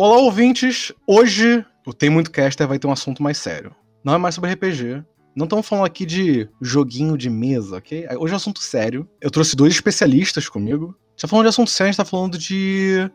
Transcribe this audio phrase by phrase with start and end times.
[0.00, 0.92] Olá, ouvintes!
[1.04, 3.74] Hoje o Tem Muito Caster vai ter um assunto mais sério.
[4.04, 5.02] Não é mais sobre RPG.
[5.34, 8.06] Não estamos falando aqui de joguinho de mesa, ok?
[8.16, 9.08] Hoje é um assunto sério.
[9.20, 10.94] Eu trouxe dois especialistas comigo.
[10.96, 13.10] A gente tá falando de assunto sério, a gente tá falando de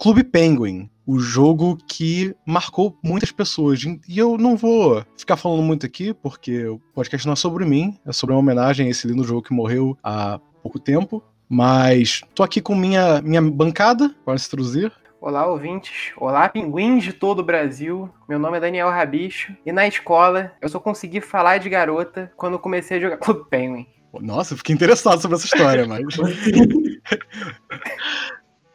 [0.00, 3.80] Clube Penguin, o jogo que marcou muitas pessoas.
[3.84, 7.96] E eu não vou ficar falando muito aqui, porque o podcast não é sobre mim,
[8.04, 11.22] é sobre uma homenagem a esse lindo jogo que morreu há pouco tempo.
[11.48, 14.92] Mas tô aqui com minha, minha bancada, para se traduzir.
[15.26, 16.12] Olá, ouvintes.
[16.18, 18.08] Olá, pinguins de todo o Brasil.
[18.28, 19.56] Meu nome é Daniel Rabicho.
[19.66, 23.88] E na escola, eu só consegui falar de garota quando comecei a jogar Clube Penguin.
[24.20, 26.06] Nossa, eu fiquei interessado sobre essa história, mas.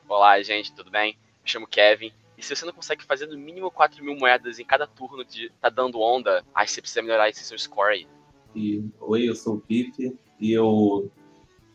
[0.10, 1.18] Olá, gente, tudo bem?
[1.42, 2.12] Me chamo Kevin.
[2.38, 5.50] E se você não consegue fazer no mínimo 4 mil moedas em cada turno de
[5.62, 8.08] tá dando onda, aí você precisa melhorar esse seu score aí.
[8.54, 11.10] E, oi, eu sou o Pipe e eu.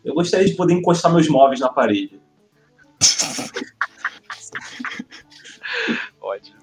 [0.05, 2.21] Eu gostaria de poder encostar meus móveis na parede.
[6.21, 6.57] Ótimo.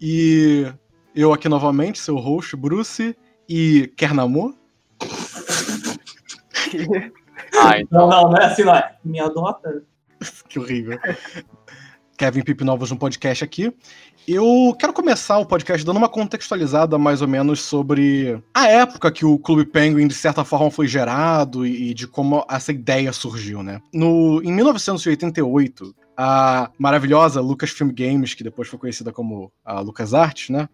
[0.00, 0.72] E
[1.14, 3.16] eu aqui novamente, seu host, Bruce,
[3.48, 4.54] e quer namor?
[7.58, 8.08] Ah, então.
[8.08, 8.96] Não, não, não é assim, não é.
[9.04, 9.82] Me adota.
[10.48, 10.98] que horrível.
[12.16, 13.72] Kevin Pipe Novos no podcast aqui.
[14.26, 19.24] Eu quero começar o podcast dando uma contextualizada mais ou menos sobre a época que
[19.24, 23.80] o Clube Penguin, de certa forma, foi gerado e de como essa ideia surgiu, né?
[23.92, 30.68] No, em 1988, a maravilhosa Lucasfilm Games, que depois foi conhecida como a LucasArts, né?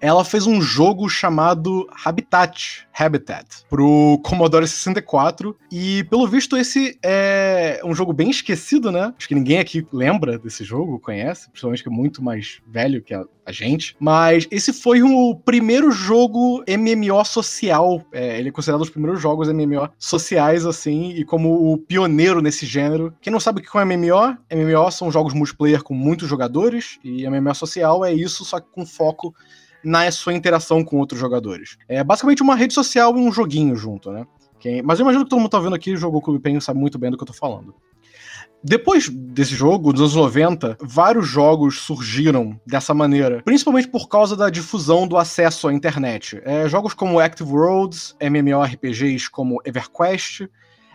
[0.00, 7.80] Ela fez um jogo chamado Habitat, Habitat, pro Commodore 64 e pelo visto esse é
[7.84, 9.12] um jogo bem esquecido, né?
[9.16, 13.14] Acho que ninguém aqui lembra desse jogo, conhece, principalmente que é muito mais velho que
[13.14, 13.96] a, a gente.
[13.98, 18.02] Mas esse foi o primeiro jogo MMO social.
[18.12, 22.40] É, ele é considerado um dos primeiros jogos MMO sociais, assim, e como o pioneiro
[22.40, 23.14] nesse gênero.
[23.20, 27.28] Quem não sabe o que é MMO, MMO são jogos multiplayer com muitos jogadores, e
[27.28, 29.34] MMO social é isso, só que com foco
[29.84, 31.76] na sua interação com outros jogadores.
[31.88, 34.26] É basicamente uma rede social e um joguinho junto, né?
[34.58, 34.82] Quem...
[34.82, 37.10] Mas eu imagino que todo mundo tá vendo aqui, jogou Clube Penguin, sabe muito bem
[37.10, 37.74] do que eu tô falando.
[38.66, 44.48] Depois desse jogo, nos anos 90, vários jogos surgiram dessa maneira, principalmente por causa da
[44.48, 46.40] difusão do acesso à internet.
[46.46, 50.48] É, jogos como Active Worlds, MMORPGs como EverQuest,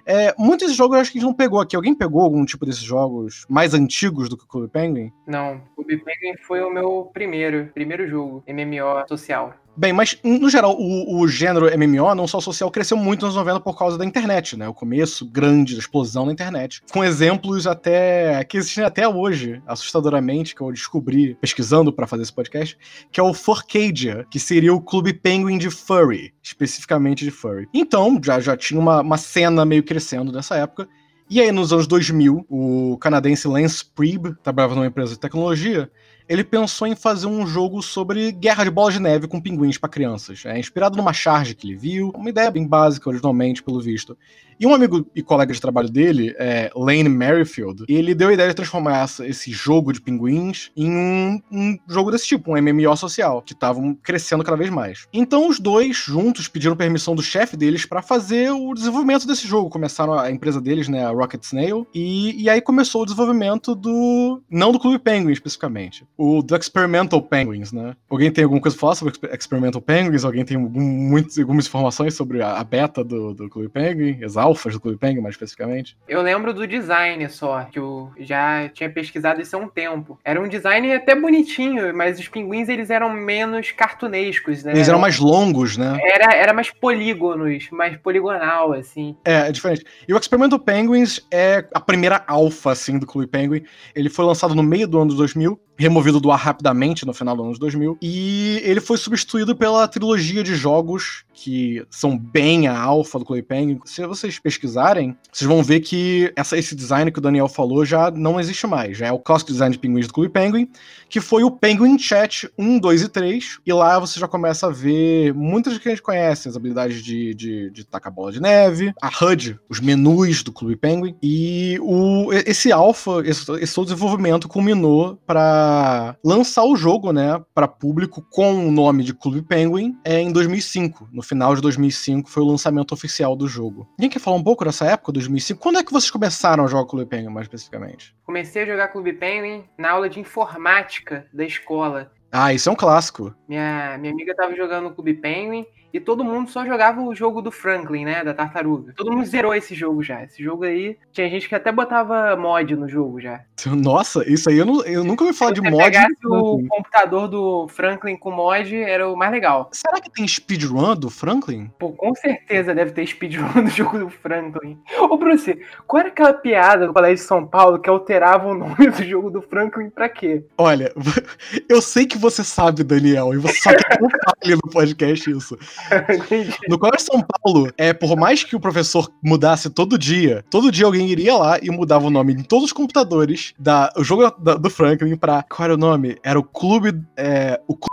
[0.09, 1.75] é, muitos desses jogos eu acho que a gente não pegou aqui.
[1.75, 5.13] Alguém pegou algum tipo desses jogos mais antigos do que o Clube Penguin?
[5.27, 9.53] Não, Clube Penguin foi o meu primeiro, primeiro jogo MMO social.
[9.79, 13.62] Bem, mas no geral, o, o, gênero MMO, não só social, cresceu muito nos 90
[13.62, 14.67] por causa da internet, né?
[14.67, 16.81] O começo grande da explosão da internet.
[16.91, 22.34] Com exemplos até que existem até hoje, assustadoramente, que eu descobri pesquisando para fazer esse
[22.34, 22.78] podcast,
[23.09, 27.66] que é o Furcadia, que seria o clube penguin de furry, especificamente de furry.
[27.73, 30.89] Então, já, já tinha uma, uma cena meio crescendo nessa época.
[31.29, 35.89] E aí, nos anos 2000, o canadense Lance Prieb trabalhava numa empresa de tecnologia
[36.29, 39.90] ele pensou em fazer um jogo sobre guerra de bola de neve com pinguins para
[39.90, 40.45] crianças.
[40.45, 44.16] É inspirado numa charge que ele viu, uma ideia bem básica originalmente, pelo visto.
[44.59, 48.50] E um amigo e colega de trabalho dele, é, Lane Merrifield, ele deu a ideia
[48.50, 52.97] de transformar essa, esse jogo de pinguins em um, um, jogo desse tipo, um MMO
[52.97, 55.07] social, que estavam crescendo cada vez mais.
[55.13, 59.69] Então os dois juntos pediram permissão do chefe deles para fazer o desenvolvimento desse jogo.
[59.69, 64.41] Começaram a empresa deles, né, a Rocket Snail, e, e aí começou o desenvolvimento do.
[64.51, 67.96] não do Clube Penguin especificamente, o do Experimental Penguins, né?
[68.09, 70.25] Alguém tem alguma coisa pra falar sobre Experimental Penguins?
[70.25, 74.18] Alguém tem algum, muito, algumas informações sobre a, a beta do, do Clube Penguin?
[74.22, 75.96] Exato alfas do Clube Penguin, mais especificamente?
[76.07, 80.19] Eu lembro do design só, que eu já tinha pesquisado isso há um tempo.
[80.24, 84.74] Era um design até bonitinho, mas os pinguins eles eram menos cartunescos, né?
[84.74, 86.00] Eles eram mais longos, né?
[86.01, 89.16] Era, era mais polígonos, mais poligonal, assim.
[89.24, 89.86] É, é diferente.
[90.07, 93.63] E o Experimental Penguins é a primeira alfa, assim, do Clube Penguin.
[93.94, 97.45] Ele foi lançado no meio do ano 2000 removido do ar rapidamente no final dos
[97.45, 97.97] anos 2000.
[98.01, 103.80] E ele foi substituído pela trilogia de jogos que são bem a alfa do Penguin.
[103.86, 108.12] Se vocês pesquisarem, vocês vão ver que essa, esse design que o Daniel falou já
[108.12, 108.97] não existe mais.
[108.97, 110.68] Já é o clássico design de pinguins do Clube Penguin,
[111.07, 113.59] que foi o Penguin Chat 1, 2 e 3.
[113.65, 117.33] E lá você já começa a ver muitas que a gente conhece, as habilidades de,
[117.33, 121.15] de, de tacar bola de neve, a HUD, os menus do Clube Penguin.
[121.24, 128.25] E o, esse alfa, esse, esse desenvolvimento culminou para lançar o jogo, né, para público
[128.30, 131.07] com o nome de Clube Penguin é em 2005.
[131.13, 133.87] No final de 2005 foi o lançamento oficial do jogo.
[133.91, 135.61] Alguém quer falar um pouco dessa época, 2005?
[135.61, 138.15] Quando é que vocês começaram a jogar Clube Penguin, mais especificamente?
[138.25, 142.11] Comecei a jogar Clube Penguin na aula de informática da escola.
[142.31, 143.35] Ah, isso é um clássico.
[143.47, 147.51] Minha, minha amiga tava jogando Clube Penguin e todo mundo só jogava o jogo do
[147.51, 148.24] Franklin, né?
[148.24, 148.94] Da tartaruga.
[148.95, 150.24] Todo mundo zerou esse jogo já.
[150.24, 150.97] Esse jogo aí.
[151.12, 153.41] Tinha gente que até botava mod no jogo já.
[153.65, 155.83] Nossa, isso aí eu, não, eu nunca ouvi falar Se de mod.
[155.83, 159.69] pegasse o computador do Franklin com mod, era o mais legal.
[159.74, 161.69] Será que tem speedrun do Franklin?
[161.80, 164.80] Pô, com certeza deve ter speedrun do jogo do Franklin.
[165.00, 168.89] Ô, Bruce, qual era aquela piada do Colégio de São Paulo que alterava o nome
[168.89, 170.44] do jogo do Franklin pra quê?
[170.57, 170.94] Olha,
[171.68, 173.97] eu sei que você sabe, Daniel, e você quer
[174.41, 175.57] que eu no podcast isso.
[176.69, 180.71] No Colégio de São Paulo, é, por mais que o professor mudasse todo dia, todo
[180.71, 184.29] dia alguém iria lá e mudava o nome em todos os computadores da o jogo
[184.39, 185.43] da- do Franklin pra.
[185.43, 186.17] Qual era o nome?
[186.23, 187.01] Era o clube.
[187.17, 187.89] É, o, clu-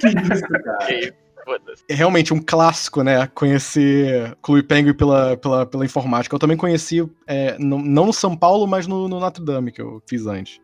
[0.00, 1.14] Que isso, cara?
[1.88, 3.26] É realmente um clássico, né?
[3.28, 6.34] Conhecer Clube Penguin pela, pela, pela informática.
[6.34, 9.80] Eu também conheci, é, não, não no São Paulo, mas no, no Notre Dame, que
[9.80, 10.60] eu fiz antes.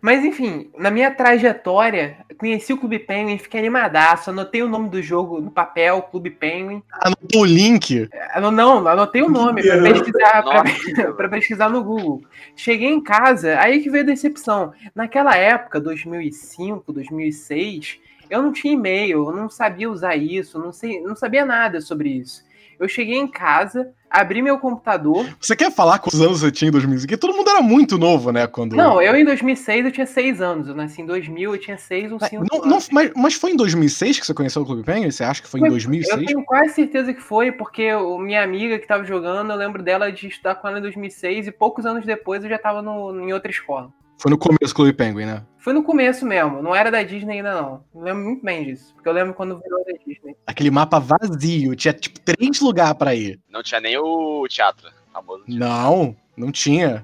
[0.00, 5.02] Mas enfim, na minha trajetória, conheci o Clube Penguin, fiquei animadaço, anotei o nome do
[5.02, 6.82] jogo no papel, Clube Penguin.
[6.90, 8.08] Anotou o link.
[8.32, 9.92] Ah, Não, não, anotei o nome pra Não.
[9.92, 10.64] pesquisar, pra,
[11.14, 12.22] pra pesquisar no Google.
[12.56, 14.72] Cheguei em casa, aí que veio a decepção.
[14.94, 17.98] Naquela época, 2005, 2006,
[18.30, 22.08] eu não tinha e-mail, eu não sabia usar isso, não, sei, não sabia nada sobre
[22.08, 22.44] isso.
[22.78, 25.26] Eu cheguei em casa, abri meu computador.
[25.40, 27.06] Você quer falar quantos anos você tinha em 2005?
[27.06, 28.46] Porque todo mundo era muito novo, né?
[28.46, 28.74] Quando...
[28.74, 30.68] Não, eu em 2006 eu tinha 6 anos.
[30.68, 34.18] Eu nasci em 2000, eu tinha 6 ou 5 Não, mas, mas foi em 2006
[34.18, 35.10] que você conheceu o Clube Penguin?
[35.10, 36.20] Você acha que foi em Foi- 2006?
[36.20, 39.82] Eu tenho quase certeza que foi, porque o- minha amiga que tava jogando, eu lembro
[39.82, 43.20] dela de estudar com ela em 2006 e poucos anos depois eu já tava no,
[43.20, 43.90] em outra escola.
[44.20, 45.42] Foi no começo do Clube Penguin, né?
[45.56, 47.82] Foi no começo mesmo, não era da Disney ainda não.
[47.94, 50.36] Eu lembro muito bem disso, porque eu lembro quando virou da Disney.
[50.46, 53.40] Aquele mapa vazio, tinha tipo três lugares pra ir.
[53.48, 54.90] Não tinha nem o teatro.
[55.10, 55.58] Famoso teatro.
[55.58, 57.02] Não, não tinha.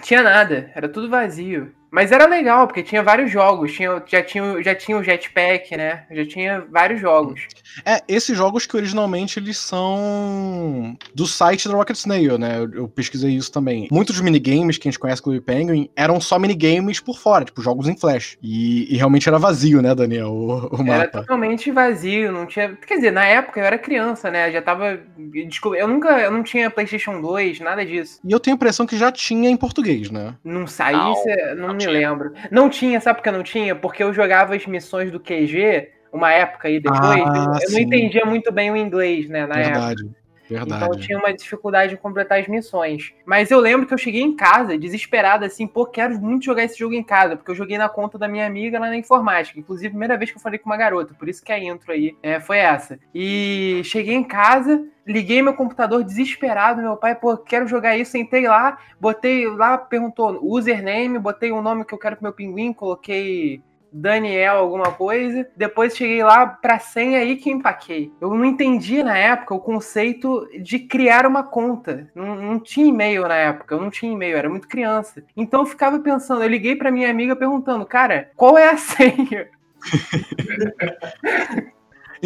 [0.00, 1.70] Tinha nada, era tudo vazio.
[1.94, 3.72] Mas era legal, porque tinha vários jogos.
[3.72, 6.02] Tinha, já, tinha, já tinha o Jetpack, né?
[6.10, 7.46] Já tinha vários jogos.
[7.86, 12.58] É, esses jogos que originalmente eles são do site da Rocket Snail, né?
[12.58, 13.86] Eu, eu pesquisei isso também.
[13.92, 17.44] Muitos dos minigames que a gente conhece com o Penguin eram só minigames por fora,
[17.44, 18.36] tipo jogos em flash.
[18.42, 21.20] E, e realmente era vazio, né, Daniel, o, o Era mapa.
[21.20, 22.76] totalmente vazio, não tinha.
[22.86, 24.50] Quer dizer, na época eu era criança, né?
[24.50, 24.98] Já tava.
[25.46, 26.08] desculpa, Eu nunca.
[26.18, 28.18] Eu não tinha PlayStation 2, nada disso.
[28.24, 30.34] E eu tenho a impressão que já tinha em português, né?
[30.42, 32.32] Não saí, Não, cê- não, não me lembro.
[32.50, 33.74] Não tinha, sabe por que não tinha?
[33.74, 37.58] Porque eu jogava as missões do QG, uma época aí depois, Ah, eu, eu não
[37.58, 37.82] sim.
[37.82, 40.23] entendia muito bem o inglês, né, na época.
[40.48, 40.84] Verdade.
[40.84, 43.12] Então eu tinha uma dificuldade em completar as missões.
[43.24, 46.78] Mas eu lembro que eu cheguei em casa, desesperado, assim, pô, quero muito jogar esse
[46.78, 49.58] jogo em casa, porque eu joguei na conta da minha amiga lá na informática.
[49.58, 52.16] Inclusive, primeira vez que eu falei com uma garota, por isso que a intro aí
[52.22, 52.98] é, foi essa.
[53.14, 58.46] E cheguei em casa, liguei meu computador desesperado, meu pai, pô, quero jogar isso, sentei
[58.46, 63.62] lá, botei lá, perguntou username, botei o nome que eu quero pro meu pinguim, coloquei
[63.94, 65.48] Daniel alguma coisa.
[65.56, 68.12] Depois cheguei lá pra senha aí que empaquei.
[68.20, 72.10] Eu não entendia na época o conceito de criar uma conta.
[72.14, 75.24] Não, não tinha e-mail na época, eu não tinha e-mail, era muito criança.
[75.36, 79.48] Então eu ficava pensando, eu liguei pra minha amiga perguntando, cara, qual é a senha?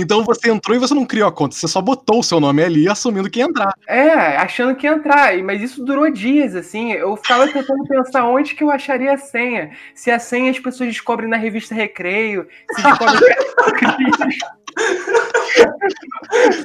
[0.00, 2.62] Então você entrou e você não criou a conta, você só botou o seu nome
[2.62, 3.75] ali assumindo que ia entrar.
[3.85, 6.93] É, achando que ia entrar, mas isso durou dias, assim.
[6.93, 9.73] Eu ficava tentando pensar onde que eu acharia a senha.
[9.97, 13.19] Se a senha as pessoas descobrem na revista Recreio, se descobrem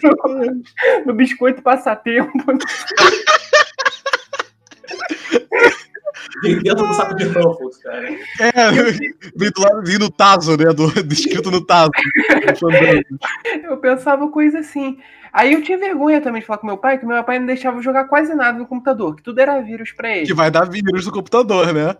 [0.03, 0.61] no,
[1.07, 2.31] no biscoito passatempo.
[6.41, 8.09] Dentro do saco de Ruffles, cara.
[8.39, 8.71] É,
[9.35, 10.73] vem do lado, no Tazo, né?
[10.73, 11.91] Do, escrito no Tazo.
[11.91, 13.19] do.
[13.63, 14.97] Eu pensava coisa assim.
[15.31, 17.77] Aí eu tinha vergonha também de falar com meu pai, que meu pai não deixava
[17.77, 20.27] eu jogar quase nada no computador, que tudo era vírus pra ele.
[20.27, 21.95] que vai dar vírus no computador, né?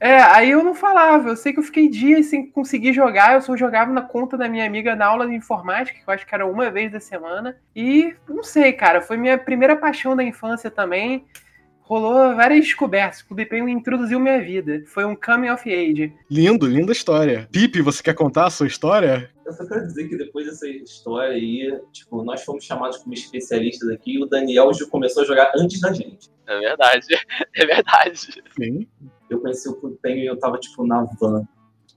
[0.00, 1.28] É, aí eu não falava.
[1.28, 3.34] Eu sei que eu fiquei dias sem conseguir jogar.
[3.34, 6.26] Eu só jogava na conta da minha amiga na aula de informática, que eu acho
[6.26, 7.56] que era uma vez da semana.
[7.74, 11.24] E não sei, cara, foi minha primeira paixão da infância também.
[11.92, 13.20] Rolou várias descobertas.
[13.20, 14.82] O Clube Penguin introduziu minha vida.
[14.86, 16.10] Foi um coming of age.
[16.30, 17.46] Lindo, linda história.
[17.52, 19.28] Pipe, você quer contar a sua história?
[19.44, 23.90] Eu só quero dizer que depois dessa história aí, tipo, nós fomos chamados como especialistas
[23.90, 26.30] aqui e o Daniel já começou a jogar antes da gente.
[26.46, 27.06] É verdade.
[27.54, 28.42] É verdade.
[28.56, 28.88] Sim.
[29.28, 31.46] Eu conheci o Clube Penguin e eu tava, tipo, na van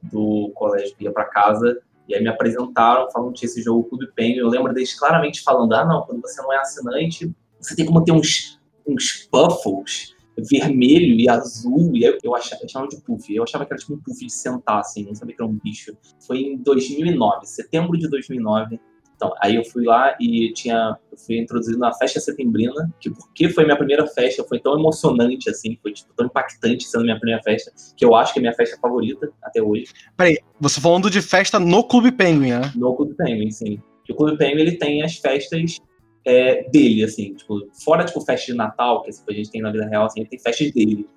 [0.03, 4.11] do colégio, ia pra casa, e aí me apresentaram falando que tinha esse jogo Clube
[4.13, 4.39] Penguin.
[4.39, 8.03] Eu lembro deles claramente falando, ah, não, quando você não é assinante, você tem como
[8.03, 13.44] ter uns, uns puffles vermelho e azul, e eu, achava, eu chamava de puff, eu
[13.44, 15.96] achava que era tipo um puff de sentar, assim, não sabia que era um bicho.
[16.25, 18.80] Foi em 2009, setembro de 2009,
[19.15, 23.50] Então, aí eu fui lá e tinha, eu fui introduzido na festa setembrina, que porque
[23.50, 27.42] foi minha primeira festa, foi tão emocionante, assim, foi tipo, tão impactante sendo minha primeira
[27.42, 29.86] festa, que eu acho que é minha festa favorita até hoje.
[30.18, 32.74] Peraí, você falando de festa no Clube Penguin, né?
[32.75, 33.80] No Clube Penguin, sim.
[34.10, 35.80] O Clube Penguin, ele tem as festas
[36.25, 39.72] é, dele, assim, tipo, fora, tipo, festa de Natal, que assim, a gente tem na
[39.72, 41.08] vida real, assim, tem festas dele.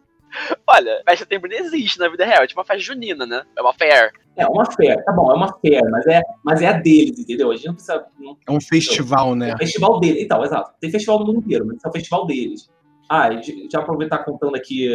[0.66, 3.42] Olha, festa setembro não existe na vida real, é tipo uma festa junina, né?
[3.56, 4.12] É uma fair.
[4.36, 7.50] É uma fair, tá bom, é uma fair, mas é, mas é a deles, entendeu?
[7.50, 8.06] A gente não precisa.
[8.18, 9.54] Não, É um festival, é né?
[9.54, 10.22] o festival deles.
[10.22, 10.72] Então, exato.
[10.80, 12.70] Tem festival no mundo inteiro, mas é o festival deles.
[13.10, 13.30] Ah,
[13.72, 14.94] já aproveitar contando aqui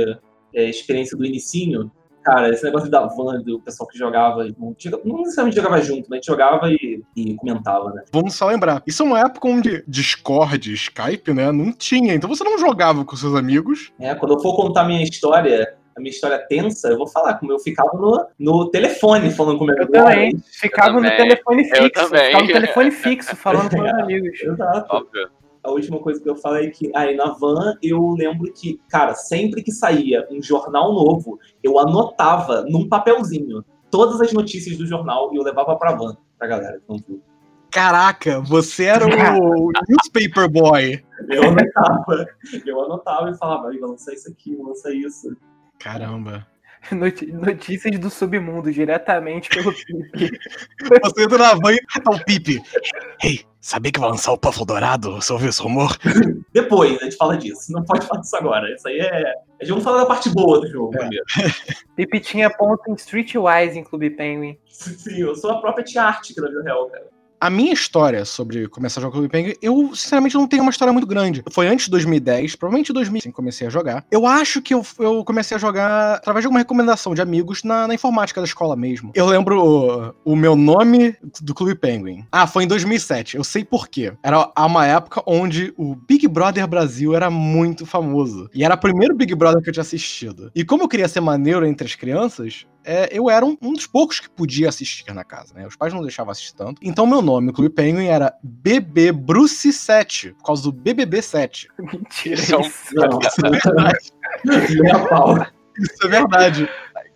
[0.53, 1.91] é, a experiência do inicinho.
[2.23, 6.15] Cara, esse negócio da van, do pessoal que jogava, não, necessariamente jogava junto, mas a
[6.15, 8.03] gente jogava e, e comentava, né?
[8.11, 8.81] Vamos só lembrar.
[8.87, 11.51] Isso é uma época onde Discord, Skype, né?
[11.51, 12.13] Não tinha.
[12.13, 13.91] Então você não jogava com seus amigos.
[13.99, 17.51] É, quando eu for contar minha história, a minha história tensa, eu vou falar como
[17.51, 20.37] eu ficava no, no telefone falando com meu Eu também.
[20.59, 21.17] Ficava no também.
[21.17, 21.91] telefone fixo.
[21.91, 22.25] também.
[22.25, 24.41] Ficava no telefone fixo, falando com meus amigos.
[24.41, 24.95] Exato.
[24.95, 25.29] Óbvio.
[25.63, 29.13] A última coisa que eu falei é que aí na van eu lembro que, cara,
[29.15, 35.33] sempre que saía um jornal novo, eu anotava num papelzinho todas as notícias do jornal
[35.33, 37.21] e eu levava pra van, pra galera que não viu.
[37.71, 41.03] Caraca, você era o newspaper boy.
[41.29, 42.27] Eu anotava,
[42.65, 45.35] eu anotava e falava, "Aí, vai lançar isso aqui, vai lançar isso.
[45.79, 46.45] Caramba.
[47.33, 49.71] Notícias do submundo, diretamente pelo
[50.11, 50.39] Pipe.
[51.03, 52.61] Você entra na van e tá o Pipe.
[53.23, 55.15] Ei, sabia que vai lançar o Puffle Dourado?
[55.15, 55.97] Você ouviu esse rumor?
[56.51, 58.73] Depois a gente fala disso, não pode falar disso agora.
[58.73, 59.33] Isso aí é.
[59.61, 60.99] A gente vamos falar da parte boa do jogo É.
[60.99, 61.25] primeiro.
[61.95, 64.57] Pipe tinha ponto em Streetwise em Clube Penguin.
[64.69, 67.05] Sim, eu sou a própria tia Arctic na vida real, cara.
[67.43, 70.93] A minha história sobre começar a jogar Clube Penguin, eu sinceramente não tenho uma história
[70.93, 71.43] muito grande.
[71.51, 74.05] Foi antes de 2010, provavelmente em 2005 comecei a jogar.
[74.09, 77.85] Eu acho que eu, eu comecei a jogar através de uma recomendação de amigos na,
[77.85, 79.11] na informática da escola mesmo.
[79.13, 82.25] Eu lembro o, o meu nome do Clube Penguin.
[82.31, 83.35] Ah, foi em 2007.
[83.35, 84.13] Eu sei por quê.
[84.23, 88.49] Era uma época onde o Big Brother Brasil era muito famoso.
[88.53, 90.49] E era o primeiro Big Brother que eu tinha assistido.
[90.55, 93.87] E como eu queria ser maneiro entre as crianças, é, eu era um, um dos
[93.87, 95.65] poucos que podia assistir na casa, né?
[95.65, 96.81] Os pais não deixavam assistir tanto.
[96.83, 101.67] Então meu nome no Clube Penguin era BB Bruce 7, por causa do BBB 7.
[101.79, 102.35] Mentira.
[102.35, 102.93] Isso é um- isso.
[102.95, 104.13] Não, Isso é verdade.
[104.81, 105.45] nem a pau.
[105.79, 106.69] Isso é verdade.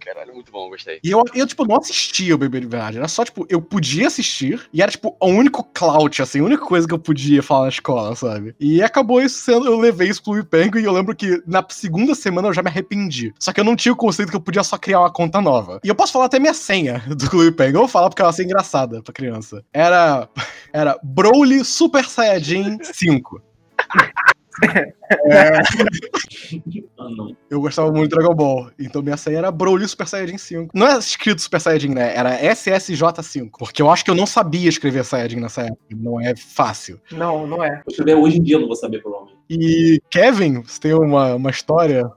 [0.07, 1.01] Caralho, muito bom, gostei.
[1.03, 2.97] E eu, eu, tipo, não assistia o BBB de verdade.
[2.97, 6.63] Era só, tipo, eu podia assistir e era, tipo, o único clout, assim, a única
[6.63, 8.55] coisa que eu podia falar na escola, sabe?
[8.57, 12.15] E acabou isso sendo, eu levei isso pro Penguin e eu lembro que na segunda
[12.15, 13.33] semana eu já me arrependi.
[13.37, 15.81] Só que eu não tinha o conceito que eu podia só criar uma conta nova.
[15.83, 17.73] E eu posso falar até minha senha do Clube Penguin.
[17.73, 19.61] Eu vou falar porque ela ser engraçada pra criança.
[19.73, 20.29] Era,
[20.71, 23.41] era Broly Super Saiyajin 5.
[25.29, 25.59] É,
[27.49, 30.71] eu gostava muito de Dragon Ball, então minha senha era Broly Super Saiyajin 5.
[30.73, 32.15] Não é escrito Super Saiyajin, né?
[32.15, 33.51] Era SSJ5.
[33.57, 35.79] Porque eu acho que eu não sabia escrever Saiyajin nessa época.
[35.91, 36.99] Não é fácil.
[37.11, 37.81] Não, não é.
[38.17, 39.37] Hoje em dia, eu não vou saber provavelmente.
[39.49, 42.09] E Kevin, você tem uma, uma história?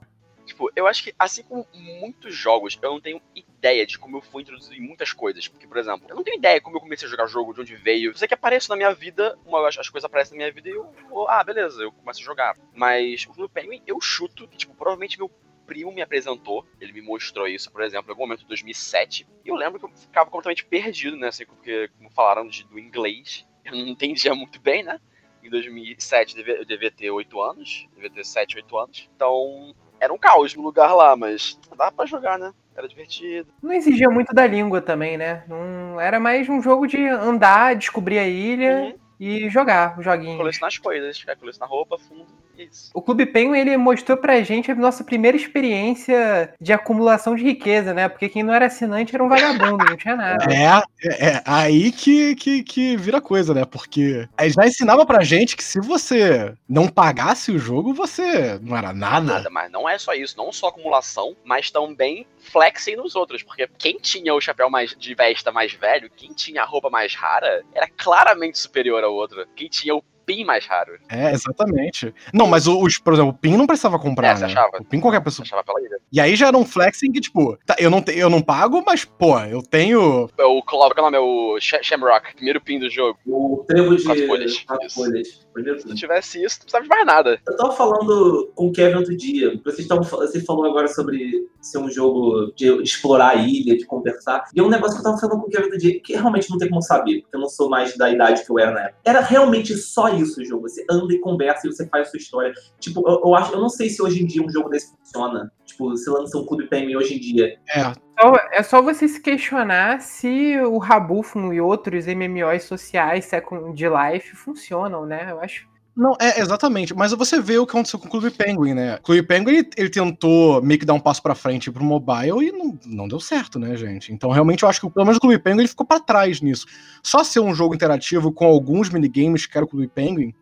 [0.61, 4.21] Tipo, eu acho que, assim como muitos jogos, eu não tenho ideia de como eu
[4.21, 5.47] fui introduzido em muitas coisas.
[5.47, 7.75] Porque, por exemplo, eu não tenho ideia como eu comecei a jogar jogo, de onde
[7.75, 8.11] veio.
[8.11, 10.69] Eu sei que aparece na minha vida, uma, as, as coisas aparecem na minha vida
[10.69, 12.55] e eu vou, ah, beleza, eu começo a jogar.
[12.75, 15.31] Mas o Clube Penguin, eu chuto que, tipo, provavelmente meu
[15.65, 19.27] primo me apresentou, ele me mostrou isso, por exemplo, em algum momento de 2007.
[19.43, 22.77] E eu lembro que eu ficava completamente perdido, né, assim, porque, como falaram de- do
[22.77, 24.99] inglês, eu não entendia muito bem, né?
[25.43, 29.09] Em 2007 eu devia, eu devia ter 8 anos, devia ter 7, 8 anos.
[29.15, 32.51] Então, era um caos no lugar lá, mas dava pra jogar, né?
[32.75, 33.47] Era divertido.
[33.61, 35.43] Não exigia muito da língua também, né?
[35.47, 38.93] Não, era mais um jogo de andar, descobrir a ilha Uhum.
[39.19, 40.37] e jogar o joguinho.
[40.37, 42.25] Colecionar as coisas, colecionar roupa, fundo,
[42.63, 42.91] isso.
[42.93, 47.93] O Clube Penguin, ele mostrou pra gente a nossa primeira experiência de acumulação de riqueza,
[47.93, 48.07] né?
[48.07, 50.45] Porque quem não era assinante era um vagabundo, não tinha nada.
[50.51, 50.65] É,
[51.07, 53.65] é, é aí que, que, que vira coisa, né?
[53.65, 58.75] Porque aí já ensinava pra gente que se você não pagasse o jogo, você não
[58.75, 59.33] era nada.
[59.33, 63.67] Nada, mas não é só isso, não só acumulação, mas também flexem nos outros, porque
[63.77, 67.63] quem tinha o chapéu mais de vesta mais velho, quem tinha a roupa mais rara,
[67.73, 69.45] era claramente superior ao outro.
[69.55, 72.13] Quem tinha o pin mais raro, É, exatamente.
[72.33, 74.47] Não, mas o- os, por exemplo, o PIN não precisava comprar, É, você né?
[74.47, 74.77] achava?
[74.79, 75.43] O PIN qualquer pessoa.
[75.43, 75.97] achava pela ilha.
[76.11, 78.83] E aí já era um flexing que, tipo, tá, eu, não te- eu não pago,
[78.85, 80.29] mas, pô, eu tenho.
[80.37, 81.17] O Clover, qual é o nome?
[81.17, 83.17] É o Sh- Shamrock, primeiro pin do jogo.
[83.25, 85.47] O trevo de Quatro folhas, quatro folhas.
[85.53, 87.39] Primeiro Se não tivesse isso, não precisava de mais nada.
[87.47, 89.59] Eu tava falando com o Kevin outro dia.
[89.63, 94.45] Vocês tavam, você falou agora sobre ser um jogo de explorar a ilha, de conversar.
[94.55, 96.49] E é um negócio que eu tava falando com o Kevin outro dia, que realmente
[96.49, 98.81] não tem como saber, porque eu não sou mais da idade que eu era na
[98.81, 98.97] época.
[99.05, 100.67] Era realmente só isso o jogo.
[100.67, 102.53] Você anda e conversa e você faz a sua história.
[102.79, 105.51] Tipo, eu, eu acho, eu não sei se hoje em dia um jogo desse funciona.
[105.65, 107.57] Tipo, se lança um Clube Penguin hoje em dia.
[107.75, 113.75] É, só, é só você se questionar se o Rabufo e outros MMOs sociais Second
[113.75, 115.27] Life funcionam, né?
[115.31, 116.93] Eu acho não, é, exatamente.
[116.95, 118.95] Mas você vê o que aconteceu com o Clube Penguin, né?
[118.95, 122.47] O Clube Penguin, ele, ele tentou meio que dar um passo pra frente pro mobile
[122.47, 124.13] e não, não deu certo, né, gente?
[124.13, 126.65] Então, realmente, eu acho que pelo menos o Clube Penguin ele ficou para trás nisso.
[127.03, 130.33] Só ser um jogo interativo com alguns minigames que era o Clube Penguin,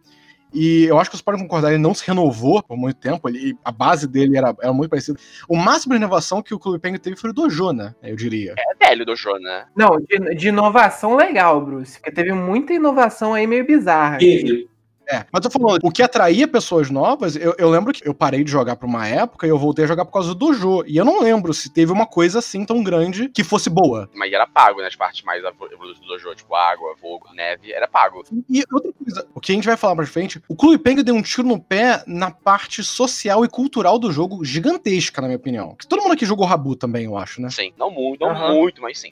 [0.53, 3.55] e eu acho que vocês podem concordar, ele não se renovou por muito tempo, ele,
[3.63, 5.19] a base dele era, era muito parecida.
[5.47, 7.93] O máximo de inovação que o Clube Penguin teve foi o Dojo, né?
[8.01, 8.55] Eu diria.
[8.57, 9.65] É velho o Dojo, né?
[9.75, 14.17] Não, de, de inovação legal, Bruce, porque teve muita inovação aí meio bizarra.
[14.17, 14.67] Teve,
[15.11, 18.43] é, mas tô falando, o que atraía pessoas novas, eu, eu, lembro que eu parei
[18.43, 20.83] de jogar por uma época e eu voltei a jogar por causa do dojo.
[20.85, 24.07] E eu não lembro se teve uma coisa assim tão grande que fosse boa.
[24.13, 24.87] Mas era pago, né?
[24.87, 28.23] As partes mais evoluídas do dojo, tipo água, fogo, neve, era pago.
[28.47, 31.15] E outra coisa, o que a gente vai falar mais frente, o Clube Penguin deu
[31.15, 35.75] um tiro no pé na parte social e cultural do jogo gigantesca, na minha opinião.
[35.75, 37.49] Que todo mundo aqui jogou Rabu também, eu acho, né?
[37.49, 38.55] Sim, não muito, não uhum.
[38.55, 39.11] muito, mas sim.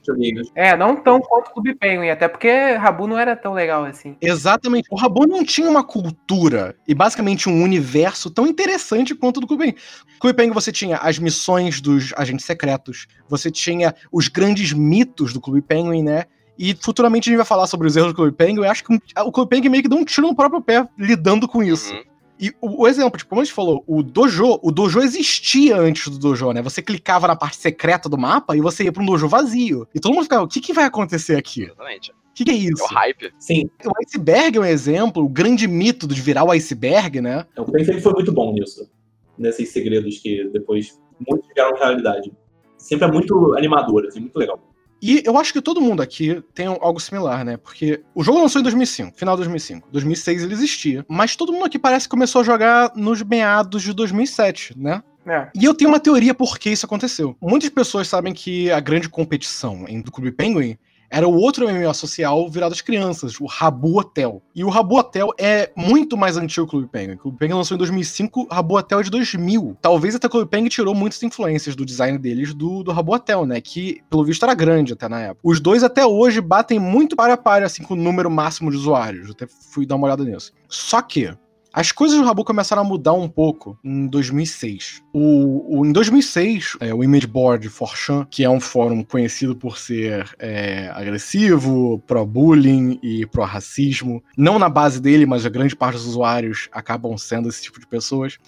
[0.53, 4.15] É, não tão quanto o Clube Penguin, até porque Rabu não era tão legal assim.
[4.21, 4.87] Exatamente.
[4.91, 9.47] O Rabu não tinha uma cultura e basicamente um universo tão interessante quanto o do
[9.47, 9.77] Clube Penguin.
[10.19, 15.41] Clube Penguin você tinha as missões dos agentes secretos, você tinha os grandes mitos do
[15.41, 16.25] Clube Penguin, né?
[16.59, 18.63] E futuramente a gente vai falar sobre os erros do Clube Penguin.
[18.63, 21.47] Eu acho que o Clube Penguin meio que deu um tiro no próprio pé lidando
[21.47, 21.93] com isso.
[21.93, 22.03] Uhum.
[22.39, 26.07] E o, o, exemplo, tipo, como a gente falou, o dojo, o dojo existia antes
[26.07, 26.61] do dojo, né?
[26.61, 29.87] Você clicava na parte secreta do mapa e você ia pra um dojo vazio.
[29.93, 31.63] E todo mundo ficava, o que, que vai acontecer aqui?
[31.63, 32.11] Exatamente.
[32.37, 32.83] O que, que, é isso?
[32.83, 33.33] É o hype.
[33.39, 33.67] Sim.
[33.83, 37.43] O iceberg é um exemplo, o grande mito de virar o iceberg, né?
[37.57, 38.87] O Ben sempre foi muito bom nisso.
[39.35, 42.31] Nesses segredos que depois muitos viraram realidade.
[42.77, 44.61] Sempre é muito animador, assim, muito legal.
[45.01, 47.57] E eu acho que todo mundo aqui tem algo similar, né?
[47.57, 49.89] Porque o jogo lançou em 2005, final de 2005.
[49.91, 51.03] 2006 ele existia.
[51.09, 55.01] Mas todo mundo aqui parece que começou a jogar nos meados de 2007, né?
[55.25, 55.49] É.
[55.55, 57.35] E eu tenho uma teoria por que isso aconteceu.
[57.41, 60.77] Muitas pessoas sabem que a grande competição entre o Clube Penguin
[61.09, 64.41] era o outro MMO social virado às crianças, o Rabu Hotel.
[64.53, 67.13] E o Rabu Hotel é muito mais antigo que o Clube Penguin.
[67.13, 69.77] O Clube Penguin lançou em 2005, Rabu Hotel é de 2000.
[69.81, 73.45] Talvez até o Clube Penguin tirou muitas influências do design deles do, do Rabu Hotel,
[73.45, 73.61] né?
[73.61, 75.41] Que, pelo visto, era grande até na época.
[75.43, 78.77] Os dois até hoje batem muito para a par, assim, com o número máximo de
[78.77, 79.27] usuários.
[79.27, 80.51] Eu até fui dar uma olhada nisso.
[80.67, 81.31] Só que,
[81.77, 85.03] as coisas do Rabu começaram a mudar um pouco em 2006.
[85.13, 89.77] O, o em 2006, é, o Image Board Forchan, que é um fórum conhecido por
[89.77, 96.07] ser é, agressivo, pró-bullying e pró-racismo, não na base dele, mas a grande parte dos
[96.07, 98.39] usuários acabam sendo esse tipo de pessoas,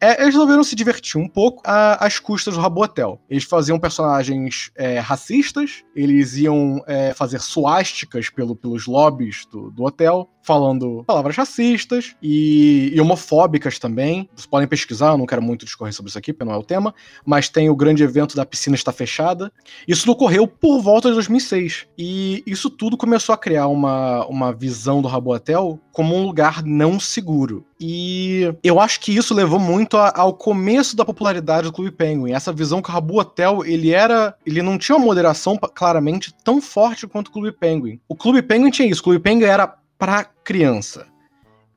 [0.00, 3.20] é, eles resolveram se divertir um pouco às custas do Rabo Hotel.
[3.28, 9.84] Eles faziam personagens é, racistas, eles iam é, fazer suásticas pelo, pelos lobbies do, do
[9.84, 14.28] hotel, falando palavras racistas e, e, homofóbicas também.
[14.34, 16.62] Vocês podem pesquisar, eu não quero muito discorrer sobre isso aqui, porque não é o
[16.62, 19.52] tema, mas tem o grande evento da piscina está fechada.
[19.86, 21.86] Isso ocorreu por volta de 2006.
[21.98, 26.62] E isso tudo começou a criar uma, uma visão do Rabo Hotel como um lugar
[26.64, 27.66] não seguro.
[27.80, 32.32] E eu acho que isso levou muito a, ao começo da popularidade do Clube Penguin.
[32.32, 34.36] Essa visão que o Rabu Hotel, ele era.
[34.44, 37.98] Ele não tinha uma moderação claramente tão forte quanto o Clube Penguin.
[38.06, 39.00] O Clube Penguin tinha isso.
[39.00, 41.06] O Clube Penguin era pra criança.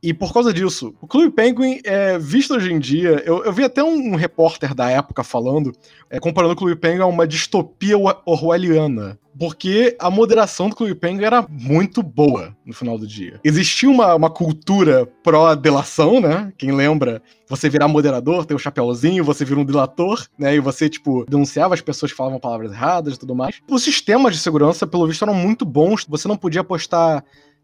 [0.03, 3.23] E por causa disso, o Clube Penguin é visto hoje em dia.
[3.25, 5.71] Eu, eu vi até um, um repórter da época falando,
[6.09, 9.17] é, comparando o Clube Penguin a uma distopia orwelliana.
[9.39, 13.39] Porque a moderação do Clube Penguin era muito boa no final do dia.
[13.45, 16.51] Existia uma, uma cultura pró-delação, né?
[16.57, 20.53] Quem lembra, você virar moderador, ter o um chapéuzinho, você vira um delator, né?
[20.53, 23.61] E você, tipo, denunciava as pessoas que falavam palavras erradas e tudo mais.
[23.67, 26.05] Os sistemas de segurança, pelo visto, eram muito bons.
[26.07, 27.23] Você não podia postar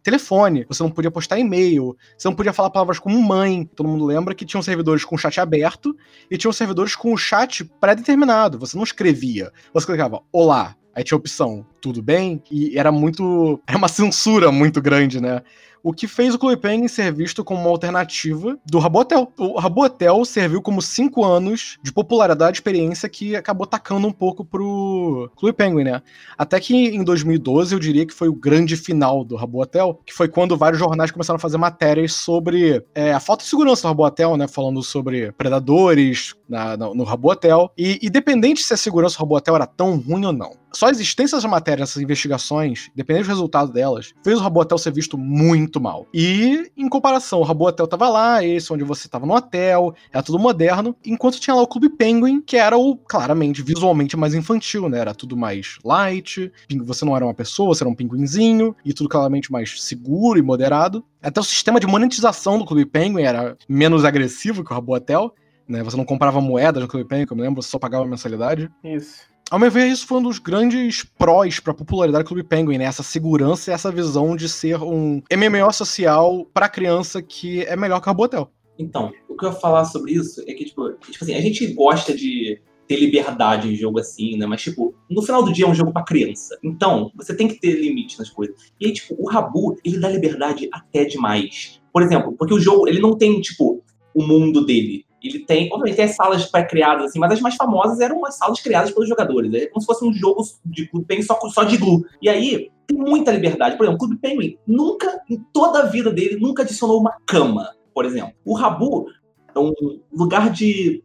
[0.10, 3.70] telefone, você não podia postar e-mail, você não podia falar palavras como mãe.
[3.76, 5.96] Todo mundo lembra que tinham servidores com chat aberto
[6.30, 8.58] e tinham servidores com o chat pré-determinado.
[8.60, 9.52] Você não escrevia.
[9.74, 13.62] Você clicava olá, aí tinha a opção tudo bem, e era muito.
[13.68, 15.42] Era uma censura muito grande, né?
[15.84, 19.32] O que fez o Clube Penguin ser visto como uma alternativa do Rabotel.
[19.38, 24.44] O Rabotel serviu como cinco anos de popularidade e experiência que acabou tacando um pouco
[24.44, 26.02] pro Clube Penguin, né?
[26.38, 30.28] Até que em 2012 eu diria que foi o grande final do Rabotel, que foi
[30.28, 34.38] quando vários jornais começaram a fazer matérias sobre é, a falta de segurança do Rabotel,
[34.38, 34.48] né?
[34.48, 37.72] Falando sobre predadores na, no, no Rabotel.
[37.78, 41.38] E independente se a segurança do Rabotel era tão ruim ou não, só a existência
[41.38, 46.08] dessas matérias, essas investigações, dependendo do resultado delas, fez o Rabotel ser visto muito mal.
[46.14, 50.40] E, em comparação, o Rabotel tava lá, esse onde você tava no hotel, era tudo
[50.40, 55.00] moderno, enquanto tinha lá o Clube Penguin, que era o, claramente, visualmente mais infantil, né?
[55.00, 56.52] Era tudo mais light,
[56.84, 60.42] você não era uma pessoa, você era um pinguinzinho, e tudo claramente mais seguro e
[60.42, 61.04] moderado.
[61.22, 65.34] Até o sistema de monetização do Clube Penguin era menos agressivo que o Rabotel,
[65.68, 65.84] né?
[65.84, 68.70] Você não comprava moedas no Clube Penguin, eu me lembro, você só pagava mensalidade.
[68.84, 69.30] Isso.
[69.50, 72.86] Ao meu ver, isso foi um dos grandes prós pra popularidade do Clube Penguin, né?
[72.86, 78.00] Essa segurança e essa visão de ser um MMO social pra criança que é melhor
[78.00, 78.52] que o Rabotel.
[78.78, 81.66] Então, o que eu ia falar sobre isso é que, tipo, tipo assim, a gente
[81.74, 84.46] gosta de ter liberdade em jogo assim, né?
[84.46, 86.58] Mas, tipo, no final do dia é um jogo pra criança.
[86.64, 88.56] Então, você tem que ter limite nas coisas.
[88.80, 91.82] E aí, tipo, o Rabu, ele dá liberdade até demais.
[91.92, 93.84] Por exemplo, porque o jogo, ele não tem, tipo,
[94.14, 95.06] o mundo dele.
[95.22, 98.60] Ele tem, obviamente, tem as salas pré-criadas, assim, mas as mais famosas eram as salas
[98.62, 99.54] criadas pelos jogadores.
[99.54, 102.06] É como se fosse um jogo de Clube Penguin só, de glue.
[102.22, 103.78] E aí, tem muita liberdade.
[103.78, 107.70] Por exemplo, o Clube Penguin nunca, em toda a vida dele, nunca adicionou uma cama,
[107.94, 108.34] por exemplo.
[108.46, 109.08] O Rabu
[109.54, 109.74] é um
[110.12, 111.04] lugar de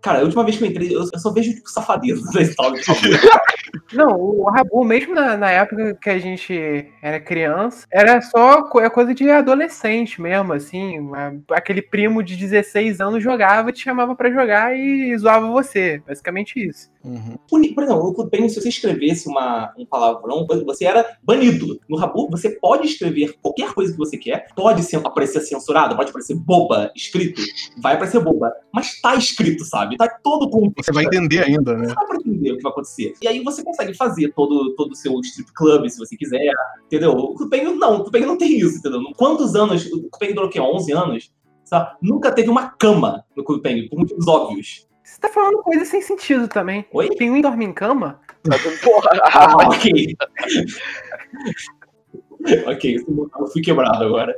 [0.00, 3.00] Cara, a última vez que eu entrei, eu só vejo tipo, safadeza na história Rabu.
[3.92, 8.80] Não, o Rabu, mesmo na, na, época que a gente era criança, era só co-
[8.80, 11.10] é coisa de adolescente mesmo, assim.
[11.50, 16.00] Aquele primo de 16 anos jogava, te chamava pra jogar e zoava você.
[16.06, 16.88] Basicamente isso.
[17.04, 17.36] Uhum.
[17.48, 21.80] Por exemplo, no Clube Penguin, se você escrevesse uma, um palavrão, você era banido.
[21.88, 26.10] No Rabu, você pode escrever qualquer coisa que você quer, pode ser, aparecer censurado, pode
[26.10, 27.40] aparecer boba escrito,
[27.78, 28.52] vai aparecer boba.
[28.72, 29.96] Mas tá escrito, sabe?
[29.96, 30.84] Tá todo o contexto.
[30.84, 31.88] Você vai entender ainda, né?
[31.88, 33.14] Você vai pra entender o que vai acontecer.
[33.22, 36.52] E aí você consegue fazer todo, todo o seu strip club, se você quiser,
[36.84, 37.12] entendeu?
[37.12, 39.00] O Clube Penguin não, o Clube Penguin não tem isso, entendeu?
[39.16, 40.60] Quantos anos, o Clube Penguin durou o quê?
[40.60, 41.32] 11 anos?
[41.64, 41.96] Sabe?
[42.02, 44.89] Nunca teve uma cama no Clube Penguin, por motivos óbvios.
[45.10, 46.86] Você tá falando coisa sem sentido também.
[46.92, 47.08] Oi?
[47.16, 48.20] Pinguim dorme em cama?
[48.82, 50.16] Porra, Ah, ok.
[52.66, 52.96] ok,
[53.38, 54.34] eu fui quebrado agora.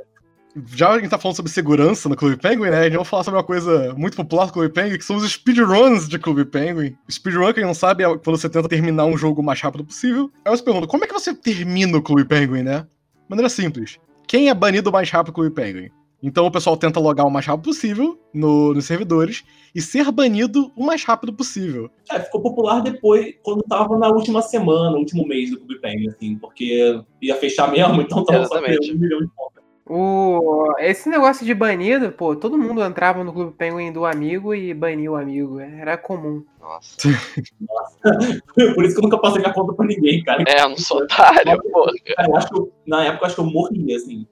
[0.67, 2.81] Já que a gente tá falando sobre segurança no Clube Penguin, né?
[2.81, 5.31] A gente vai falar sobre uma coisa muito popular do Clube Penguin, que são os
[5.31, 6.97] speedruns de Clube Penguin.
[7.11, 10.31] Speedrun, quem não sabe, é quando você tenta terminar um jogo o mais rápido possível.
[10.45, 12.87] Aí você pergunta, como é que você termina o Clube Penguin, né?
[13.29, 13.99] Maneira simples.
[14.27, 15.91] Quem é banido mais rápido do Clube Penguin?
[16.23, 20.71] Então o pessoal tenta logar o mais rápido possível no- nos servidores e ser banido
[20.77, 21.91] o mais rápido possível.
[22.11, 26.37] É, ficou popular depois, quando tava na última semana, último mês do Clube Penguin, assim,
[26.39, 28.87] porque ia fechar mesmo, então tava só Exatamente.
[28.87, 29.53] tendo um milhão de pontos.
[29.85, 30.73] O...
[30.79, 35.11] Esse negócio de banido, pô, todo mundo entrava no Clube Penguin do amigo e bania
[35.11, 35.59] o amigo.
[35.59, 36.45] Era comum.
[36.61, 36.97] Nossa.
[38.75, 40.45] Por isso que eu nunca passei minha conta pra ninguém, cara.
[40.47, 41.85] É, eu não sou otário, pô.
[42.17, 44.25] Cara, eu acho que na época eu acho que eu morria, assim,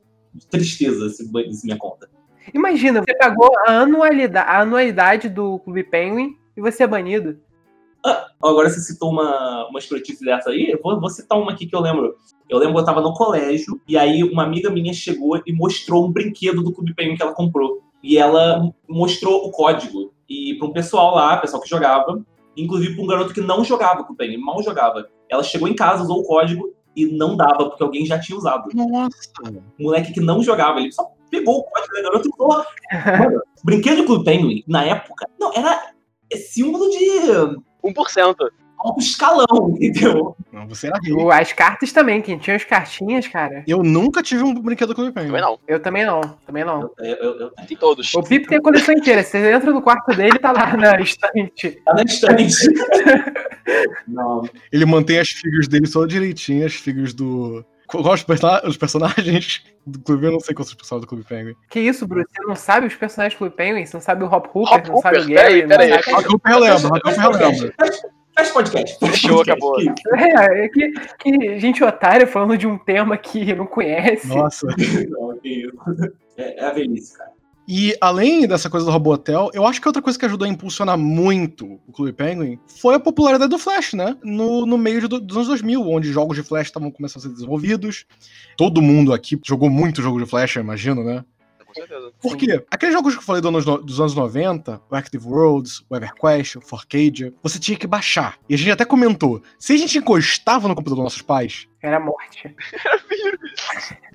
[0.51, 2.09] tristeza se banisse minha conta.
[2.55, 7.38] Imagina, você pagou a anualidade, a anualidade do Clube Penguin e você é banido.
[8.43, 11.77] Agora você citou uma, uma escrotice dessa aí, eu vou, vou citar uma aqui que
[11.77, 12.16] eu lembro.
[12.49, 16.07] Eu lembro que eu tava no colégio, e aí uma amiga minha chegou e mostrou
[16.07, 17.83] um brinquedo do Clube Penguin que ela comprou.
[18.03, 20.12] E ela mostrou o código.
[20.29, 22.25] E para um pessoal lá, pessoal que jogava,
[22.57, 25.07] inclusive para um garoto que não jogava Clube Penguin, mal jogava.
[25.29, 28.68] Ela chegou em casa, usou o código e não dava, porque alguém já tinha usado.
[28.74, 29.31] Nossa!
[29.79, 32.64] Um moleque que não jogava, ele só pegou o código da garota e usou.
[33.18, 35.92] Mano, brinquedo Clube Penguin, na época, não, era
[36.35, 38.35] símbolo de 1%.
[38.85, 40.37] Alto escalão, entendeu?
[40.53, 41.23] Não, você era rico.
[41.23, 43.62] O- As cartas também, quem tinha as cartinhas, cara.
[43.66, 45.29] Eu nunca tive um brinquedo do Clube Penguin.
[45.29, 45.59] Também não.
[45.69, 46.90] Eu também não, também não.
[46.99, 48.12] Eu, eu, eu, Tem todos.
[48.14, 49.23] O Pipe tem a coleção inteira.
[49.23, 51.71] Você entra no quarto dele tá lá na estante.
[51.85, 52.55] tá na estante.
[54.07, 57.64] não, Ele mantém as figures dele só direitinho, as figures do.
[57.87, 60.27] Qual os, persona- os personagens do Clube?
[60.27, 61.55] Eu não sei quais são os personagens do Clube Penguin.
[61.69, 62.29] Que isso, Bruce?
[62.33, 63.85] Você não sabe os personagens do Clube Penguin?
[63.85, 64.75] Você não sabe o Hop Hooper?
[64.79, 65.35] Hop não sabe o Hooper?
[65.35, 65.66] Gary?
[65.66, 66.14] Peraí, peraí.
[66.14, 67.75] Rock Hooper eu lembro, Rock Hooper eu lembro.
[68.40, 68.98] Faz podcast.
[68.98, 69.74] Fechou, acabou.
[69.76, 74.26] Que- É, é que, que gente otária falando de um tema que não conhece.
[74.29, 74.66] Nossa.
[75.11, 75.38] Não.
[76.37, 77.31] É, é a velhice, cara.
[77.68, 80.96] E além dessa coisa do Robotel, eu acho que outra coisa que ajudou a impulsionar
[80.98, 84.16] muito o Clube Penguin foi a popularidade do Flash, né?
[84.24, 87.35] No, no meio de- dos anos 2000, onde jogos de Flash estavam começando a ser
[87.35, 88.07] desenvolvidos.
[88.57, 91.24] Todo mundo aqui jogou muito jogo de Flash, eu imagino, né?
[91.70, 92.12] Com certeza.
[92.20, 92.64] Por quê?
[92.70, 97.33] Aqueles jogos que eu falei dos anos 90, o Active Worlds, o EverQuest, o Forcadia,
[97.42, 98.38] você tinha que baixar.
[98.48, 102.00] E a gente até comentou, se a gente encostava no computador dos nossos pais, Era
[102.00, 102.54] morte.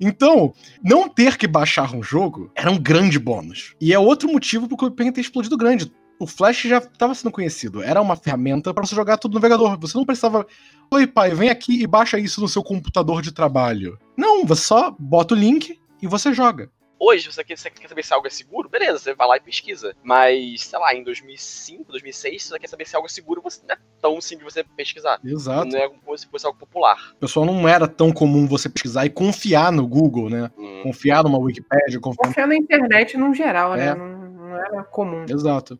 [0.00, 3.74] então, não ter que baixar um jogo era um grande bônus.
[3.80, 5.92] E é outro motivo pro Clube Penguin ter explodido grande.
[6.18, 7.82] O Flash já estava sendo conhecido.
[7.82, 9.78] Era uma ferramenta para você jogar tudo no navegador.
[9.80, 10.46] Você não precisava.
[10.90, 13.98] Oi, pai, vem aqui e baixa isso no seu computador de trabalho.
[14.16, 16.70] Não, você só bota o link e você joga.
[16.98, 18.68] Hoje, você quer, você quer saber se algo é seguro?
[18.68, 19.94] Beleza, você vai lá e pesquisa.
[20.02, 23.60] Mas, sei lá, em 2005, 2006, se você quer saber se algo é seguro, você
[23.66, 25.20] não é tão simples você pesquisar.
[25.22, 25.68] Exato.
[25.68, 27.14] Não é como se fosse algo popular.
[27.20, 30.50] Pessoal não era tão comum você pesquisar e confiar no Google, né?
[30.56, 30.80] Hum.
[30.84, 32.28] Confiar numa Wikipédia, confiar.
[32.28, 33.88] Confiar na internet no geral, né?
[33.88, 33.94] É.
[33.94, 35.26] Não, não era comum.
[35.28, 35.78] Exato.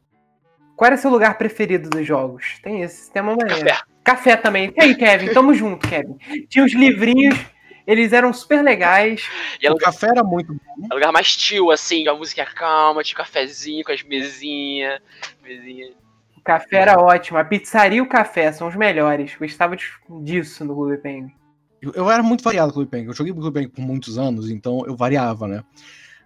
[0.76, 2.58] Qual era seu lugar preferido dos jogos?
[2.62, 3.64] Tem esse, tem uma maneira.
[3.64, 3.84] Café.
[4.04, 4.72] Café também.
[4.76, 5.32] E aí, Kevin?
[5.32, 6.16] Tamo junto, Kevin.
[6.48, 7.38] Tinha os livrinhos,
[7.86, 9.28] eles eram super legais.
[9.62, 10.84] E era O lugar, café era muito bom.
[10.84, 15.00] era um lugar mais chill, assim, a música calma, tinha um cafezinho com as mesinhas.
[15.42, 15.92] Mesinha.
[16.42, 17.38] Café era ótimo.
[17.38, 19.34] A pizzaria e o café são os melhores.
[19.36, 19.76] Gostava
[20.22, 21.32] disso no Clube Penguin.
[21.82, 23.08] Eu, eu, era muito variado no Clube Penguin.
[23.08, 25.64] Eu joguei no Clube Penguin por muitos anos, então eu variava, né?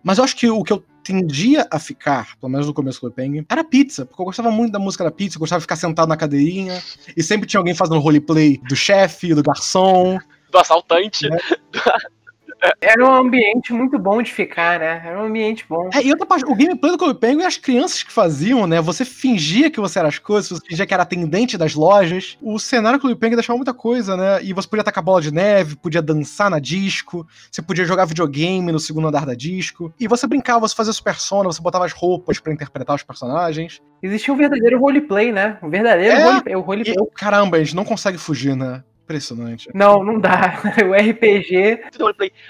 [0.03, 3.01] Mas eu acho que o que eu tendia a ficar, pelo menos no começo do
[3.01, 5.65] Clube Penguin, era pizza, porque eu gostava muito da música da pizza, eu gostava de
[5.65, 6.83] ficar sentado na cadeirinha,
[7.17, 10.19] e sempre tinha alguém fazendo roleplay do chefe, do garçom.
[10.51, 11.29] Do assaltante.
[11.29, 11.39] Né?
[12.81, 15.03] Era um ambiente muito bom de ficar, né?
[15.05, 15.89] Era um ambiente bom.
[15.95, 18.81] É, e outra parte, o gameplay do Clube Penguin, as crianças que faziam, né?
[18.83, 22.37] Você fingia que você era as coisas, você fingia que era atendente das lojas.
[22.43, 24.43] O cenário do Clube Penguin deixava muita coisa, né?
[24.43, 28.71] E você podia tacar bola de neve, podia dançar na disco, você podia jogar videogame
[28.71, 29.93] no segundo andar da disco.
[29.99, 33.81] E você brincava, você fazia super persona, você botava as roupas para interpretar os personagens.
[34.03, 35.59] Existia um verdadeiro roleplay, né?
[35.63, 36.57] Um verdadeiro é, roleplay.
[36.57, 36.95] O roleplay.
[36.95, 38.83] E, caramba, a gente não consegue fugir, né?
[39.11, 39.69] Impressionante.
[39.75, 40.63] Não, não dá.
[40.87, 41.81] O RPG.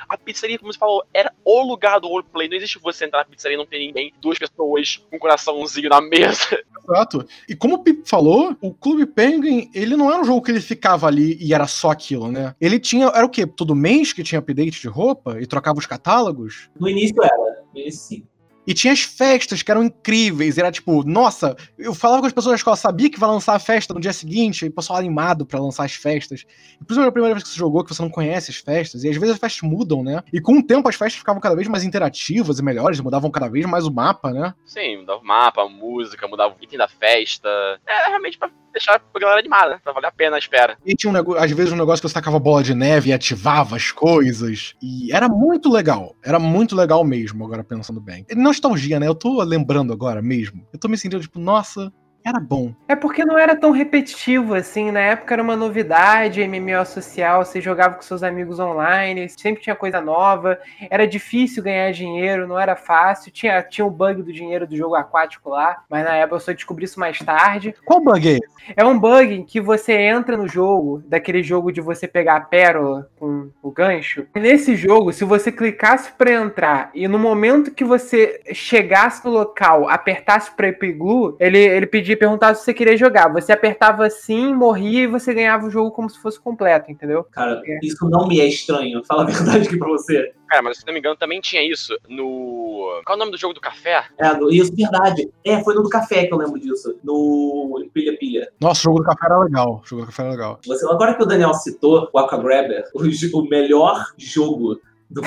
[0.09, 2.49] A pizzaria, como você falou, era o lugar do roleplay.
[2.49, 5.89] Não existe você entrar na pizzaria e não ter ninguém, duas pessoas com um coraçãozinho
[5.89, 6.63] na mesa.
[6.85, 7.27] Exato.
[7.49, 10.61] E como o Pip falou, o Clube Penguin, ele não era um jogo que ele
[10.61, 12.55] ficava ali e era só aquilo, né?
[12.61, 13.07] Ele tinha.
[13.07, 13.47] Era o quê?
[13.47, 16.69] Todo mês que tinha update de roupa e trocava os catálogos?
[16.79, 17.37] No início era.
[17.73, 18.27] No início sim.
[18.71, 20.57] E tinha as festas que eram incríveis.
[20.57, 23.59] Era tipo, nossa, eu falava com as pessoas da escola, sabia que vai lançar a
[23.59, 26.45] festa no dia seguinte, e o pessoal animado para lançar as festas.
[26.81, 29.09] E principalmente a primeira vez que você jogou, que você não conhece as festas, e
[29.09, 30.23] às vezes as festas mudam, né?
[30.33, 33.49] E com o tempo as festas ficavam cada vez mais interativas e melhores, mudavam cada
[33.49, 34.55] vez mais o mapa, né?
[34.65, 37.49] Sim, mudava o mapa, a música, mudava o item da festa.
[37.89, 40.77] É realmente pra deixar a galera animada, pra valer a pena a espera.
[40.87, 43.77] E tinha, um às vezes, um negócio que você tacava bola de neve e ativava
[43.77, 44.75] as coisas.
[44.81, 46.15] E era muito legal.
[46.25, 48.25] Era muito legal mesmo, agora pensando bem.
[48.61, 49.09] Nostalgia, né?
[49.09, 50.67] Eu tô lembrando agora mesmo.
[50.73, 51.93] Eu tô me sentindo tipo, nossa,
[52.25, 52.75] era bom.
[52.89, 54.91] É porque não era tão repetitivo assim.
[54.91, 59.75] Na época era uma novidade, MMO social, você jogava com seus amigos online, sempre tinha
[59.75, 60.59] coisa nova.
[60.91, 63.33] Era difícil ganhar dinheiro, não era fácil.
[63.33, 66.53] Tinha, tinha o bug do dinheiro do jogo aquático lá, mas na época eu só
[66.53, 67.75] descobri isso mais tarde.
[67.85, 68.75] Qual bug é esse?
[68.77, 72.41] É um bug em que você entra no jogo, daquele jogo de você pegar a
[72.41, 74.27] pérola com o gancho.
[74.35, 79.31] E nesse jogo, se você clicasse para entrar e no momento que você chegasse no
[79.31, 83.33] local, apertasse para glue, ele, ele pedia perguntar se você queria jogar.
[83.33, 87.25] Você apertava assim, morria e você ganhava o jogo como se fosse completo, entendeu?
[87.25, 87.79] Cara, é.
[87.83, 89.03] isso não me é estranho.
[89.07, 90.33] Fala a verdade aqui pra você.
[90.49, 93.01] Cara, mas se não me engano, também tinha isso no.
[93.07, 94.05] Qual é o nome do jogo do café?
[94.19, 94.51] É, no...
[94.51, 95.31] isso, verdade.
[95.45, 96.99] É, foi no do café que eu lembro disso.
[97.05, 98.51] No Pilha Pilha.
[98.61, 99.81] Nossa, o jogo do café era legal.
[99.85, 100.59] O jogo do café era legal.
[100.67, 103.01] Você, agora que o Daniel citou o Aqua Grabber, o,
[103.39, 105.23] o melhor jogo do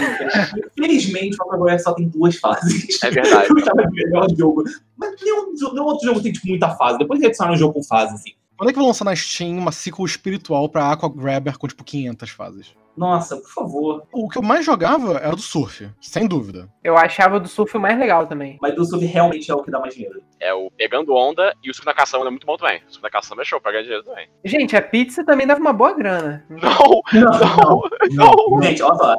[0.77, 3.01] Infelizmente, o Aqua só tem duas fases.
[3.03, 3.49] É verdade.
[3.49, 4.63] eu tava de melhor jogo.
[4.97, 6.97] Mas nenhum, nenhum outro jogo tem tipo, muita fase.
[6.97, 8.31] Depois de adicionar um jogo com fase, assim.
[8.63, 11.83] Quando é que vai lançar na Steam uma ciclo espiritual pra Aqua Grabber com tipo
[11.83, 12.73] 500 fases?
[12.95, 14.03] Nossa, por favor.
[14.13, 16.69] O que eu mais jogava era do surf, sem dúvida.
[16.81, 18.57] Eu achava do surf mais legal também.
[18.61, 20.21] Mas do surf realmente é o que dá mais dinheiro.
[20.39, 22.77] É o pegando onda e o surf na caçamba é muito bom também.
[22.87, 24.29] O surf na caçamba é show ganhar dinheiro também.
[24.45, 26.45] Gente, a pizza também dava uma boa grana.
[26.49, 27.81] Não, não, não.
[28.11, 28.61] não, não.
[28.61, 29.15] Gente, olha só.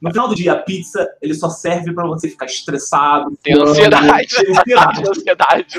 [0.00, 3.36] No final do dia, a pizza, ele só serve pra você ficar estressado.
[3.42, 4.28] Tem ansiedade.
[4.28, 5.02] Tem ansiedade.
[5.10, 5.78] ansiedade.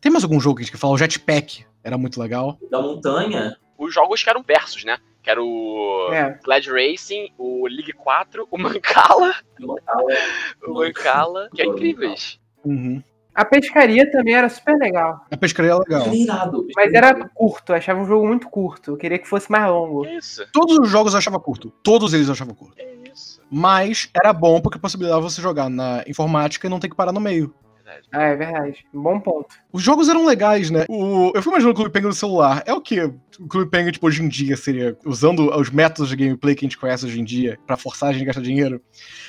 [0.00, 0.94] Tem mais algum jogo que a gente fala?
[0.94, 2.58] O Jetpack era muito legal.
[2.70, 3.56] Da montanha?
[3.78, 4.98] os jogos que eram versos, né?
[5.22, 6.38] Que era o é.
[6.44, 9.34] Glad Racing, o League 4, o Mancala.
[10.66, 12.38] o Mancala, que é incríveis.
[12.64, 13.02] Uhum.
[13.34, 15.26] A pescaria também era super legal.
[15.30, 16.14] A pescaria é legal.
[16.14, 18.92] Irado, Mas era curto, eu achava um jogo muito curto.
[18.92, 20.06] Eu queria que fosse mais longo.
[20.06, 20.46] Isso.
[20.52, 21.70] Todos os jogos eu achava curto.
[21.82, 22.76] Todos eles eu achava curto.
[23.12, 23.42] Isso.
[23.50, 27.20] Mas era bom porque possibilitava você jogar na informática e não ter que parar no
[27.20, 27.54] meio
[27.86, 28.08] verdade.
[28.12, 28.86] Ah, é verdade.
[28.92, 29.54] Bom ponto.
[29.72, 30.84] Os jogos eram legais, né?
[30.88, 32.62] O, eu fui imaginando o Clube Penguin no celular.
[32.66, 36.16] É o que o Clube Penguin, tipo, hoje em dia seria, usando os métodos de
[36.16, 38.80] gameplay que a gente conhece hoje em dia, para forçar a gente a gastar dinheiro.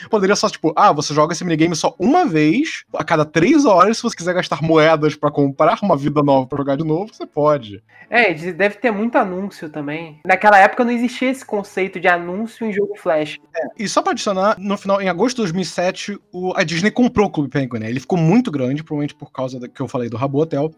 [0.10, 3.98] Poderia só, tipo, ah, você joga esse minigame só uma vez, a cada três horas,
[3.98, 7.26] se você quiser gastar moedas para comprar uma vida nova para jogar de novo, você
[7.26, 7.84] pode.
[8.10, 10.22] É, deve ter muito anúncio também.
[10.26, 13.38] Naquela época não existia esse conceito de anúncio em jogo flash.
[13.54, 17.28] É, e só pra adicionar, no final, em agosto de 2007, o, a Disney comprou
[17.28, 17.90] o Clube Penguin, né?
[17.90, 20.72] Ele ficou muito grande, provavelmente por causa do que eu falei do Rabo Hotel.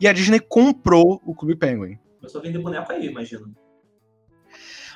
[0.00, 1.98] E a Disney comprou o Clube Penguin.
[2.18, 3.54] Começou a vender boneco aí, imagino.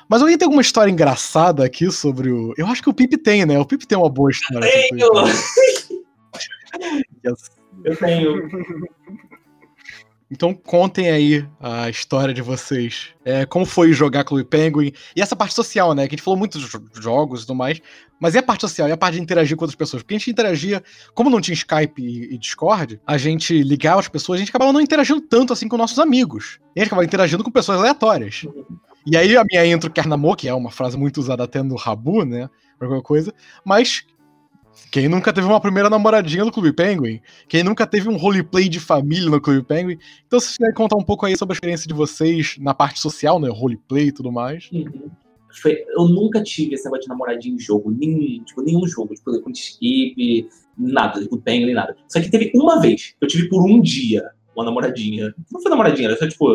[0.09, 2.53] Mas alguém tem alguma história engraçada aqui sobre o.
[2.57, 3.59] Eu acho que o Pip tem, né?
[3.59, 4.67] O Pip tem uma boa história.
[4.67, 5.07] Tenho!
[7.23, 7.51] yes.
[7.83, 8.49] Eu tenho.
[10.31, 13.09] Então contem aí a história de vocês.
[13.25, 14.91] É, como foi jogar Clube Penguin.
[15.15, 16.07] E essa parte social, né?
[16.07, 17.81] Que a gente falou muito dos jogos e tudo mais.
[18.19, 18.87] Mas e a parte social?
[18.87, 20.03] E a parte de interagir com outras pessoas?
[20.03, 20.83] Porque a gente interagia,
[21.15, 24.71] como não tinha Skype e, e Discord, a gente ligava as pessoas, a gente acabava
[24.71, 26.59] não interagindo tanto assim com nossos amigos.
[26.75, 28.45] E a gente acabava interagindo com pessoas aleatórias.
[29.07, 31.75] E aí a minha intro quer namor, que é uma frase muito usada até no
[31.75, 32.49] Rabu, né?
[32.79, 33.33] Alguma coisa.
[33.65, 34.05] Mas
[34.91, 37.19] Quem nunca teve uma primeira namoradinha no Clube Penguin?
[37.47, 39.97] Quem nunca teve um roleplay de família no Clube Penguin?
[40.25, 42.99] Então, se vocês querem contar um pouco aí sobre a experiência de vocês na parte
[42.99, 43.49] social, né?
[43.49, 44.69] Roleplay e tudo mais.
[44.73, 45.09] Uhum.
[45.61, 49.39] Foi- eu nunca tive esse negócio de namoradinho em jogo, nenhum, tipo, nenhum jogo, tipo,
[49.41, 50.47] com skip,
[50.77, 51.95] nada, com pengo, nem nada.
[52.07, 55.33] Só que teve uma vez, que eu tive por um dia uma namoradinha.
[55.51, 56.47] Não foi namoradinha, era só tipo,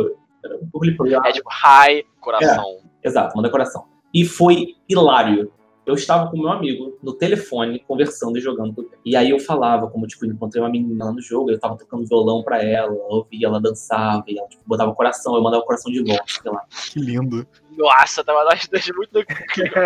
[0.44, 1.14] era um roleplay.
[1.14, 2.78] É tipo, hi, coração.
[3.02, 3.84] Exato, uma decoração.
[4.12, 5.50] E foi hilário.
[5.86, 8.90] Eu estava com meu amigo no telefone, conversando e jogando.
[9.04, 12.06] E aí eu falava, como, tipo, encontrei uma menina lá no jogo, eu tava tocando
[12.06, 15.66] violão pra ela, eu ouvia ela dançava, e ela, tipo, botava coração, eu mandava o
[15.66, 16.62] coração de volta, sei lá.
[16.90, 17.46] Que lindo.
[17.76, 19.20] Nossa, tava nós dois muito no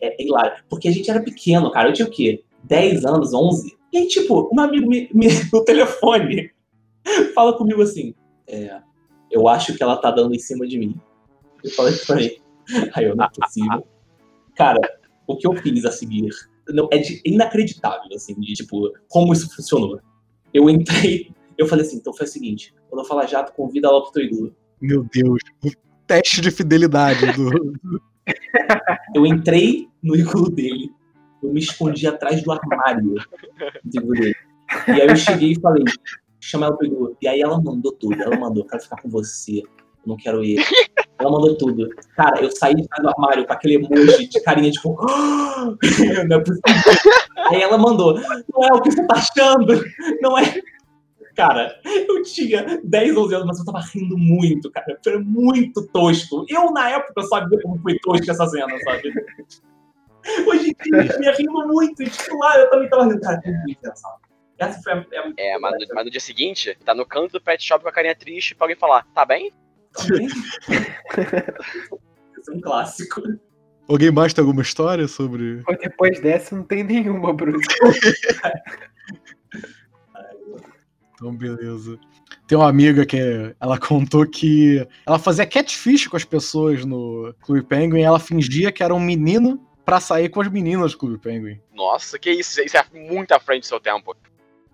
[0.00, 0.62] É, é hilário.
[0.68, 1.88] Porque a gente era pequeno, cara.
[1.88, 2.44] Eu tinha o quê?
[2.62, 3.76] 10 anos, 11?
[3.92, 6.50] E aí, tipo, um amigo me, me- no telefone
[7.34, 8.14] fala comigo assim:
[8.46, 8.80] é,
[9.30, 10.94] Eu acho que ela tá dando em cima de mim.
[11.64, 12.40] Eu falei pra ele.
[12.94, 13.84] Aí eu, não é possível.
[14.54, 14.80] Cara,
[15.26, 16.28] o que eu fiz a seguir
[16.68, 20.00] não, é de- inacreditável, assim, de tipo, como isso funcionou.
[20.52, 24.02] Eu entrei, eu falei assim: então foi o seguinte, quando eu falar jato, convida ela
[24.02, 24.54] pro teu iglu.
[24.80, 25.40] Meu Deus.
[25.64, 25.70] O
[26.06, 27.72] teste de fidelidade do.
[29.14, 30.92] Eu entrei no iglu dele,
[31.42, 33.14] eu me escondi atrás do armário
[33.84, 34.36] do iglu dele.
[34.86, 35.82] E aí eu cheguei e falei,
[36.40, 37.16] chama ela pro iglu.
[37.20, 39.68] E aí ela mandou tudo, ela mandou, quero ficar com você, eu
[40.06, 40.64] não quero ir.
[41.22, 41.88] Ela mandou tudo.
[42.16, 44.96] Cara, eu saí do armário com aquele emoji de carinha, tipo,
[46.28, 47.12] não é possível.
[47.50, 49.82] Aí ela mandou, não é o que você tá achando,
[50.20, 50.60] não é.
[51.34, 54.98] Cara, eu tinha 10, 11 anos, mas eu tava rindo muito, cara.
[55.02, 56.44] Foi muito tosco.
[56.48, 59.12] Eu, na época, sabia como foi tosco essa cena, sabe?
[60.46, 62.02] Hoje em dia, ia rindo muito.
[62.02, 63.20] E, tipo, lá, eu também tava rindo.
[63.20, 64.20] Cara, foi muito engraçado.
[64.58, 64.96] Essa foi a...
[64.98, 67.88] a- É, mas no, mas no dia seguinte, tá no canto do pet shop com
[67.88, 69.50] a carinha triste pra alguém falar, tá bem?
[69.92, 70.26] Também.
[70.26, 70.40] Esse
[72.50, 73.22] é um clássico.
[73.88, 75.62] Alguém mais tem alguma história sobre.
[75.80, 77.58] Depois dessa, não tem nenhuma, Bruno.
[81.22, 82.00] Então, beleza.
[82.48, 83.16] Tem uma amiga que
[83.60, 88.72] ela contou que ela fazia catfish com as pessoas no Clube Penguin e ela fingia
[88.72, 91.60] que era um menino pra sair com as meninas do Clube Penguin.
[91.72, 94.16] Nossa, que isso, isso é muito à frente do seu tempo.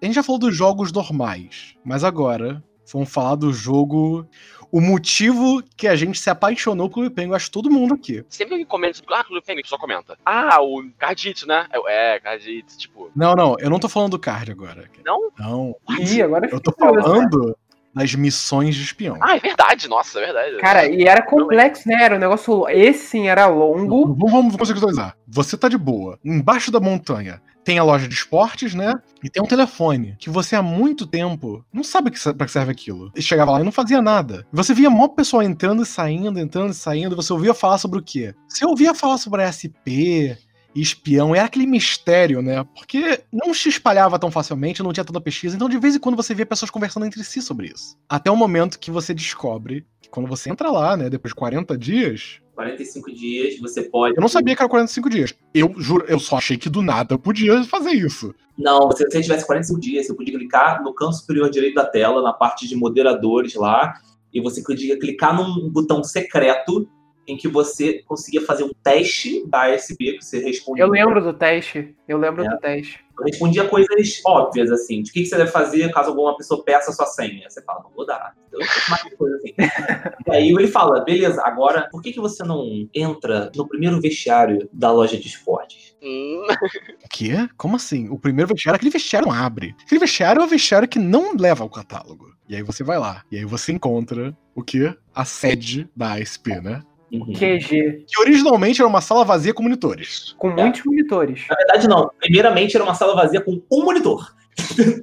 [0.00, 4.26] A gente já falou dos jogos normais, mas agora vamos falar do jogo.
[4.70, 8.24] O motivo que a gente se apaixonou pelo Clube Penguin, acho todo mundo aqui.
[8.28, 10.18] Sempre que comenta sobre, ah, Clube Penguin, só comenta.
[10.26, 11.66] Ah, o Cardito, né?
[11.72, 14.84] Eu- É, Cardito, tipo, Não, não, eu não tô falando do card agora.
[15.04, 15.30] não?
[15.38, 17.08] Não, Ih, agora eu tô fiquei curioso.
[17.08, 17.56] falando
[17.94, 19.16] das missões de espião.
[19.22, 20.56] Ah, é verdade, nossa, é verdade.
[20.58, 22.02] Cara, e era complexo, né?
[22.02, 22.68] Era um negócio.
[22.68, 24.06] Esse sim era longo.
[24.14, 25.16] Vamos, vamos contextualizar.
[25.26, 27.40] Você tá de boa, embaixo da montanha.
[27.68, 28.98] Tem a loja de esportes, né?
[29.22, 33.12] E tem um telefone que você há muito tempo não sabe pra que serve aquilo.
[33.14, 34.46] E chegava lá e não fazia nada.
[34.50, 37.14] Você via mó pessoal entrando e saindo, entrando e saindo.
[37.14, 38.34] Você ouvia falar sobre o quê?
[38.48, 40.34] Você ouvia falar sobre SP,
[40.74, 42.64] e espião, era aquele mistério, né?
[42.74, 46.16] Porque não se espalhava tão facilmente, não tinha tanta pesquisa, então de vez em quando
[46.16, 47.98] você via pessoas conversando entre si sobre isso.
[48.08, 52.40] Até o momento que você descobre quando você entra lá, né, depois de 40 dias,
[52.58, 54.16] 45 dias, você pode.
[54.16, 55.32] eu não sabia que era 45 dias.
[55.54, 58.34] Eu juro, eu só achei que do nada eu podia fazer isso.
[58.58, 62.20] Não, se você tivesse 45 dias, você podia clicar no canto superior direito da tela,
[62.20, 63.94] na parte de moderadores lá,
[64.34, 66.88] e você podia clicar num botão secreto
[67.28, 70.82] em que você conseguia fazer um teste da ASP, que você respondia.
[70.84, 71.94] Eu lembro do teste.
[72.08, 72.48] Eu lembro É.
[72.48, 73.00] do teste.
[73.18, 76.62] Eu respondia coisas óbvias, assim, de o que, que você deve fazer caso alguma pessoa
[76.64, 77.50] peça a sua senha.
[77.50, 78.32] Você fala, não vou dar.
[78.52, 79.54] Eu mais coisa assim.
[80.26, 84.68] e aí ele fala, beleza, agora, por que, que você não entra no primeiro vestiário
[84.72, 85.96] da loja de esportes?
[86.02, 86.48] Hum, O
[87.10, 87.48] quê?
[87.56, 88.08] Como assim?
[88.08, 89.74] O primeiro vestiário, aquele vestiário não abre.
[89.84, 92.32] Aquele vestiário é o vestiário que não leva ao catálogo.
[92.48, 93.24] E aí você vai lá.
[93.32, 94.94] E aí você encontra o quê?
[95.14, 96.82] A sede da ASP, né?
[97.12, 97.32] Uhum.
[97.32, 98.04] QG.
[98.06, 100.34] Que originalmente era uma sala vazia com monitores.
[100.38, 101.46] Com muitos monitores.
[101.48, 102.10] Na verdade, não.
[102.18, 104.34] Primeiramente era uma sala vazia com um monitor.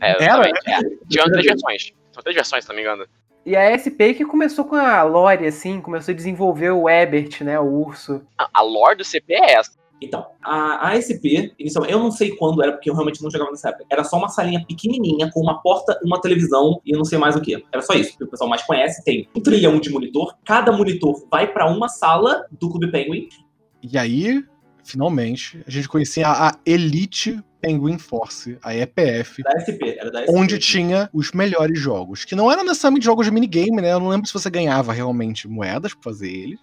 [0.01, 0.23] é, Era?
[0.23, 0.69] exatamente.
[0.69, 0.79] É.
[1.09, 1.93] Tiveram três versões.
[2.11, 3.05] São três versões, se não me engano.
[3.45, 7.59] E a SP que começou com a Lore, assim, começou a desenvolver o Ebert, né?
[7.59, 8.21] O urso.
[8.37, 9.73] A, a lore do CP é essa.
[10.01, 13.69] Então, a ASP, inicialmente, eu não sei quando era, porque eu realmente não jogava nessa
[13.69, 13.85] época.
[13.89, 17.35] Era só uma salinha pequenininha, com uma porta, uma televisão e eu não sei mais
[17.35, 17.63] o que.
[17.71, 19.03] Era só isso, o pessoal mais conhece.
[19.03, 20.35] Tem um trilhão de monitor.
[20.45, 23.27] Cada monitor vai pra uma sala do Clube Penguin.
[23.81, 24.43] E aí,
[24.83, 29.41] finalmente, a gente conhecia a, a Elite Penguin Force, a EPF.
[29.41, 30.29] Da SP, era da SP.
[30.29, 32.23] Onde tinha os melhores jogos.
[32.23, 33.93] Que não eram necessariamente jogos de minigame, né?
[33.93, 36.59] Eu não lembro se você ganhava realmente moedas pra fazer eles.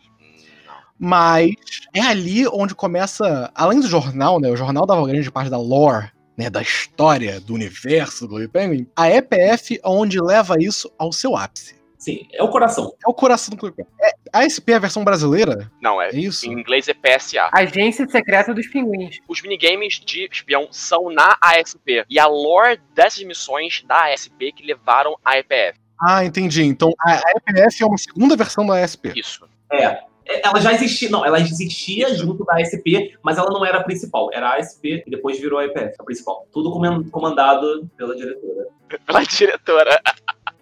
[0.98, 1.54] Mas
[1.94, 4.50] é ali onde começa, além do jornal, né?
[4.50, 6.48] O jornal dava grande parte da lore, né?
[6.48, 8.86] Da história do universo do Penguin.
[8.96, 11.82] A EPF é onde leva isso ao seu ápice.
[12.02, 12.92] Sim, é o coração.
[13.06, 13.90] É o coração do Clube Penguin.
[14.00, 15.70] É, a SP é a versão brasileira?
[15.80, 16.08] Não, é.
[16.08, 16.46] É isso?
[16.46, 17.48] Em inglês é PSA.
[17.52, 19.20] Agência Secreta dos Pinguins.
[19.28, 22.04] Os minigames de espião são na ASP.
[22.10, 25.78] E a lore dessas missões da ASP que levaram a EPF.
[26.00, 26.64] Ah, entendi.
[26.64, 29.14] Então a a EPF é uma segunda versão da SP.
[29.14, 29.48] Isso.
[29.72, 30.00] É.
[30.26, 34.30] Ela já existia, não, ela existia junto da ASP, mas ela não era a principal.
[34.32, 36.46] Era a ASP e depois virou a EPF, a principal.
[36.52, 36.70] Tudo
[37.10, 38.66] comandado pela diretora.
[39.06, 40.00] Pela diretora.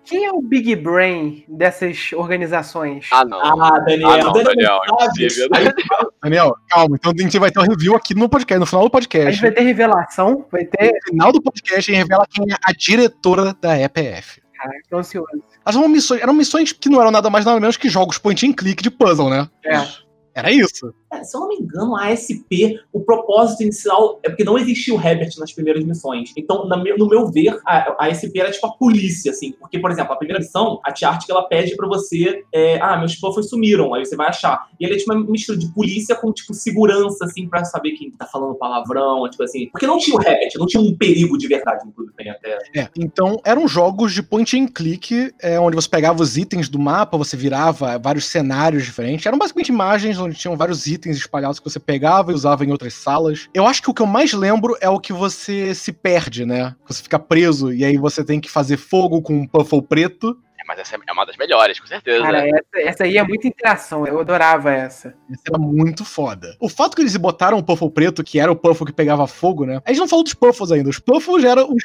[0.04, 3.06] Quem é o Big Brain dessas organizações?
[3.12, 3.38] Ah, não.
[3.62, 5.48] Ah, Daniel, Ah, não, Daniel, impossível.
[5.54, 5.72] Aí,
[6.20, 6.96] Daniel, calma.
[6.96, 9.30] Então a gente vai ter um review aqui no podcast, no final do A podcast.
[9.30, 10.90] gente vai ter revelação, vai ter.
[10.92, 14.40] No final do podcast, a gente revela quem é a diretora da EPF.
[14.60, 15.28] Caraca, tô ansioso.
[15.64, 18.46] Elas eram missões, eram missões que não eram nada mais nada menos que jogos point
[18.46, 19.48] and click de puzzle, né?
[19.64, 19.86] É.
[20.34, 20.94] Era isso.
[21.24, 25.00] Se eu não me engano, a ASP, o propósito inicial é porque não existia o
[25.00, 26.32] Herbert nas primeiras missões.
[26.36, 29.52] Então, no meu ver, a, ASP era tipo a polícia, assim.
[29.52, 33.16] Porque, por exemplo, a primeira missão, a Tiart ela pede pra você, é, ah, meus
[33.16, 34.68] puffers sumiram, aí você vai achar.
[34.78, 38.10] E ele é tipo uma mistura de polícia com, tipo, segurança, assim, pra saber quem
[38.10, 39.68] tá falando palavrão, tipo assim.
[39.70, 42.58] Porque não tinha o Herbert, não tinha um perigo de verdade no Clube até.
[42.76, 46.78] É, então eram jogos de point and click, é, onde você pegava os itens do
[46.78, 49.24] mapa, você virava vários cenários diferentes.
[49.26, 52.94] Eram basicamente imagens onde tinham vários itens espalhados que você pegava e usava em outras
[52.94, 53.48] salas.
[53.54, 56.74] Eu acho que o que eu mais lembro é o que você se perde, né?
[56.86, 60.36] Você fica preso e aí você tem que fazer fogo com um puffle preto.
[60.58, 62.22] É, mas essa é uma das melhores, com certeza.
[62.22, 64.06] Cara, essa, essa aí é muita interação.
[64.06, 65.14] Eu adorava essa.
[65.30, 66.54] Isso era muito foda.
[66.60, 69.64] O fato que eles botaram o Puffle preto, que era o Puffle que pegava fogo,
[69.64, 69.80] né?
[69.86, 70.90] A gente não falou dos Puffles ainda.
[70.90, 71.84] Os Puffles eram os-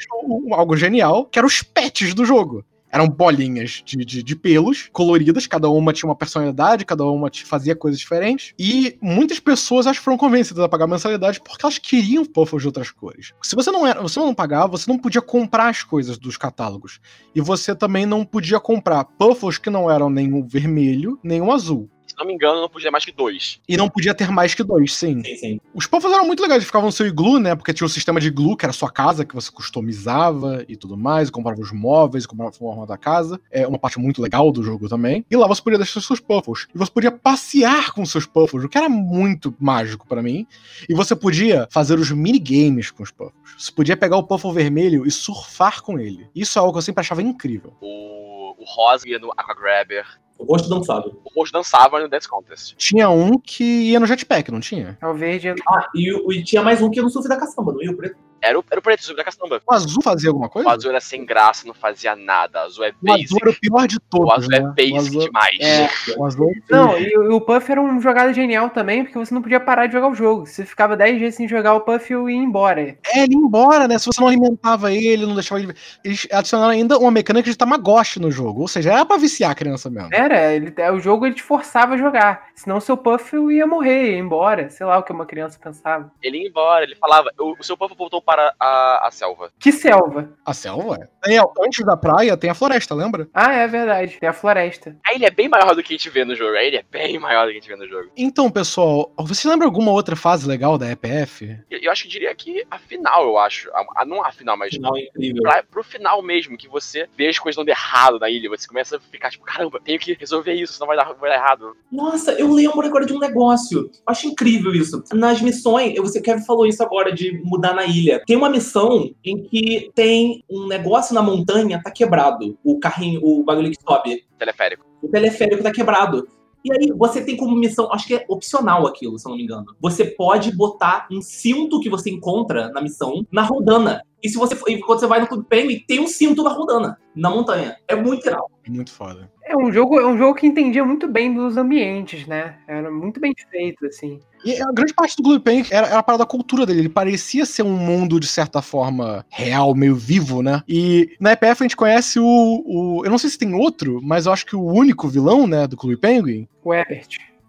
[0.52, 2.64] algo genial, que eram os pets do jogo.
[2.96, 7.76] Eram bolinhas de, de, de pelos, coloridas, cada uma tinha uma personalidade, cada uma fazia
[7.76, 8.54] coisas diferentes.
[8.58, 12.68] E muitas pessoas acho que foram convencidas a pagar mensalidade porque elas queriam Puffles de
[12.68, 13.34] outras cores.
[13.42, 16.98] Se você não era, você não pagava, você não podia comprar as coisas dos catálogos.
[17.34, 21.90] E você também não podia comprar Puffles que não eram nenhum vermelho, nenhum azul.
[22.16, 23.60] Se não me engano, não podia mais que dois.
[23.68, 25.22] E não podia ter mais que dois, sim.
[25.22, 25.60] Sim, sim.
[25.74, 27.54] Os puffles eram muito legais, eles ficavam no seu iglu, né?
[27.54, 30.76] Porque tinha o sistema de iglu, que era a sua casa, que você customizava e
[30.76, 33.38] tudo mais, e comprava os móveis, e comprava a forma da casa.
[33.50, 35.26] É uma parte muito legal do jogo também.
[35.30, 36.66] E lá você podia deixar seus puffles.
[36.74, 40.46] E você podia passear com seus puffles, o que era muito mágico pra mim.
[40.88, 43.36] E você podia fazer os minigames com os puffles.
[43.58, 46.26] Você podia pegar o puffle vermelho e surfar com ele.
[46.34, 47.74] Isso é algo que eu sempre achava incrível.
[47.82, 50.06] O, o Rosa ia no Aquagrabber.
[50.38, 51.18] O rosto dançado.
[51.24, 52.74] O Rojo dançava no Dance Contest.
[52.76, 54.98] Tinha um que ia no jetpack, não tinha?
[55.00, 55.54] É o verde.
[55.66, 57.96] Ah, e, e tinha mais um que ia no surf da caçamba, não ia o
[57.96, 58.16] preto?
[58.40, 59.60] Era o, era o preto, sobre da caçamba.
[59.66, 60.68] O azul fazia alguma coisa?
[60.68, 62.60] O azul era sem graça, não fazia nada.
[62.60, 63.36] O azul é O azul basic.
[63.42, 64.58] era o pior de todos, O azul né?
[64.58, 65.58] é basic o azul, demais.
[65.60, 65.88] É.
[66.18, 69.34] o azul Não, e, o- e o Puff era uma jogada genial também, porque você
[69.34, 70.46] não podia parar de jogar o jogo.
[70.46, 72.80] Você ficava 10 dias sem jogar o Puff e ia embora.
[72.80, 73.98] É, ele ia embora, né?
[73.98, 75.74] Se você não alimentava ele, não deixava ele.
[76.04, 78.60] Eles adicionaram ainda uma mecânica de Tamagotchi no jogo.
[78.60, 80.10] Ou seja, era pra viciar a criança mesmo.
[80.12, 82.46] Era, ele, o jogo ele te forçava a jogar.
[82.54, 84.68] Senão seu Puff ia morrer, ia embora.
[84.70, 86.10] Sei lá o que uma criança pensava.
[86.22, 87.30] Ele ia embora, ele falava.
[87.38, 89.52] O, o seu povo voltou para a, a selva.
[89.58, 90.28] Que selva.
[90.44, 91.08] A selva?
[91.26, 91.38] é.
[91.64, 93.28] Antes da praia tem a floresta, lembra?
[93.32, 94.18] Ah, é verdade.
[94.20, 94.96] Tem a floresta.
[95.06, 96.56] Aí ele é bem maior do que a gente vê no jogo.
[96.56, 98.10] Aí ele é bem maior do que a gente vê no jogo.
[98.16, 101.56] Então, pessoal, você lembra alguma outra fase legal da EPF?
[101.70, 103.70] Eu, eu acho que diria que a final, eu acho.
[103.72, 105.42] A, a- não a final, mas Final incrível.
[105.42, 108.48] pra, pro final mesmo, que você vê as coisas dando errado na ilha.
[108.50, 111.36] Você começa a ficar tipo, caramba, tenho que resolver isso, senão vai dar, vai dar
[111.36, 111.76] errado.
[111.92, 113.80] Nossa, eu lembro agora de um negócio.
[113.80, 115.02] Eu Acho incrível isso.
[115.12, 118.15] Nas missões, eu- você Kevin falou isso agora de mudar na ilha.
[118.24, 122.58] Tem uma missão em que tem um negócio na montanha tá quebrado.
[122.64, 124.24] O carrinho, o bagulho que sobe.
[124.38, 124.86] Teleférico.
[125.02, 126.26] O teleférico tá quebrado.
[126.64, 129.44] E aí, você tem como missão, acho que é opcional aquilo, se eu não me
[129.44, 129.66] engano.
[129.80, 134.02] Você pode botar um cinto que você encontra na missão na rodana.
[134.20, 136.50] E se você for- e quando você vai no Clube Penguin, tem um cinto na
[136.50, 137.76] rodana, na montanha.
[137.86, 138.46] É muito irado.
[138.68, 139.30] Muito foda.
[139.48, 142.56] É um jogo, é um jogo que entendia muito bem dos ambientes, né?
[142.66, 144.18] Era muito bem feito, assim.
[144.44, 146.80] E a grande parte do Clube Penguin era, era a parada da cultura dele.
[146.80, 150.62] Ele parecia ser um mundo, de certa forma, real, meio vivo, né?
[150.68, 153.02] E na EPF a gente conhece o, o.
[153.04, 155.76] Eu não sei se tem outro, mas eu acho que o único vilão, né, do
[155.76, 156.48] Clube Penguin,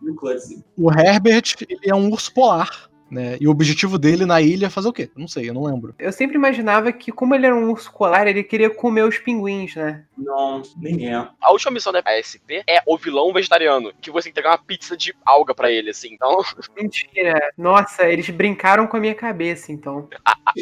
[0.01, 0.63] O Clancy.
[0.77, 2.87] o Herbert, ele é um urso polar.
[3.09, 3.37] Né?
[3.39, 5.09] E o objetivo dele na ilha é fazer o quê?
[5.15, 5.95] Eu não sei, eu não lembro.
[5.97, 9.75] Eu sempre imaginava que, como ele era um urso polar, ele queria comer os pinguins,
[9.75, 10.03] né?
[10.17, 11.15] Não, nem é.
[11.41, 15.13] A última missão da ASP é o vilão vegetariano, que você entregar uma pizza de
[15.25, 16.13] alga pra ele, assim.
[16.13, 16.41] Então,
[16.75, 17.51] Mentira.
[17.57, 20.07] Nossa, eles brincaram com a minha cabeça, então.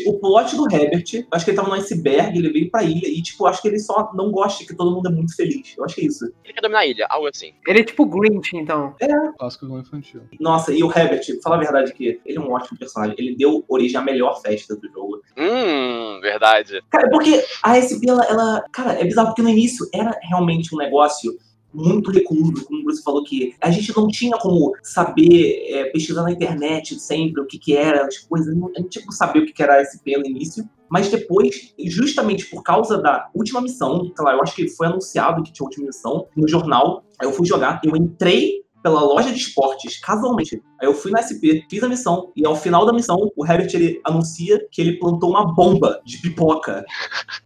[0.06, 3.22] O plot do Herbert, acho que ele tava no iceberg, ele veio pra ilha e,
[3.22, 5.76] tipo, acho que ele só não gosta que todo mundo é muito feliz.
[5.78, 6.26] Eu acho que é isso.
[6.44, 7.54] ele quer dominar a ilha, algo assim.
[7.68, 8.96] Ele é tipo Grinch, então.
[9.38, 10.22] Clássico vilão infantil.
[10.40, 13.16] Nossa, e o Herbert, fala a verdade que ele é um ótimo personagem.
[13.18, 15.22] Ele deu origem à melhor festa do jogo.
[15.38, 16.82] Hum, verdade.
[16.90, 20.78] Cara, porque a SP, ela, ela- Cara, é bizarro, porque no início era realmente um
[20.78, 21.36] negócio
[21.74, 26.24] muito recluso, como o Bruce falou que a gente não tinha como saber, é, pesquisar
[26.24, 29.12] na internet sempre o que que era, as coisas, não, a gente não tinha como
[29.12, 33.30] saber o que que era a SP no início, mas depois, justamente por causa da
[33.36, 37.04] última missão, sei lá, eu acho que foi anunciado que tinha última missão no jornal,
[37.20, 40.62] aí eu fui jogar, eu entrei pela loja de esportes, casualmente.
[40.80, 43.72] Aí eu fui na SP, fiz a missão, e ao final da missão, o Herbert
[43.74, 46.86] ele anuncia que ele plantou uma bomba de pipoca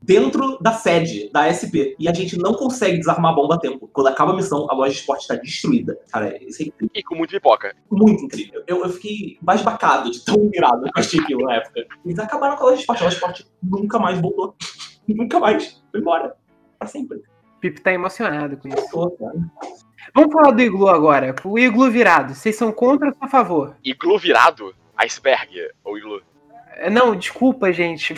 [0.01, 1.95] dentro da sede da SP.
[1.97, 3.89] E a gente não consegue desarmar a bomba a tempo.
[3.93, 5.97] Quando acaba a missão, a loja de esportes está destruída.
[6.11, 6.91] Cara, isso é incrível.
[6.93, 7.73] E com muito pipoca.
[7.89, 8.61] Muito incrível.
[8.67, 11.85] Eu, eu fiquei basbacado de tão virado que eu achei aquilo na época.
[12.03, 13.01] Eles acabaram com a loja de esporte.
[13.01, 14.55] A loja de esporte nunca mais voltou.
[15.07, 15.81] nunca mais.
[15.89, 16.35] Foi embora.
[16.77, 17.21] Pra sempre.
[17.61, 18.89] Pipe tá emocionado com isso.
[18.91, 19.39] Voltou, cara.
[20.13, 21.35] Vamos falar do iglu agora.
[21.43, 22.33] O iglu virado.
[22.35, 23.75] Vocês são contra ou a favor?
[23.83, 24.73] Iglu virado?
[24.97, 25.49] Iceberg
[25.83, 26.21] ou iglu?
[26.75, 28.13] É, Não, desculpa, gente.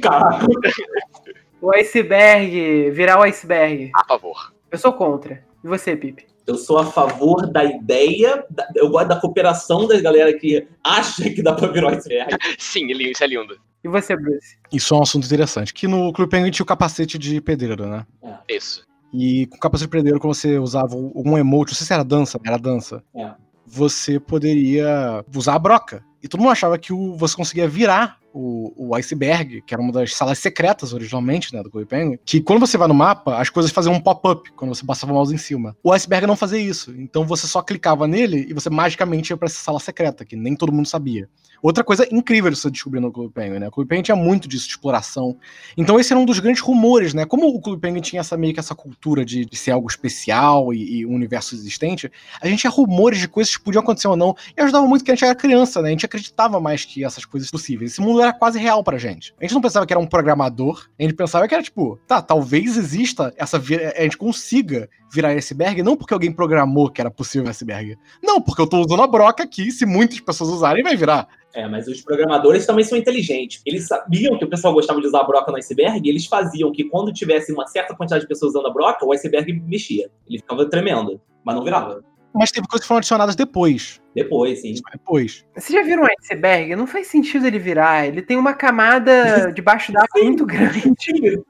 [0.00, 0.46] Caraca.
[1.60, 3.90] O iceberg, virar o iceberg.
[3.92, 4.52] A favor.
[4.70, 5.42] Eu sou contra.
[5.64, 6.24] E você, Pipe?
[6.46, 11.28] Eu sou a favor da ideia, da- eu gosto da cooperação das galera que acha
[11.28, 12.36] que dá pra virar o iceberg.
[12.58, 13.58] Sim, ele- isso é lindo.
[13.82, 14.56] E você, Bruce?
[14.72, 15.74] Isso é um assunto interessante.
[15.74, 18.06] Que no Clube Penguin tinha o capacete de pedreiro, né?
[18.48, 18.86] Isso.
[19.12, 22.58] E com de pedreiro, quando você usava um emote, não sei se era dança, era
[22.58, 23.02] dança.
[23.14, 23.32] É.
[23.66, 26.04] Você poderia usar a broca.
[26.22, 29.92] E todo mundo achava que o- você conseguia virar o, o iceberg, que era uma
[29.92, 33.48] das salas secretas originalmente, né, do Clube Penguin, que quando você vai no mapa, as
[33.50, 35.76] coisas faziam um pop-up quando você passava o mouse em cima.
[35.82, 36.92] O iceberg não fazia isso.
[36.98, 40.54] Então você só clicava nele e você magicamente ia pra essa sala secreta, que nem
[40.54, 41.28] todo mundo sabia.
[41.62, 43.68] Outra coisa incrível de você descobrir no Clube Penguin, né?
[43.68, 45.36] O Clube Penguin tinha muito disso, de exploração.
[45.76, 47.24] Então esse era um dos grandes rumores, né?
[47.24, 50.72] Como o Clube Penguin tinha essa meio que essa cultura de, de ser algo especial
[50.72, 54.16] e, e um universo existente, a gente tinha rumores de coisas que podiam acontecer ou
[54.16, 54.36] não.
[54.56, 55.88] E ajudava muito que a gente era criança, né?
[55.88, 57.92] A gente acreditava mais que essas coisas possíveis.
[57.92, 59.34] Esse mundo era quase real pra gente.
[59.40, 62.22] A gente não pensava que era um programador, a gente pensava que era tipo, tá,
[62.22, 63.56] talvez exista essa.
[63.96, 67.96] A gente consiga virar iceberg, não porque alguém programou que era possível iceberg.
[68.22, 71.26] Não, porque eu tô usando a broca aqui, se muitas pessoas usarem, vai virar.
[71.54, 73.62] É, mas os programadores também são inteligentes.
[73.64, 76.70] Eles sabiam que o pessoal gostava de usar a broca no iceberg, e eles faziam
[76.70, 80.10] que quando tivesse uma certa quantidade de pessoas usando a broca, o iceberg mexia.
[80.28, 82.02] Ele ficava tremendo, mas não virava.
[82.34, 84.00] Mas teve coisas que foram adicionadas depois.
[84.14, 84.74] Depois, sim.
[84.92, 85.44] Depois.
[85.56, 86.76] Vocês já viram um iceberg?
[86.76, 88.06] Não faz sentido ele virar.
[88.06, 90.82] Ele tem uma camada debaixo d'água muito grande.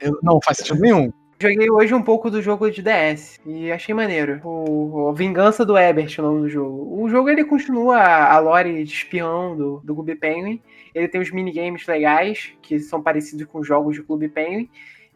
[0.00, 1.10] Eu- não faz sentido nenhum.
[1.40, 4.40] Joguei hoje um pouco do jogo de DS e achei maneiro.
[4.42, 7.00] O, o Vingança do Ebert, o nome do jogo.
[7.00, 10.60] O jogo ele continua a lore de espião do, do Clube Penguin.
[10.92, 14.68] Ele tem os minigames legais, que são parecidos com os jogos de Clube Penguin.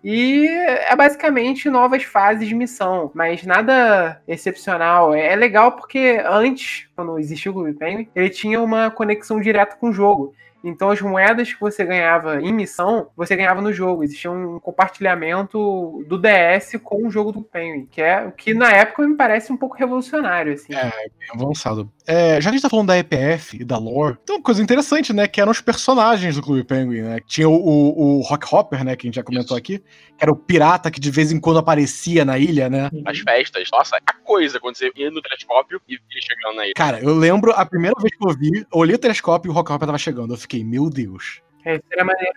[0.05, 5.13] E é basicamente novas fases de missão, mas nada excepcional.
[5.13, 9.91] É legal porque antes, quando existia o Clube Penguin, ele tinha uma conexão direta com
[9.91, 10.33] o jogo.
[10.65, 14.05] Então as moedas que você ganhava em missão, você ganhava no jogo.
[14.05, 18.71] Existia um compartilhamento do DS com o jogo do Penguin, que é o que na
[18.71, 20.75] época me parece um pouco revolucionário, assim.
[20.75, 20.91] É.
[21.19, 21.91] Bem avançado.
[22.07, 24.63] É, já que a gente tá falando da EPF e da lore, tem uma coisa
[24.63, 25.29] interessante, né?
[25.29, 27.19] Que eram os personagens do Clube Penguin, né?
[27.27, 28.97] Tinha o, o, o Rock Hopper, né?
[28.97, 29.85] Que a gente já comentou aqui, que
[30.21, 32.91] era o pirata que de vez em quando aparecia na ilha, né?
[33.07, 33.69] As festas.
[33.73, 36.73] Nossa, a coisa quando você ia no telescópio e via chegando aí.
[36.75, 39.55] Cara, eu lembro a primeira vez que eu vi, eu olhei o telescópio e o
[39.55, 40.35] Rock Hopper tava chegando.
[40.35, 41.41] Eu fiquei, meu Deus.
[41.65, 42.33] É, isso era maneiro.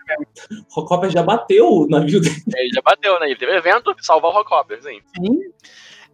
[0.70, 2.36] O Rockoper já bateu o navio dele.
[2.56, 3.26] Ele já bateu, né?
[3.26, 5.00] Ele teve evento, salvar o Rockhopper, sim.
[5.16, 5.40] Sim,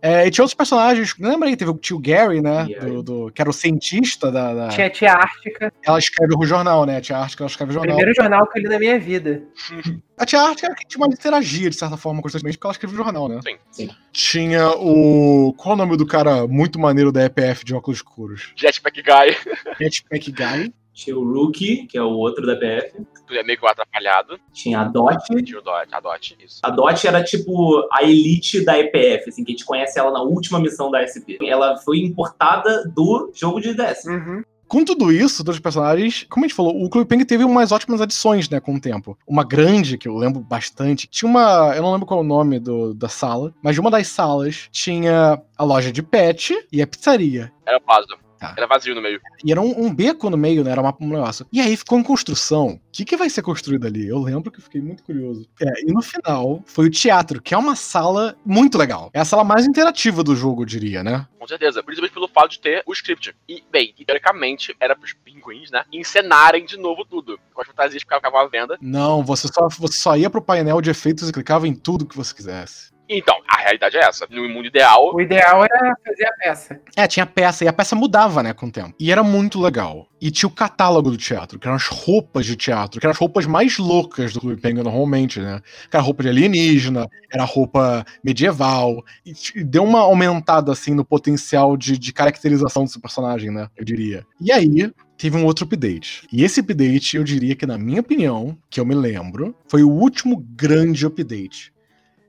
[0.00, 1.14] É, e tinha outros personagens.
[1.18, 1.57] Lembra aí?
[1.57, 2.64] Teve o tio Gary, né?
[2.80, 4.53] Do, do- que era o cientista da.
[4.55, 5.72] da- tinha a Tia Ártica.
[5.86, 6.96] Ela escreve o jornal, né?
[6.96, 7.96] A tia Ártica, ela escreve o jornal.
[7.96, 9.44] Primeiro jornal que eu li na minha vida.
[10.18, 12.94] A tia Ártica era que tinha uma interagia, de certa forma, constantemente, porque ela escrevia
[13.00, 13.40] o jornal, né?
[13.44, 13.57] Sim.
[13.70, 13.90] Sim.
[14.12, 15.53] Tinha o.
[15.57, 18.53] Qual é o nome do cara muito maneiro da EPF de óculos escuros?
[18.57, 19.36] Jetpack Guy,
[19.80, 20.72] Jetpack Guy.
[20.93, 23.05] Tinha o Rookie, que é o outro da PF.
[23.26, 24.38] tu é meio que o atrapalhado.
[24.53, 25.16] Tinha a Dot.
[25.43, 26.61] Tinha o Dot, a Dot, isso.
[26.62, 30.22] A Dot era tipo a elite da EPF, assim, que a gente conhece ela na
[30.22, 31.38] última missão da SP.
[31.43, 34.05] Ela foi importada do jogo de DS.
[34.05, 34.43] Uhum.
[34.72, 37.72] Com tudo isso, todos os personagens, como a gente falou, o Clube Penguin teve umas
[37.72, 39.18] ótimas adições, né, com o tempo.
[39.26, 41.74] Uma grande, que eu lembro bastante, tinha uma.
[41.76, 44.70] Eu não lembro qual é o nome do, da sala, mas de uma das salas
[44.72, 47.53] tinha a loja de pet e a pizzaria.
[47.66, 48.16] Era vaso.
[48.43, 48.55] Tá.
[48.57, 49.20] Era vazio no meio.
[49.45, 50.72] E era um, um beco no meio, né?
[50.72, 51.47] Era uma- um negócio.
[51.53, 52.70] E aí ficou em construção.
[52.70, 54.07] O que, que vai ser construído ali?
[54.09, 55.47] Eu lembro que eu fiquei muito curioso.
[55.61, 59.11] É, e no final foi o teatro, que é uma sala muito legal.
[59.14, 61.26] É a sala mais interativa do jogo, eu diria, né?
[61.38, 61.82] Com certeza.
[61.82, 63.34] Principalmente pelo fato de ter o script.
[63.49, 65.84] E, bem, teoricamente, era pros pinguins, né?
[65.93, 67.38] Encenarem de novo tudo.
[67.55, 68.76] Com as fantasias que ficavam à venda.
[68.80, 72.16] Não, você só, você só ia pro painel de efeitos e clicava em tudo que
[72.16, 72.91] você quisesse.
[73.19, 74.27] Então, a realidade é essa.
[74.31, 76.81] No mundo ideal, O ideal era fazer a peça.
[76.97, 78.95] É, tinha peça, e a peça mudava, né, com o tempo.
[78.99, 80.09] E era muito legal.
[80.21, 83.19] E tinha o catálogo do teatro, que eram as roupas de teatro, que eram as
[83.19, 85.61] roupas mais loucas do Clube Penguin normalmente, né?
[85.91, 91.77] Que era roupa de alienígena, era roupa medieval, e deu uma aumentada, assim, no potencial
[91.77, 93.69] de, de caracterização desse personagem, né?
[93.77, 94.25] Eu diria.
[94.41, 96.27] E aí, teve um outro update.
[96.33, 99.91] E esse update, eu diria que, na minha opinião, que eu me lembro, foi o
[99.91, 101.72] último grande update.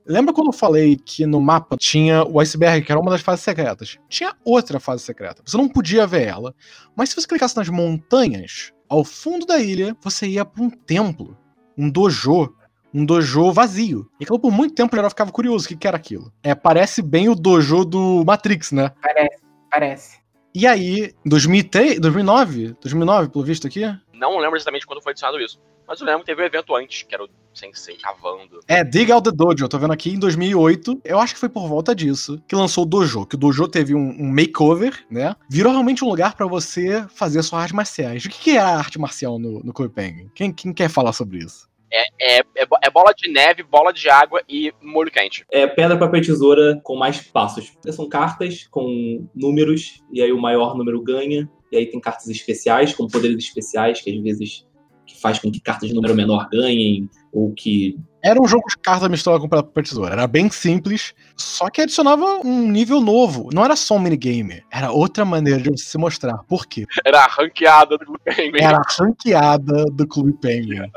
[0.06, 3.44] Lembra quando eu falei que no mapa tinha o iceberg, que era uma das fases
[3.44, 3.98] secretas?
[4.08, 5.42] Tinha outra fase secreta.
[5.44, 6.54] Você não podia ver ela.
[6.94, 11.36] Mas se você clicasse nas montanhas, ao fundo da ilha, você ia para um templo,
[11.76, 12.54] um dojo,
[12.92, 14.06] um dojo vazio.
[14.20, 16.30] E aquilo por muito tempo eu ficava curioso o que, que era aquilo.
[16.42, 18.90] É, parece bem o dojo do Matrix, né?
[19.00, 20.24] Parece, parece.
[20.54, 23.82] E aí, 2003, 2009, 2009, pelo visto aqui,
[24.14, 25.60] não lembro exatamente quando foi adicionado isso.
[25.86, 28.60] Mas eu lembro que teve um evento antes, que era o Sensei cavando.
[28.66, 31.02] É, Dig Out the Dojo, eu tô vendo aqui em 2008.
[31.04, 33.26] Eu acho que foi por volta disso que lançou o Dojo.
[33.26, 35.36] Que o Dojo teve um, um makeover, né?
[35.48, 38.24] Virou realmente um lugar pra você fazer suas artes marciais.
[38.24, 40.30] O que, que é a arte marcial no, no Penguin?
[40.34, 41.68] Quem, quem quer falar sobre isso?
[41.92, 45.44] É, é, bo- é bola de neve, bola de água e molho quente.
[45.52, 47.72] É pedra, papel e tesoura com mais passos.
[47.92, 51.48] São cartas com números, e aí o maior número ganha.
[51.74, 54.64] E aí tem cartas especiais, com poderes especiais, que às vezes
[55.04, 57.98] que faz com que cartas de número menor ganhem, ou que.
[58.22, 60.12] Era um jogo de carta misturado com papel tesoura.
[60.12, 63.50] Era bem simples, só que adicionava um nível novo.
[63.52, 66.38] Não era só um minigame, era outra maneira de você se mostrar.
[66.44, 66.86] Por quê?
[67.04, 68.62] Era a ranqueada do Penguin.
[68.62, 70.88] Era a ranqueada do Clube Penguin.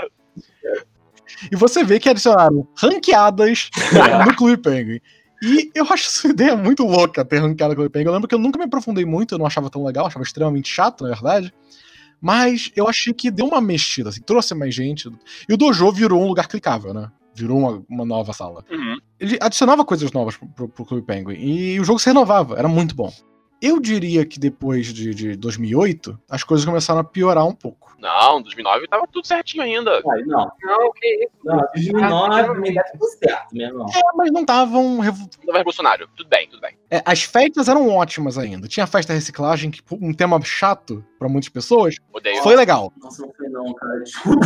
[1.51, 3.69] E você vê que adicionaram ranqueadas
[4.25, 4.99] no Clube Penguin.
[5.41, 8.07] E eu acho essa ideia muito louca, ter ranqueada no Clube Penguin.
[8.07, 10.69] Eu lembro que eu nunca me aprofundei muito, eu não achava tão legal, achava extremamente
[10.69, 11.53] chato, na verdade.
[12.19, 15.09] Mas eu achei que deu uma mexida, assim, trouxe mais gente.
[15.47, 17.11] E o Dojo virou um lugar clicável, né?
[17.35, 18.65] Virou uma, uma nova sala.
[18.71, 18.97] Uhum.
[19.19, 21.35] Ele adicionava coisas novas pro, pro, pro Clube Penguin.
[21.35, 23.13] E o jogo se renovava, era muito bom.
[23.61, 27.87] Eu diria que depois de, de 2008, as coisas começaram a piorar um pouco.
[27.99, 29.91] Não, 2009 tava tudo certinho ainda.
[30.07, 31.31] Ai, não, Não, que isso.
[31.43, 33.87] não, 2009 também deve tudo certo, meu irmão.
[33.89, 34.99] É, mas não estavam.
[34.99, 36.07] revo- Não revolucionário.
[36.15, 36.77] Tudo bem, tudo bem.
[36.91, 38.67] É, as festas eram ótimas ainda.
[38.67, 41.95] Tinha a festa reciclagem, que um tema chato pra muitas pessoas.
[42.13, 42.43] Odeio.
[42.43, 42.93] Foi legal.
[43.01, 43.99] Nossa, não foi não, cara.
[44.01, 44.45] Desculpa.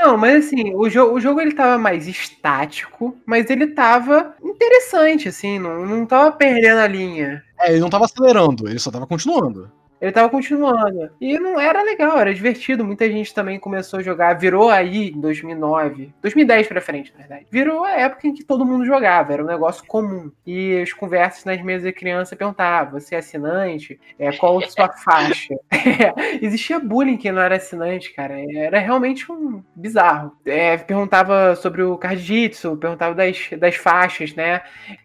[0.00, 5.28] Não, mas assim, o, jo o jogo ele tava mais estático, mas ele tava interessante,
[5.28, 7.42] assim, não, não tava perdendo a linha.
[7.64, 9.70] É, ele não tava acelerando, ele só tava continuando.
[10.04, 11.10] Ele tava continuando.
[11.18, 12.84] E não era legal, era divertido.
[12.84, 14.34] Muita gente também começou a jogar.
[14.34, 17.46] Virou aí em 2009, 2010 pra frente, na verdade.
[17.50, 20.30] Virou a época em que todo mundo jogava, era um negócio comum.
[20.46, 23.98] E as conversas nas mesas de criança perguntavam: você é assinante?
[24.18, 25.54] É, qual a sua faixa?
[25.70, 26.12] É,
[26.44, 28.34] existia bullying quem não era assinante, cara.
[28.54, 30.32] Era realmente um bizarro.
[30.44, 34.60] É, perguntava sobre o Cardjitsu, perguntava das, das faixas, né?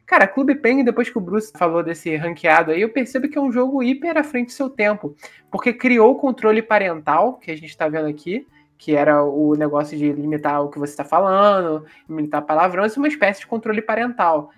[0.09, 3.41] Cara, Clube Penguin, depois que o Bruce falou desse ranqueado aí, eu percebo que é
[3.41, 5.15] um jogo hiper à frente do seu tempo.
[5.51, 9.95] Porque criou o controle parental, que a gente tá vendo aqui, que era o negócio
[9.95, 13.83] de limitar o que você tá falando, limitar palavrão, isso é uma espécie de controle
[13.83, 14.49] parental.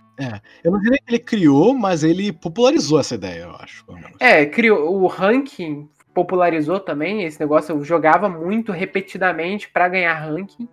[0.64, 3.86] Eu não diria que ele criou, mas ele popularizou essa ideia, eu acho.
[4.22, 10.70] É, criou o ranking, popularizou também esse negócio, eu jogava muito repetidamente para ganhar ranking.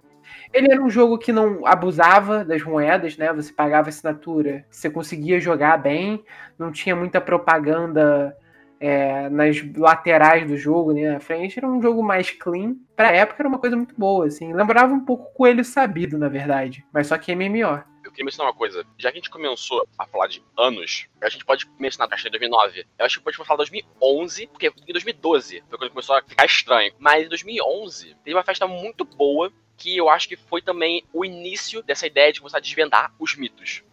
[0.52, 3.32] Ele era um jogo que não abusava das moedas, né?
[3.32, 6.24] Você pagava assinatura, você conseguia jogar bem,
[6.58, 8.36] não tinha muita propaganda
[8.80, 11.12] é, nas laterais do jogo, né?
[11.12, 12.76] Na frente era um jogo mais clean.
[12.96, 14.52] Pra época era uma coisa muito boa, assim.
[14.52, 17.82] Lembrava um pouco Coelho Sabido, na verdade, mas só que MMO.
[18.04, 18.86] Eu queria mencionar uma coisa.
[18.96, 22.30] Já que a gente começou a falar de anos, a gente pode mencionar, acho em
[22.30, 22.86] 2009.
[22.98, 26.92] Eu acho que pode falar 2011, porque em 2012 foi quando começou a ficar estranho.
[26.98, 31.24] Mas em 2011 teve uma festa muito boa que eu acho que foi também o
[31.24, 33.84] início dessa ideia de começar a desvendar os mitos.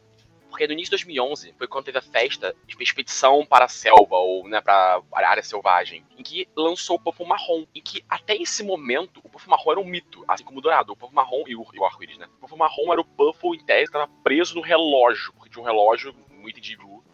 [0.49, 4.15] Porque no início de 2011 foi quando teve a festa de expedição para a selva,
[4.15, 7.65] ou né, para a área selvagem, em que lançou o Puffle Marrom.
[7.75, 10.93] Em que até esse momento o Puffle Marrom era um mito, assim como o Dourado.
[10.93, 12.27] O Puffle Marrom e o, e o arco-íris, né?
[12.37, 15.61] O Puffle Marrom era o Puffle em tese que estava preso no relógio, porque tinha
[15.61, 16.63] um relógio, um item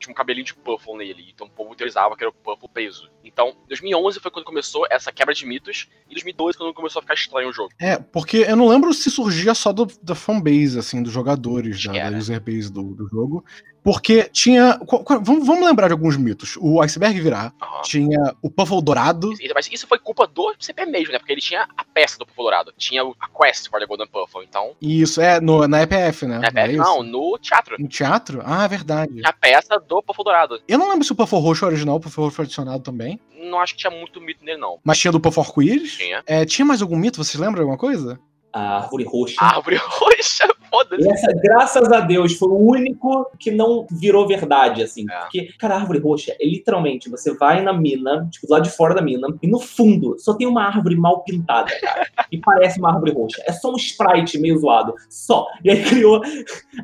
[0.01, 1.31] tinha um cabelinho de Puffle nele.
[1.33, 3.09] Então o povo teorizava que era o Puffle preso.
[3.23, 7.13] Então, 2011 foi quando começou essa quebra de mitos, e 2012 quando começou a ficar
[7.13, 7.71] estranho o jogo.
[7.79, 11.95] É, porque eu não lembro se surgia só do, da fanbase, assim, dos jogadores, da,
[11.95, 12.11] Era.
[12.11, 13.45] da user base do, do jogo.
[13.83, 14.79] Porque tinha.
[15.23, 16.55] vamos, vamos lembrar de alguns mitos.
[16.61, 17.81] O iceberg virar, Aham.
[17.83, 19.33] tinha o Puffle dourado.
[19.33, 21.17] Isso- Mas isso foi culpa do CP mesmo, né?
[21.19, 22.73] Porque ele tinha a peça do Puffle Dourado.
[22.77, 24.43] Tinha o- a quest for the Golden Puffle.
[24.47, 26.41] Então, E isso é no, na EPF, né?
[26.55, 26.77] é, é isso?
[26.77, 27.75] não, no teatro.
[27.79, 28.41] No teatro?
[28.45, 29.21] Ah, é verdade.
[29.25, 30.61] A peça do Puffle Dourado.
[30.67, 33.19] Eu não lembro se o Puffle roxo é original, o Puffle roxo foi adicionado também.
[33.35, 34.79] Não acho que tinha muito mito nele, não.
[34.83, 35.93] Mas tinha do Puffle arco-íris.
[35.97, 36.21] Tinha.
[36.27, 37.17] É, tinha mais algum mito?
[37.17, 38.19] Vocês lembram de alguma coisa?
[38.53, 39.35] A árvore roxa.
[39.39, 41.09] A árvore roxa Foda-se.
[41.09, 45.05] Essa, graças a Deus, foi o único que não virou verdade, assim.
[45.09, 45.19] É.
[45.19, 48.69] Porque, cara, a árvore roxa é literalmente, você vai na mina, tipo, do lado de
[48.69, 52.07] fora da mina, e no fundo só tem uma árvore mal pintada, cara.
[52.31, 53.43] e parece uma árvore roxa.
[53.45, 54.95] É só um sprite meio zoado.
[55.09, 55.45] Só.
[55.63, 56.21] E aí criou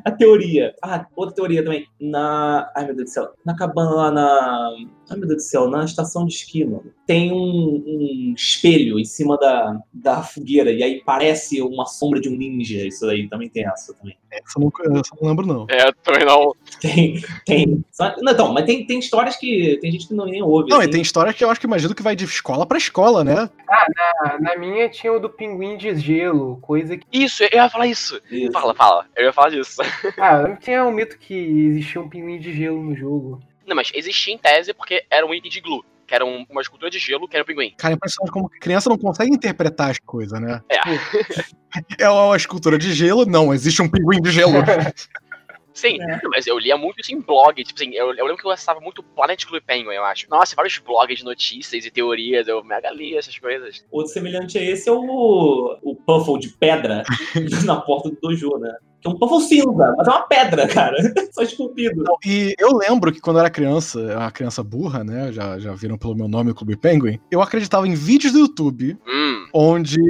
[0.04, 0.74] a teoria.
[0.82, 1.86] Ah, outra teoria também.
[1.98, 2.70] Na.
[2.76, 3.32] Ai, meu Deus do céu.
[3.44, 4.76] Na cabana lá na.
[5.10, 6.92] Ai, meu Deus do céu, na estação de esqui, mano.
[7.06, 12.28] Tem um, um espelho em cima da, da fogueira, e aí parece uma sombra de
[12.28, 12.86] um ninja.
[12.86, 14.16] Isso aí também tem essa também.
[14.30, 15.66] Essa eu não, essa eu não lembro, não.
[15.68, 16.54] É, também não.
[16.80, 17.84] Tem, tem.
[18.20, 20.70] Não, então, mas tem, tem histórias que tem gente que não nem ouve.
[20.70, 20.88] Não, assim.
[20.88, 23.48] e tem história que eu acho que imagino que vai de escola pra escola, né?
[23.66, 27.06] Na, na minha tinha o do pinguim de gelo, coisa que.
[27.12, 28.20] Isso, eu ia falar isso.
[28.30, 28.52] Isso.
[28.52, 29.06] Fala, fala.
[29.16, 29.80] Eu ia falar disso.
[30.18, 33.40] Ah, tinha um mito que existia um pinguim de gelo no jogo.
[33.66, 35.84] Não, mas existia em tese porque era um item de glue.
[36.08, 37.74] Que era um- uma escultura de gelo que era o pinguim.
[37.78, 40.60] Cara, é impressionante como criança não consegue interpretar as coisas, né?
[40.68, 40.78] É.
[42.00, 44.54] É uma escultura de gelo, não, existe um pinguim de gelo.
[45.74, 46.18] Sim, É.
[46.32, 47.62] mas eu lia muito isso em blog.
[47.62, 50.28] Tipo assim, eu, eu lembro que eu acessava muito Planet Club Penguin, eu acho.
[50.28, 52.48] Nossa, vários blogs de notícias e teorias.
[52.48, 53.84] Eu mega lia essas coisas.
[53.92, 57.04] Outro semelhante a esse é o, o Puffle de pedra
[57.64, 58.74] na porta do dojo, né?
[59.00, 60.96] Que é um Puffle cinza, mas é uma pedra, cara.
[61.32, 62.04] Só esculpido.
[62.26, 65.32] E eu lembro que quando eu era criança, uma criança burra, né?
[65.32, 67.18] Já, já viram pelo meu nome o Clube Penguin.
[67.30, 70.00] Eu acreditava em vídeos do YouTube Hum, onde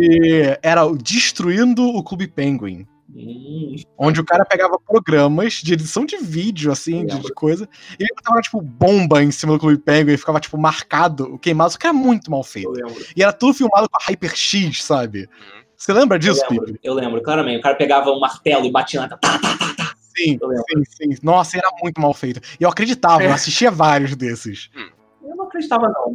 [0.63, 2.87] era o destruindo o Clube Penguin.
[3.15, 7.69] Hum, Onde o cara pegava programas de edição de vídeo, assim, de, de coisa,
[7.99, 11.73] e ele botava, tipo, bomba em cima do Clube Penguin e ficava, tipo, marcado, queimado,
[11.73, 12.73] só que era muito mal feito.
[13.17, 15.21] E era tudo filmado com a Hyper X, sabe?
[15.21, 15.68] Uhum.
[15.79, 16.81] Você lembra Eu disso, lembro, Pipe?
[16.83, 17.61] eu lembro, claramente.
[17.61, 19.09] O cara pegava um martelo e batia na.
[19.09, 19.95] Tá, tá, tá, tá.
[20.17, 20.65] Sim, Eu lembro.
[20.91, 21.19] sim, sim.
[21.23, 22.41] Nossa, era muito mal feito.
[22.59, 24.69] E eu acreditava, eu assistia vários desses.
[25.23, 26.13] Eu não acreditava, não.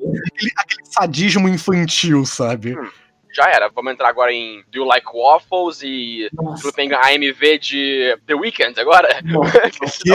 [0.58, 2.76] Aquele sadismo infantil, sabe?
[3.34, 3.70] Já era.
[3.70, 9.10] Vamos entrar agora em Do You Like Waffles e Nossa, AMV de The Weeknd agora.
[10.02, 10.12] Quê?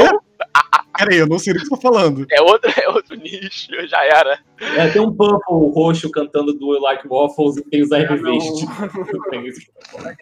[0.96, 2.26] Peraí, eu não sei do que você tá falando.
[2.30, 4.40] é outro, é outro nicho, já era.
[4.60, 8.66] É, tem um Puffle roxo cantando do You Like Waffles e tem os não.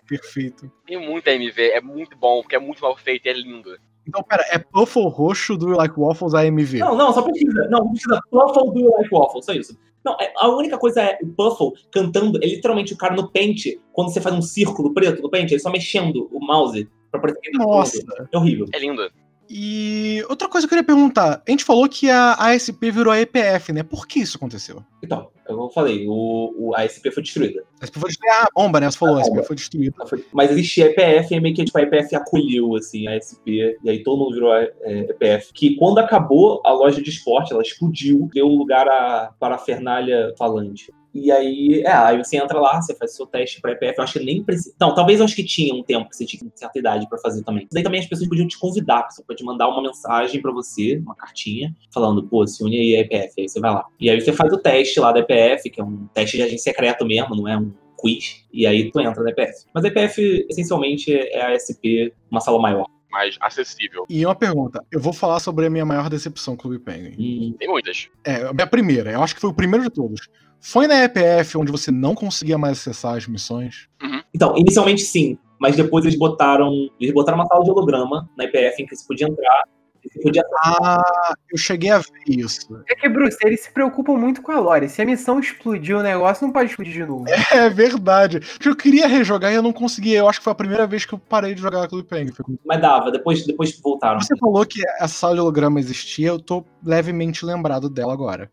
[0.07, 0.71] Perfeito.
[0.87, 3.71] Tem muita AMV, é muito bom, porque é muito mal feito e é lindo.
[4.07, 6.79] Então, pera, é Puffle roxo do You Like Waffles AMV.
[6.79, 7.69] Não, não, só pesquisa.
[7.71, 9.79] Não, pesquisa Puffle do You Like Waffle, só isso.
[10.07, 13.81] Não, é- a única coisa é o Puffle cantando, é literalmente o cara no pente,
[13.93, 17.41] quando você faz um círculo preto no pente, ele só mexendo o mouse pra parecer
[17.41, 17.99] que ele tá Nossa.
[18.33, 18.67] É horrível.
[18.73, 19.11] É lindo.
[19.49, 21.43] E outra coisa que eu queria perguntar.
[21.47, 23.83] A gente falou que a ASP virou a EPF, né?
[23.83, 24.83] Por que isso aconteceu?
[25.03, 27.63] Então, eu falei, o, o- a SP foi destruída.
[27.81, 28.37] A ASP foi destruída.
[28.41, 28.91] Ah, a bomba, né?
[28.91, 29.97] Você falou, a A ASP foi destruída.
[30.33, 33.91] Mas existia a EPF e meio que tipo, a EPF acolheu assim, a SP, e
[33.91, 35.53] aí todo mundo virou a é, EPF.
[35.53, 40.93] Que quando acabou a loja de esporte, ela explodiu, deu lugar à parafernália falante.
[41.17, 43.95] E aí, é, aí você entra lá, você faz seu teste pra EPF.
[43.99, 44.75] Eu acho que nem precisa.
[44.81, 47.43] Não, talvez eu acho que tinha um tempo que você tinha certa idade pra fazer
[47.43, 47.67] também.
[47.73, 49.07] Daí também as pessoas podiam te convidar.
[49.11, 53.01] Você pode mandar uma mensagem pra você, uma cartinha, falando, pô, se une aí a
[53.01, 53.33] EPF.
[53.41, 53.85] Aí você vai lá.
[53.99, 56.61] E aí você faz o teste lá da EPF, que é um teste de agente
[56.62, 58.45] secreto mesmo, não é um quiz.
[58.53, 59.64] E aí tu entra na EPF.
[59.75, 62.85] Mas a EPF, essencialmente, é a SP, uma sala maior.
[63.11, 64.05] mais acessível.
[64.11, 64.85] E uma pergunta.
[64.93, 67.17] Eu vou falar sobre a minha maior decepção com o Clube Penguin.
[67.19, 68.09] Hum, Tem muitas.
[68.23, 69.11] É, a minha primeira.
[69.11, 70.29] Eu acho que foi o primeiro de todos.
[70.61, 73.89] Foi na EPF onde você não conseguia mais acessar as missões.
[74.35, 76.71] Então, inicialmente sim, mas depois eles botaram.
[77.01, 79.65] Eles botaram uma sala de holograma na EPF em que você podia entrar.
[80.05, 82.83] e Você podia Ah, eu cheguei a ver isso.
[82.89, 84.89] É que, Bruce, eles se preocupam muito com a lore.
[84.89, 87.25] Se a missão explodir o negócio, não pode explodir de novo.
[87.53, 88.41] É verdade.
[88.41, 90.19] Porque eu queria rejogar e eu não conseguia.
[90.19, 92.33] Eu acho que foi a primeira vez que eu parei de jogar Clube Penguin.
[92.65, 94.21] Mas dava, depois, depois voltaram.
[94.21, 98.51] Você falou que essa sala de holograma existia, eu tô levemente lembrado dela agora.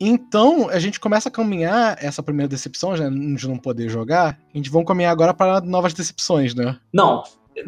[0.00, 4.38] Então, a gente começa a caminhar essa primeira decepção, de não poder jogar.
[4.54, 6.78] A gente vai caminhar agora para novas decepções, né?
[6.92, 7.22] Não,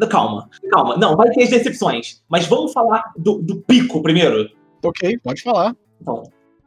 [0.09, 0.97] calma, calma.
[0.97, 2.21] Não, vai ter as decepções.
[2.29, 4.49] Mas vamos falar do, do pico primeiro.
[4.83, 5.75] Ok, pode falar.
[6.01, 6.23] Então,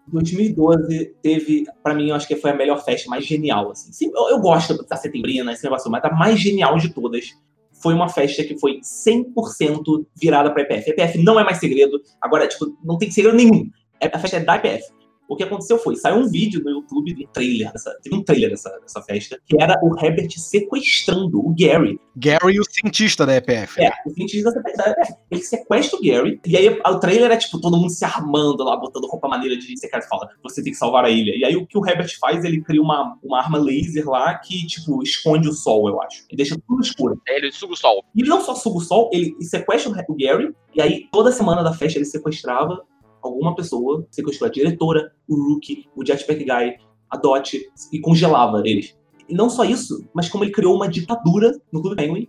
[0.09, 3.93] 2012 teve, pra mim, eu acho que foi a melhor festa, mais genial, assim.
[3.93, 7.31] Sim, eu, eu gosto da setembrina, esse negócio, mas a mais genial de todas
[7.73, 10.91] foi uma festa que foi 100% virada pra EPF.
[10.91, 13.69] EPF não é mais segredo, agora, tipo, não tem segredo nenhum.
[14.01, 14.85] É- A festa é da EPF.
[15.33, 18.51] O que aconteceu foi, saiu um vídeo no YouTube, um trailer, dessa, teve um trailer
[18.51, 21.99] dessa, dessa festa, que era o Herbert sequestrando o Gary.
[22.15, 23.83] Gary, o cientista da EPF.
[23.83, 25.15] É, o cientista da EPF.
[25.31, 28.77] Ele sequestra o Gary, e aí o trailer é tipo todo mundo se armando lá,
[28.77, 31.35] botando roupa maneira de secreto fala, você tem que salvar a ilha.
[31.35, 34.67] E aí o que o Herbert faz, ele cria uma, uma arma laser lá que,
[34.67, 36.25] tipo, esconde o sol, eu acho.
[36.31, 37.19] E deixa tudo escuro.
[37.27, 38.05] Ele suga o sol.
[38.15, 41.63] E ele não só suga o sol, ele sequestra o Gary, e aí toda semana
[41.63, 42.83] da festa ele sequestrava
[43.23, 46.77] alguma pessoa, sequestrou a diretora, o Rookie, o Jetpack Guy,
[47.11, 47.61] a Dot,
[47.93, 48.97] e congelava eles.
[49.29, 52.29] E não só isso, mas como ele criou uma ditadura no Clube Penguin,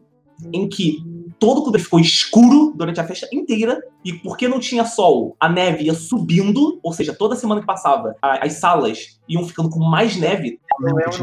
[0.52, 0.98] em que
[1.40, 5.48] todo o clube ficou escuro durante a festa inteira e porque não tinha sol, a
[5.48, 9.80] neve ia subindo, ou seja, toda semana que passava, a- as salas iam ficando com
[9.80, 10.60] mais neve,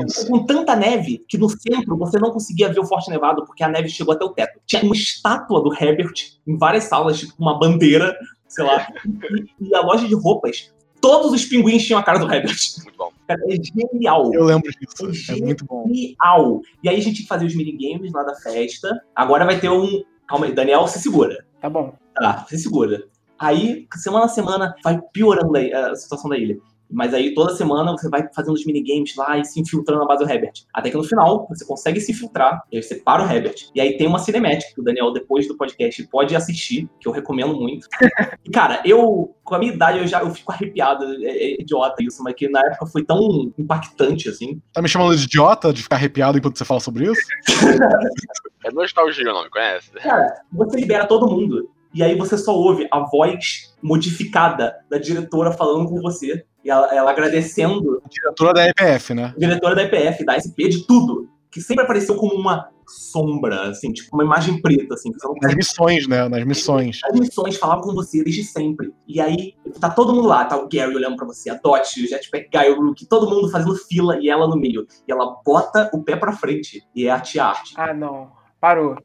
[0.07, 0.27] disso.
[0.29, 3.69] com tanta neve que no centro você não conseguia ver o Forte Nevado porque a
[3.69, 4.59] neve chegou até o teto.
[4.67, 6.13] Tinha uma estátua do Herbert
[6.47, 8.17] em várias salas, tipo uma bandeira,
[8.51, 10.73] sei lá, e, e a loja de roupas.
[11.01, 12.59] Todos os pinguins tinham a cara do Herbert.
[12.85, 13.11] Muito bom.
[13.27, 14.35] Cara, é genial.
[14.35, 15.33] Eu lembro disso.
[15.33, 15.87] É muito bom.
[15.87, 16.61] Genial.
[16.83, 19.01] E aí a gente tinha que fazer os minigames lá da festa.
[19.15, 20.03] Agora vai ter um.
[20.29, 21.45] Calma aí, Daniel, se segura.
[21.61, 21.95] Tá bom.
[22.15, 23.05] Tá, se segura.
[23.39, 26.59] Aí, semana a semana, vai piorando a situação da ilha.
[26.91, 30.25] Mas aí, toda semana, você vai fazendo os minigames lá e se infiltrando na base
[30.25, 30.53] do Herbert.
[30.75, 33.71] Até que no final, você consegue se infiltrar, e aí você para o Herbert.
[33.75, 37.13] E aí tem uma cinemática que o Daniel, depois do podcast, pode assistir, que eu
[37.13, 37.87] recomendo muito.
[38.43, 41.05] E, cara, eu, com a minha idade, eu já eu fico arrepiado.
[41.25, 44.61] É, é idiota isso, mas que na época foi tão impactante, assim.
[44.73, 47.21] Tá me chamando de idiota de ficar arrepiado enquanto você fala sobre isso?
[48.63, 49.91] É nostalgia o nome, conhece?
[49.93, 51.71] Cara, você libera todo mundo.
[51.93, 56.45] E aí você só ouve a voz modificada da diretora falando com você.
[56.65, 59.33] E ela, ela agradecendo Diretora da EPF, né?
[59.35, 61.29] a diretora da EPF, da SP, de tudo.
[61.51, 65.11] Que sempre apareceu como uma sombra, assim, tipo uma imagem preta, assim.
[65.23, 66.29] Não Nas missões, né?
[66.29, 67.01] Nas missões.
[67.05, 68.93] As missões falavam com você desde sempre.
[69.07, 72.09] E aí, tá todo mundo lá, tá o Gary olhando pra você, a Dot, o
[72.09, 74.87] Jetpack Guy, o Rook, todo mundo fazendo fila e ela no meio.
[75.09, 76.83] E ela bota o pé pra frente.
[76.95, 77.75] E é arte arte.
[77.77, 78.31] Ah, não.
[78.61, 78.97] Parou.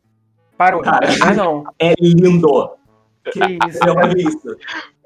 [0.57, 0.81] Parou.
[0.81, 1.07] Cara.
[1.21, 1.63] Ah, não.
[1.79, 2.71] É lindo.
[3.31, 3.79] Que isso.
[3.79, 4.57] Ver isso.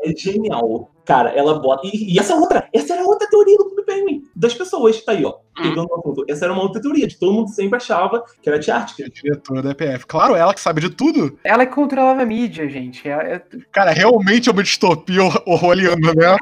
[0.02, 0.92] É genial.
[1.10, 1.88] Cara, ela bota.
[1.88, 2.70] E, e essa é outra.
[2.72, 4.22] Essa era outra teoria do Clube Penguin.
[4.36, 5.02] Das pessoas.
[5.04, 5.38] Tá aí, ó.
[5.60, 6.24] Pegando o assunto.
[6.30, 7.08] Essa era uma outra teoria.
[7.08, 9.10] De todo mundo sempre achava que era arte arte.
[9.12, 10.06] Diretora da EPF.
[10.06, 11.40] Claro, ela que sabe de tudo.
[11.44, 13.10] Ela que controlava a mídia, gente.
[13.10, 13.42] É- é-
[13.72, 16.38] Cara, realmente é uma distopia hor- orwelliana, né?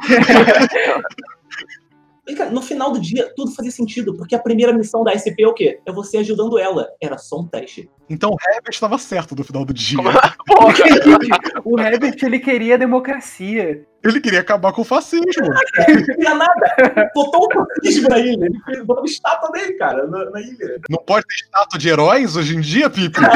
[2.27, 4.13] E, cara, no final do dia, tudo fazia sentido.
[4.17, 5.79] Porque a primeira missão da SP é o quê?
[5.85, 6.89] É você ajudando ela.
[7.01, 7.89] Era só um teste.
[8.09, 9.97] Então o Herbert estava certo no final do dia.
[11.63, 13.85] O Herbert, ele queria democracia.
[14.03, 15.25] Ele queria acabar com o fascismo.
[15.87, 17.11] Não queria nada.
[17.13, 18.45] Botou o fascismo na ilha.
[18.45, 20.79] Ele fez botou uma estátua dele, cara, na, na ilha.
[20.89, 23.19] Não pode ter estátua de heróis hoje em dia, Pipe?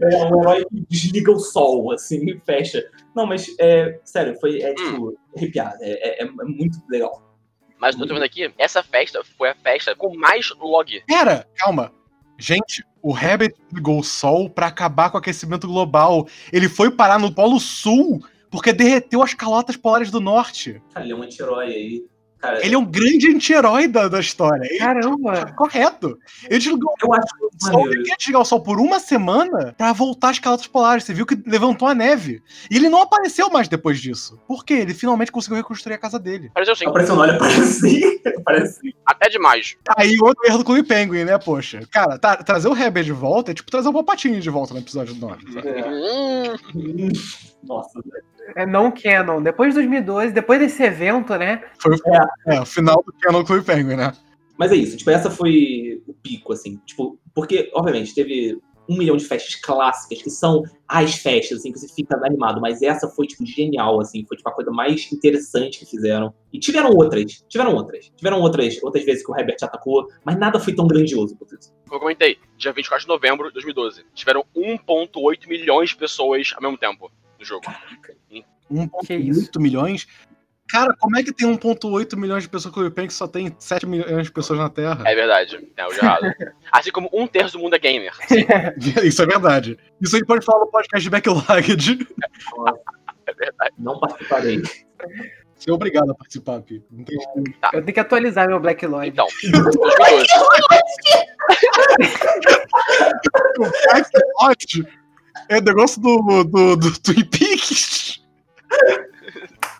[0.00, 2.84] É um herói que desliga o sol, assim, e fecha.
[3.14, 5.76] Não, mas, é, sério, foi, é, tipo, arrepiado.
[5.80, 7.22] É, é- é muito legal.
[7.78, 11.02] Mas eu tô vendo aqui, essa festa foi a festa com mais log.
[11.06, 11.92] Pera, calma.
[12.38, 16.26] Gente, o Herbert ligou o sol pra acabar com o aquecimento global.
[16.52, 18.22] Ele foi parar no Polo Sul
[18.52, 20.80] porque derreteu as calotas polares do norte.
[20.94, 22.04] Cara, ele é um anti-herói aí.
[22.38, 24.66] Cara, Ele é um grande anti-herói da, da história.
[24.68, 25.32] Ele Caramba.
[25.46, 26.18] tá correto.
[26.50, 29.92] Ele desligou eu acho o sol, ele queria desligar o sol por uma semana pra
[29.92, 31.04] voltar às calotas polares.
[31.04, 32.42] Você viu que levantou a neve.
[32.68, 34.40] E ele não apareceu mais depois disso.
[34.48, 34.74] Por quê?
[34.74, 36.50] Ele finalmente conseguiu reconstruir a casa dele.
[36.56, 38.18] Assim, Apareceu, olha, parece sim.
[38.44, 38.92] Parece sim.
[39.06, 39.76] até demais.
[39.96, 41.86] Aí outro erro do Clube Penguin, né, poxa?
[41.92, 44.80] Cara, tá- trazer o Herbert de volta é tipo trazer o Palpatine de volta no
[44.80, 45.52] episódio 9.
[45.52, 45.68] sabe?
[46.74, 47.08] Hum,
[47.62, 48.31] Nossa, velho.
[48.54, 49.42] É não canon.
[49.42, 51.62] Depois de 2012, depois desse evento, né?
[51.78, 54.12] Foi o, é, o final do Canon Clube Penguin, né?
[54.58, 56.80] Mas é isso, tipo, essa foi o pico, assim.
[56.84, 61.78] Tipo, porque, obviamente, teve um milhão de festas clássicas, que são as festas, assim, que
[61.78, 62.60] você fica animado.
[62.60, 64.24] Mas essa foi, tipo, genial, assim.
[64.26, 66.34] Foi, tipo, a coisa mais interessante que fizeram.
[66.52, 68.12] E tiveram outras, tiveram outras.
[68.16, 71.72] Tiveram outras, outras vezes que o Herbert atacou, mas nada foi tão grandioso quanto isso.
[71.84, 74.04] Como eu comentei, dia 24 de novembro de 2012.
[74.14, 77.10] Tiveram 1,8 milhões de pessoas ao mesmo tempo
[77.42, 77.66] no jogo.
[79.06, 79.50] Que isso.
[79.50, 80.06] 1,8 milhões?
[80.68, 83.54] Cara, como é que tem 1,8 milhões de pessoas no Clube Penguin que só tem
[83.58, 85.02] 7 milhões de pessoas na Terra?
[85.04, 86.32] É verdade, é o errado.
[86.72, 88.14] Assim como um terço do mundo é gamer.
[89.04, 89.78] Isso é verdade.
[90.00, 92.08] Isso a gente pode falar no podcast de Backlogged.
[93.24, 93.72] É verdade.
[93.78, 94.60] Não participarei.
[95.54, 97.22] Você é obrigado a participar, tem jeito.
[97.72, 99.10] Eu tenho que atualizar meu Black Lloyd.
[99.10, 100.26] Então, 2012.
[103.86, 104.92] Backlog
[105.48, 108.22] é o negócio do, do, do Twin Peaks.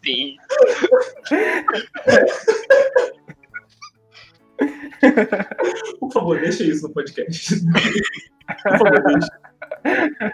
[0.05, 0.37] Sim.
[5.99, 7.55] Por favor, deixa isso no podcast.
[8.63, 10.33] Por favor, deixa.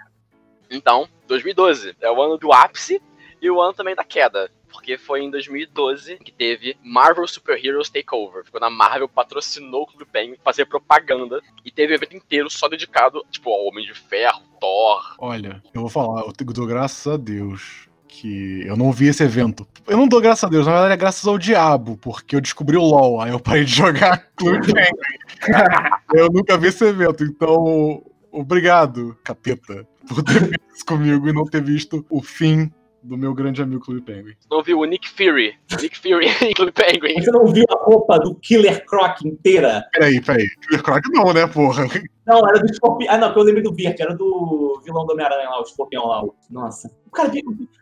[0.71, 3.01] Então, 2012 é o ano do ápice
[3.41, 4.51] e o ano também da queda.
[4.79, 8.45] Porque foi em 2012 que teve Marvel Super Heroes Takeover.
[8.45, 11.43] Ficou na Marvel, patrocinou o Clube Penguin, fazer propaganda.
[11.65, 15.17] E teve um evento inteiro só dedicado, tipo, ao Homem de Ferro, Thor.
[15.19, 19.67] Olha, eu vou falar, eu dou graças a Deus que eu não vi esse evento.
[19.85, 22.77] Eu não dou graças a Deus, na verdade é graças ao diabo, porque eu descobri
[22.77, 25.91] o LoL, aí eu parei de jogar Clube Penguin.
[26.15, 28.01] Eu nunca vi esse evento, então
[28.31, 32.71] obrigado, capeta, por ter feito isso comigo e não ter visto o fim
[33.03, 34.35] do meu grande amigo Clube Penguin.
[34.51, 35.55] Não viu o Nick Fury.
[35.81, 37.15] Nick Fury em Clube Penguin.
[37.21, 39.85] Você não viu a roupa do Killer Croc inteira?
[39.93, 40.47] Peraí, peraí.
[40.63, 41.87] Killer Croc não, né, porra?
[42.27, 43.13] Não, era do escorpião.
[43.13, 46.07] Ah, não, que eu lembrei do Verde, era do vilão do Homem-Aranha lá, o escorpião
[46.07, 46.23] lá.
[46.51, 46.91] Nossa.
[47.07, 47.31] O cara,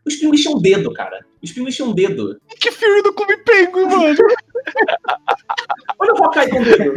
[0.07, 1.25] os pinguins tinham um dedo, cara.
[1.43, 2.41] Os pinguins tinham um dedo.
[2.61, 4.17] Que filme do Clube Penguin, mano.
[5.99, 6.95] Olha o Hawkeye com o dedo.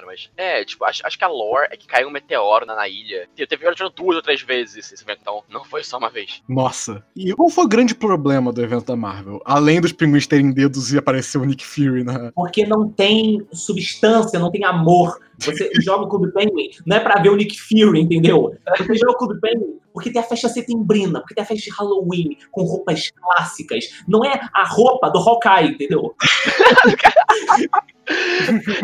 [0.00, 0.30] Cara, mas.
[0.36, 3.28] É, tipo, acho, acho que a lore é que caiu um meteoro na, na ilha.
[3.34, 6.08] Te- Teve agora duas ou três vezes esse esse evento, então não foi só uma
[6.10, 6.42] vez.
[6.48, 7.04] Nossa.
[7.14, 9.40] E qual foi o grande problema do evento da Marvel?
[9.44, 12.32] Além dos pinguins terem dedos e aparecer o Nick Fury na.
[12.32, 15.20] Porque não tem substância, não tem amor.
[15.40, 18.54] Você joga o Clube Penguin, não é pra ver o Nick Fury, entendeu?
[18.76, 21.76] Você joga o Clube Penguin porque tem a festa setembrina, porque tem a festa de
[21.76, 24.02] Halloween, com roupas clássicas.
[24.06, 26.14] Não é a roupa do Hawkeye, entendeu?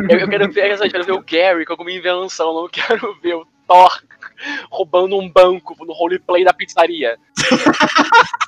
[0.08, 3.34] Eu, eu quero ver, eu quero ver o Gary com alguma invenção, não quero ver
[3.34, 4.02] o Thor
[4.70, 7.16] roubando um banco no roleplay da pizzaria.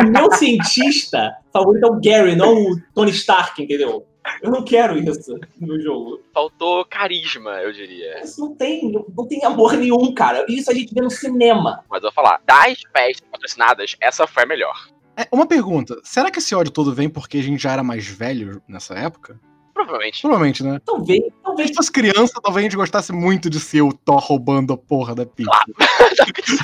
[0.00, 4.04] O meu cientista favorito é o Gary, não o Tony Stark, entendeu?
[4.42, 6.20] Eu não quero isso no jogo.
[6.32, 8.22] Faltou carisma, eu diria.
[8.22, 10.44] Isso não tem, não tem amor nenhum, cara.
[10.48, 11.84] Isso a gente vê no cinema.
[11.88, 14.88] Mas eu vou falar, das festas patrocinadas, essa foi a melhor.
[15.16, 15.98] É, uma pergunta.
[16.04, 19.40] Será que esse ódio todo vem porque a gente já era mais velho nessa época?
[19.74, 20.22] Provavelmente.
[20.22, 20.80] Provavelmente, né?
[20.84, 24.72] Talvez, Se talvez, fosse criança, talvez a gente gostasse muito de ser o Thor roubando
[24.72, 25.50] a porra da pizza.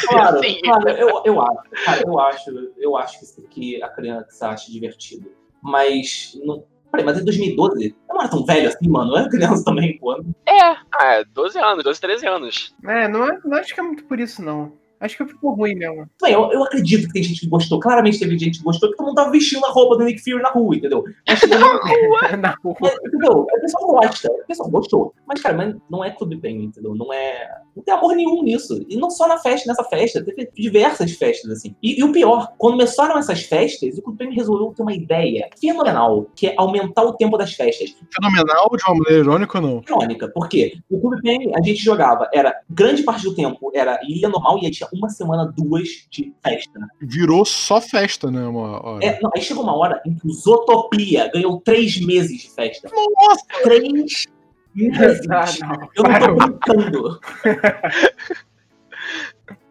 [0.09, 0.61] claro, Sim.
[0.63, 5.31] claro, eu, eu acho, cara, eu acho, eu acho que aqui a criança acha divertido.
[5.63, 6.65] Mas, não,
[6.95, 7.87] peraí, mas é 2012?
[8.09, 9.13] Eu não era tão velho assim, mano.
[9.13, 10.15] Eu era criança também, pô.
[10.47, 12.75] É, ah, é 12 anos, 12, 13 anos.
[12.85, 14.73] É, não, é, não acho que é muito por isso, não.
[15.05, 16.09] Acho que ficou ruim mesmo.
[16.23, 17.81] Bem, eu, eu acredito que tem gente que gostou.
[17.81, 20.43] Claramente teve gente que gostou, que todo mundo tava vestindo a roupa do Nick Fury
[20.43, 21.05] na rua, entendeu?
[21.27, 21.55] Mas, tipo,
[22.39, 22.77] Na rua.
[22.85, 23.33] É, entendeu?
[23.33, 25.15] O pessoal gosta, o pessoal gostou.
[25.27, 26.95] Mas, cara, mas não é Clube Penguin, entendeu?
[26.95, 27.49] Não é.
[27.75, 28.85] Não tem amor nenhum nisso.
[28.89, 30.25] E não só na festa, nessa festa.
[30.25, 31.75] Teve diversas festas, assim.
[31.83, 35.49] E, e o pior, quando começaram essas festas, o Clube Penguin resolveu ter uma ideia
[35.59, 37.95] fenomenal, que é aumentar o tempo das festas.
[38.13, 39.83] Fenomenal de uma maneira irônica ou não?
[39.89, 40.79] Irônica, por quê?
[40.91, 42.55] O Clube Penguin, a gente jogava, era.
[42.69, 46.81] Grande parte do tempo era ilha normal e aí tinha uma semana, duas de festa.
[47.01, 48.47] Virou só festa, né?
[48.47, 49.05] Uma hora.
[49.05, 52.89] É, não, aí chegou uma hora em que o Zootopia ganhou três meses de festa.
[52.93, 53.45] Nossa!
[53.63, 54.27] Três
[54.75, 55.27] meses.
[55.31, 55.89] Ah, não.
[55.95, 57.21] Eu não tô brincando.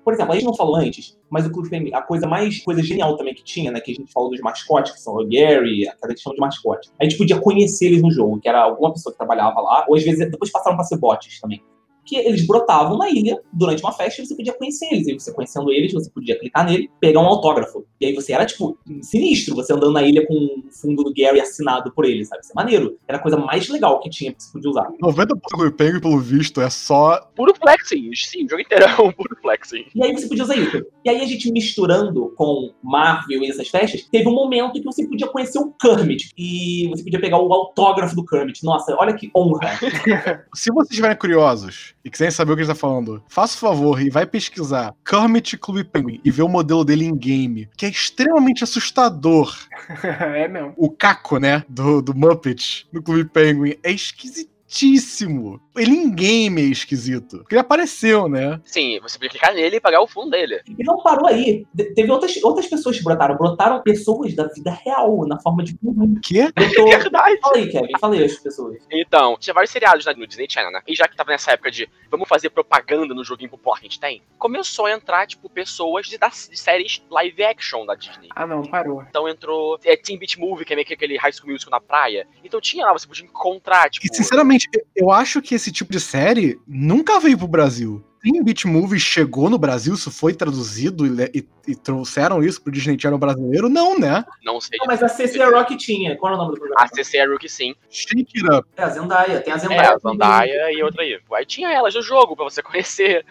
[0.04, 2.84] Por exemplo, a gente não falou antes, mas o Clube Penguin, a coisa mais coisa
[2.84, 3.80] genial também que tinha, né?
[3.80, 6.92] Que a gente falou dos mascotes, que são o Gary, a chama de mascote.
[7.00, 9.96] A gente podia conhecer eles no jogo, que era alguma pessoa que trabalhava lá, ou
[9.96, 11.64] às vezes depois passaram pra ser bots também.
[12.06, 15.08] Que eles brotavam na ilha durante uma festa e você podia conhecer eles.
[15.08, 17.86] E você conhecendo eles, você podia clicar nele, pegar um autógrafo.
[18.00, 21.40] E aí você era, tipo, sinistro, você andando na ilha com o fundo do Gary
[21.40, 22.42] assinado por ele, sabe?
[22.42, 22.98] Isso é maneiro.
[23.08, 24.90] Era a coisa mais legal que tinha que você podia usar.
[25.02, 25.28] 90%
[25.58, 27.30] do Penguin, pelo visto, é só.
[27.36, 29.86] Puro flexing, sim, o jogo inteiro é um puro flexing.
[29.96, 30.86] E aí você podia usar isso.
[31.04, 35.08] E aí a gente misturando com Marvel e essas festas, teve um momento que você
[35.08, 36.32] podia conhecer o Kermit.
[36.38, 38.64] E você podia pegar o autógrafo do Kermit.
[38.64, 39.72] Nossa, olha que honra.
[40.54, 44.02] Se vocês estiverem curiosos e quiserem saber o que gente tá falando, faça o favor
[44.02, 47.90] e vai pesquisar Kermit Clube Penguin e ver o modelo dele em game, que é
[47.90, 49.56] extremamente assustador.
[50.04, 50.74] é mesmo.
[50.76, 55.62] O Caco, né, do, do Muppet no Clube Penguin, é esquisitíssimo.
[55.76, 57.40] Ele em game é esquisito.
[57.40, 58.60] Porque ele apareceu, né?
[58.64, 60.62] Sim, você podia clicar nele e pagar o fundo dele.
[60.68, 61.66] E não parou aí.
[61.74, 63.36] De- teve outras, outras pessoas que brotaram.
[63.36, 65.78] Brotaram pessoas da vida real, na forma de.
[65.84, 66.52] O quê?
[66.54, 66.88] Brotou...
[66.90, 67.40] Verdade.
[67.42, 68.00] Fala aí, Kevin.
[68.00, 68.78] Fala aí as pessoas.
[68.92, 70.82] Então, tinha vários seriados no Disney Channel, né?
[70.88, 73.90] E já que tava nessa época de vamos fazer propaganda no joguinho popular que a
[73.90, 78.30] gente tem, começou a entrar, tipo, pessoas de, das, de séries live action da Disney.
[78.36, 79.04] Ah, não, parou.
[79.10, 81.82] Então entrou é, Teen Beach Movie, que é meio que aquele High School Musical na
[81.82, 82.28] praia.
[82.44, 84.06] Então tinha lá, você podia encontrar, tipo...
[84.06, 88.04] E sinceramente, eu acho que esse tipo de série nunca veio pro Brasil.
[88.22, 92.72] Teen Beat Movie chegou no Brasil, isso foi traduzido e, e- e trouxeram isso pro
[92.72, 93.68] Disney Channel brasileiro?
[93.68, 94.24] Não, né?
[94.46, 94.78] Não sei.
[94.80, 96.16] Não, mas a CC Rock tinha.
[96.16, 96.86] Qual era o nome do programa?
[96.86, 97.76] A CC é Rookie, sim.
[97.90, 98.68] Shake It Up.
[98.78, 99.42] É a Zendaya.
[99.42, 99.94] Tem a É, Zendaya.
[99.94, 101.20] a Zandaia e outra aí.
[101.34, 103.26] Aí tinha elas no jogo pra você conhecer.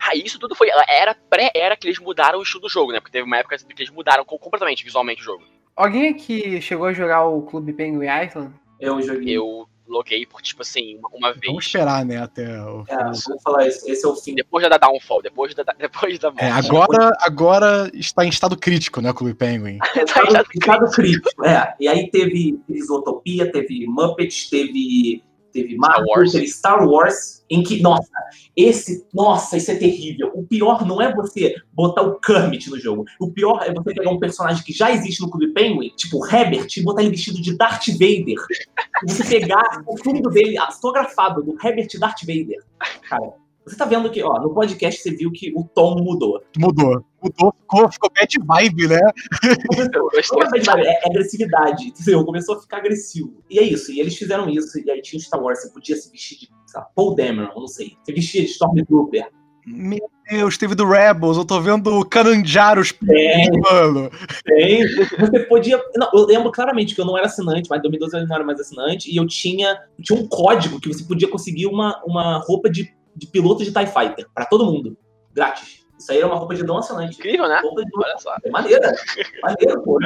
[0.00, 0.68] Ah, isso tudo foi.
[0.88, 3.00] Era pré-era que eles mudaram o estilo do jogo, né?
[3.00, 5.42] Porque teve uma época que eles mudaram com- completamente visualmente o jogo.
[5.76, 8.54] Alguém aqui chegou a jogar o Clube Penguin Island?
[8.80, 9.36] Eu joguei.
[9.36, 11.46] Eu loguei por, tipo assim, uma, uma vez.
[11.46, 13.88] Vamos esperar, né, até o É, vou falar isso.
[13.90, 14.34] Esse é o fim.
[14.34, 16.66] Depois da Downfall, depois da, depois da É, morte.
[16.66, 19.78] agora, agora está em estado crítico, né, Clube Penguin?
[19.94, 21.74] Estado, estado crítico, é.
[21.78, 25.22] E aí teve, Isotopia, teve Muppets, teve,
[25.52, 26.32] teve Marvel, Wars.
[26.32, 28.10] teve Star Wars, em que, nossa,
[28.56, 30.32] esse, nossa, isso é terrível.
[30.34, 33.04] O pior não é você botar o Kermit no jogo.
[33.20, 36.68] O pior é você pegar um personagem que já existe no Clube Penguin, tipo Herbert,
[36.74, 38.38] e botar ele vestido de Darth Vader.
[39.06, 42.64] Você pegar o fundo dele autografado do Herbert Darth Vader.
[43.06, 43.34] Cara,
[43.66, 46.42] você tá vendo que, ó, no podcast você viu que o tom mudou.
[46.56, 47.04] Mudou.
[47.22, 49.00] Mudou, ficou, ficou bad vibe, né?
[49.44, 52.24] É bad vibe, é, agressividade, entendeu?
[52.24, 53.42] Começou a ficar agressivo.
[53.48, 55.96] E é isso, e eles fizeram isso, e aí tinha o Star Wars, você podia
[55.96, 57.96] se vestir de sei lá, Paul Dameron, não sei.
[58.02, 59.28] Você vestia de Stormtrooper.
[59.64, 64.10] Meu Deus, teve do Rebels, eu tô vendo Cananjaros, Tem, mano.
[64.44, 64.82] tem.
[65.20, 65.80] Você podia.
[65.96, 68.44] Não, eu lembro claramente que eu não era assinante, mas em 2012 eu não era
[68.44, 72.68] mais assinante, e eu tinha, tinha um código que você podia conseguir uma, uma roupa
[72.68, 74.96] de, de piloto de TIE Fighter pra todo mundo.
[75.32, 75.81] Grátis.
[76.02, 77.16] Isso aí era uma roupa de não assinante.
[77.16, 77.60] Incrível, né?
[77.62, 78.34] Roupa de Olha só.
[78.44, 78.92] É maneira.
[79.40, 79.98] Maneira, pô.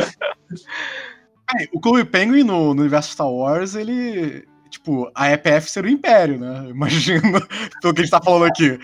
[1.59, 4.45] É, o Clube Penguin no, no universo Star Wars, ele.
[4.69, 6.67] Tipo, a EPF ser o Império, né?
[6.69, 7.23] Imagina,
[7.81, 8.79] pelo que a gente tá falando aqui.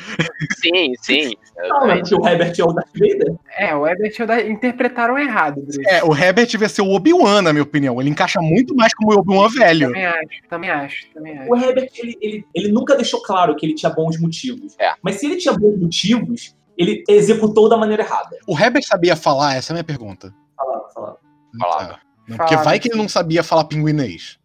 [0.63, 1.35] Sim, sim.
[1.59, 2.15] Exatamente.
[2.15, 3.35] o Herbert é o Darth Vader.
[3.59, 5.83] É, o Ebert e o da- interpretaram errado, Bruno.
[5.89, 8.01] É, o Herbert devia ser o Obi-Wan, na minha opinião.
[8.01, 9.89] Ele encaixa muito mais como o Obi-Wan velho.
[9.89, 11.53] Também acho, também acho, também acho.
[11.53, 14.75] O Herbert, ele, ele, ele nunca deixou claro que ele tinha bons motivos.
[14.79, 14.93] É.
[15.03, 18.39] Mas se ele tinha bons motivos, ele executou da maneira errada.
[18.47, 19.57] O Herbert sabia falar?
[19.57, 20.35] Essa é a minha pergunta.
[20.57, 21.19] Fala, fala.
[21.59, 21.93] Falava.
[21.95, 22.01] Tá.
[22.29, 24.39] Não, Porque Falava, vai que ele não sabia falar pinguinês.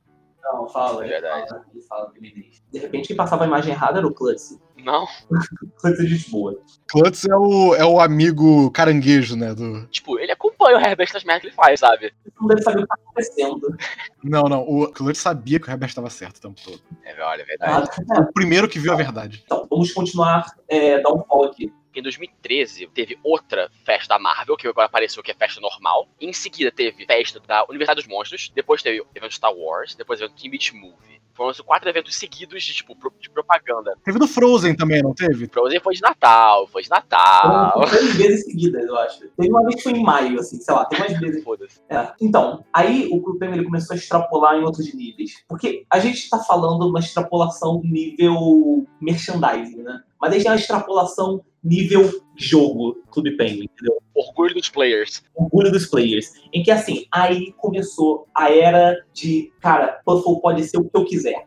[0.43, 1.03] Não, fala.
[1.03, 1.49] É ele verdade.
[1.49, 2.63] fala, ele fala timidez.
[2.71, 4.57] De repente, quem passava a imagem errada era o Clutch.
[4.77, 5.05] Não,
[5.81, 6.57] Clutch é gente boa.
[6.89, 9.53] Klutz é o, é o amigo caranguejo, né?
[9.53, 9.85] Do...
[9.87, 12.13] tipo, ele acompanha o Herbert nas merdas que ele faz, sabe?
[12.23, 13.77] Você não deve saber o que tá acontecendo.
[14.23, 14.61] Não, não.
[14.61, 16.81] O Klutz sabia que o Herbert estava certo o tempo todo.
[17.03, 17.89] É, olha, é verdade.
[18.11, 19.43] Ah, O primeiro que viu a verdade.
[19.45, 21.73] Então, vamos continuar é, dar um follow aqui.
[21.97, 26.07] Em 2013, teve outra festa da Marvel, que agora apareceu que é festa normal.
[26.21, 28.51] Em seguida, teve festa da Universidade dos Monstros.
[28.53, 29.95] Depois teve o evento Star Wars.
[29.95, 31.17] Depois evento Teen Beach Movie.
[31.33, 33.95] Foram quatro eventos seguidos de, tipo, de propaganda.
[34.03, 35.47] Teve do Frozen também, não teve?
[35.47, 37.79] Frozen foi de Natal, foi de Natal.
[37.87, 39.19] três vezes seguidas, eu acho.
[39.19, 41.43] Teve uma vez que foi em maio, assim, sei lá, tem umas vezes.
[41.43, 41.79] Foda-se.
[41.89, 42.11] É.
[42.19, 45.43] Então, aí o Clube ele começou a extrapolar em outros níveis.
[45.47, 50.01] Porque a gente tá falando uma extrapolação nível merchandising, né?
[50.19, 53.97] Mas aí tem uma extrapolação nível jogo, Clube Penguin, entendeu?
[54.13, 55.23] Orgulho dos players.
[55.35, 56.33] orgulho dos players.
[56.53, 61.05] Em que, assim, aí começou a era de, cara, Puffle pode ser o que eu
[61.05, 61.45] quiser.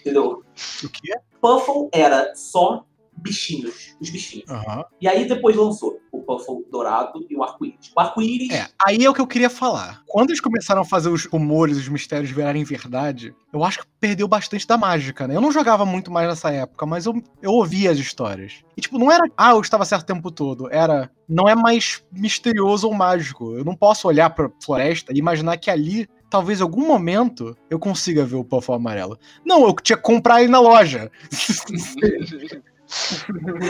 [0.00, 0.42] Entendeu?
[0.84, 1.14] O quê?
[1.40, 2.84] Puffle era só
[3.16, 4.48] bichinhos, os bichinhos.
[4.48, 4.84] Aham.
[5.00, 7.92] E aí depois lançou o Puffle dourado e o arco-íris.
[7.94, 10.02] O arco-íris, É, aí é o que eu queria falar.
[10.06, 14.28] Quando eles começaram a fazer os rumores, os mistérios virarem verdade, eu acho que perdeu
[14.28, 15.36] bastante da mágica, né?
[15.36, 18.62] Eu não jogava muito mais nessa época, mas eu, eu ouvia as histórias.
[18.76, 20.70] E, tipo, não era, ah, eu estava certo o tempo todo.
[20.70, 23.56] Era, não é mais misterioso ou mágico.
[23.56, 27.78] Eu não posso olhar pra floresta e imaginar que ali, talvez em algum momento, eu
[27.78, 29.18] consiga ver o Puffle amarelo.
[29.44, 31.10] Não, eu tinha que comprar ele na loja.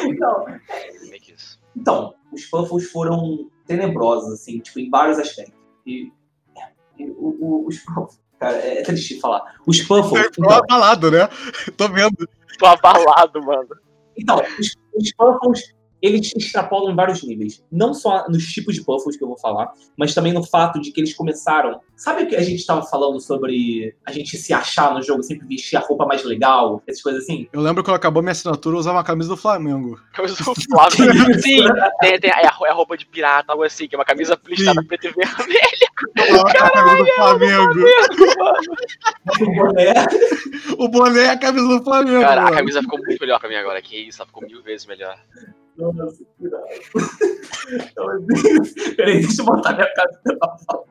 [0.04, 0.46] então,
[1.76, 5.54] então, os Puffles foram tenebrosos, assim, tipo, em vários aspectos.
[5.86, 6.12] E,
[6.56, 9.56] é, e o- o- os Puffles, cara, é triste falar.
[9.66, 11.28] Os Puffles, Tô então, abalado, né?
[11.76, 12.28] Tô vendo.
[12.58, 13.68] Tô abalado, mano.
[14.16, 15.74] Então, os, os Puffles,
[16.06, 17.62] eles extrapolam em vários níveis.
[17.70, 20.92] Não só nos tipos de Puffles que eu vou falar, mas também no fato de
[20.92, 21.80] que eles começaram...
[21.96, 25.46] Sabe o que a gente estava falando sobre a gente se achar no jogo, sempre
[25.46, 27.48] vestir a roupa mais legal, essas coisas assim?
[27.50, 29.98] Eu lembro quando acabou minha assinatura, eu usava uma camisa do Flamengo.
[30.12, 31.40] Camisa do Flamengo.
[31.40, 31.64] Sim,
[32.00, 34.82] tem, tem é, a, a roupa de pirata, algo assim, que é uma camisa listada
[34.82, 34.86] Sim.
[34.86, 35.86] preto e vermelho.
[36.16, 37.72] Eu usava a camisa do Flamengo.
[39.40, 39.94] O boné,
[40.78, 42.20] O boné é a camisa do Flamengo.
[42.20, 42.56] Cara, a mano.
[42.56, 43.80] camisa ficou muito melhor pra mim agora.
[43.80, 45.18] Que isso, ela ficou mil vezes melhor.
[45.78, 46.66] Nossa, que irado.
[47.90, 48.06] Então,
[48.96, 49.88] Peraí, deixa eu botar minha
[50.40, 50.84] na fala.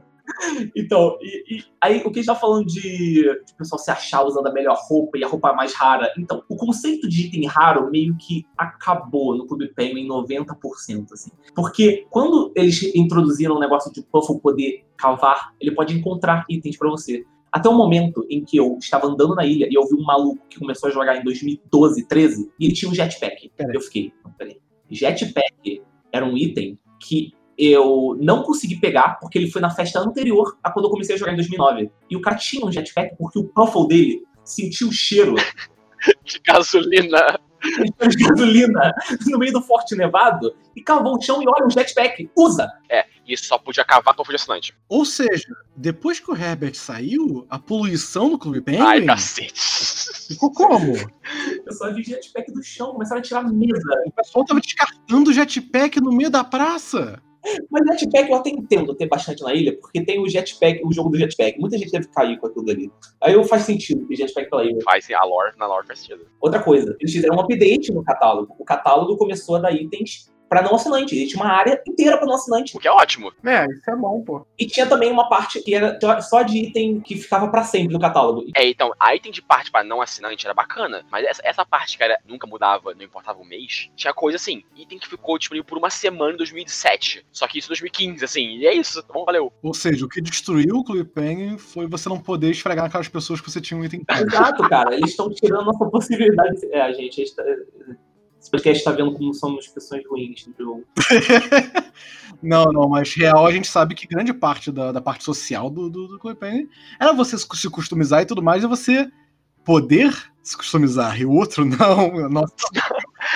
[0.76, 3.92] Então, e, e aí o que a gente tá falando de, de o pessoal se
[3.92, 6.12] achar usando a melhor roupa e a roupa mais rara.
[6.18, 11.32] Então, o conceito de item raro meio que acabou no Clube Penguin em 90%, assim.
[11.56, 16.78] Porque quando eles introduziram o negócio de o Puffle poder cavar, ele pode encontrar itens
[16.78, 17.24] pra você.
[17.52, 20.46] Até o momento em que eu estava andando na ilha e eu vi um maluco
[20.50, 23.50] que começou a jogar em 2012, 13, e ele tinha um jetpack.
[23.74, 24.60] Eu fiquei, não, peraí.
[24.90, 25.82] Jetpack
[26.12, 30.72] era um item que eu não consegui pegar porque ele foi na festa anterior a
[30.72, 31.90] quando eu comecei a jogar em 2009.
[32.10, 35.36] E o cara tinha um jetpack porque o Puffle dele sentiu o cheiro
[36.24, 37.40] De gasolina.
[38.10, 38.94] De gasolina
[39.28, 42.30] no meio do Forte Nevado e cavou o chão e olha um jetpack.
[42.36, 42.70] Usa!
[42.90, 44.76] É, isso só podia cavar com assinante.
[44.88, 49.54] Ou seja, depois que o Herbert saiu, a poluição do Clube Penguin Ai, cacete.
[50.28, 50.96] ficou como?
[51.66, 54.04] Eu só vi jetpack do chão, começaram a tirar a mesa.
[54.06, 57.22] O pessoal tava descartando o jetpack no meio da praça.
[57.70, 61.10] Mas jetpack eu até entendo ter bastante na ilha, porque tem o jetpack, o jogo
[61.10, 61.60] do jetpack.
[61.60, 62.92] Muita gente deve cair com aquilo dali.
[63.22, 64.80] Aí eu faz sentido ter jetpack pela ilha.
[64.84, 66.26] Faz a lore, na lore faz sentido.
[66.42, 68.56] Outra coisa, eles fizeram um update no catálogo.
[68.60, 71.28] O catálogo começou a dar itens pra não assinante.
[71.28, 72.76] Tinha uma área inteira pra não assinante.
[72.76, 73.32] O que é ótimo.
[73.46, 74.46] É, isso é bom, pô.
[74.58, 78.00] E tinha também uma parte que era só de item que ficava pra sempre no
[78.00, 78.46] catálogo.
[78.56, 81.98] É, então, a item de parte pra não assinante era bacana, mas essa, essa parte
[81.98, 85.66] que era, nunca mudava, não importava o mês, tinha coisa assim, item que ficou disponível
[85.66, 87.26] por uma semana em 2007.
[87.32, 89.02] Só que isso em 2015, assim, e é isso.
[89.04, 89.52] Tá bom, valeu.
[89.62, 93.42] Ou seja, o que destruiu o Clube Penguin foi você não poder esfregar naquelas pessoas
[93.42, 94.04] que você tinha um item.
[94.10, 94.96] Exato, cara.
[94.96, 96.66] Eles estão tirando nossa possibilidade.
[96.72, 97.22] É, a gente.
[97.22, 97.44] A gente tá...
[98.46, 100.86] Esse podcast tá vendo como somos pessoas ruins no jogo.
[102.44, 105.90] não, não, mas real a gente sabe que grande parte da, da parte social do,
[105.90, 106.70] do, do Penguin
[107.00, 109.10] era você se customizar e tudo mais, e você
[109.64, 112.30] poder se customizar e o outro não.
[112.30, 112.54] Nossa,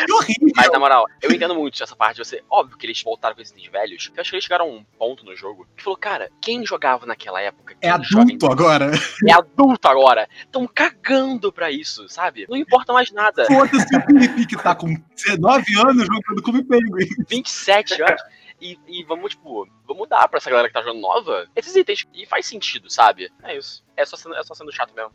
[0.06, 0.54] que horrível.
[0.56, 2.44] Mas na moral, eu entendo muito essa parte de você.
[2.50, 4.12] Óbvio que eles voltaram com esses itens velhos.
[4.16, 7.06] Eu acho que eles chegaram a um ponto no jogo que falou, cara, quem jogava
[7.06, 7.76] naquela época?
[7.82, 8.92] É adulto agora.
[9.28, 10.28] É adulto agora.
[10.40, 12.46] Estão cagando pra isso, sabe?
[12.50, 13.46] Não importa mais nada.
[13.46, 17.08] Foda-se o Felipe que tá com 19 anos jogando Clube Penguin.
[17.30, 18.22] 27 anos.
[18.62, 22.06] E, e, vamos, tipo, vamos dar pra essa galera que tá jogando nova esses itens.
[22.14, 23.32] E faz sentido, sabe?
[23.44, 23.84] É isso.
[23.96, 25.12] É só sendo, é só sendo chato mesmo.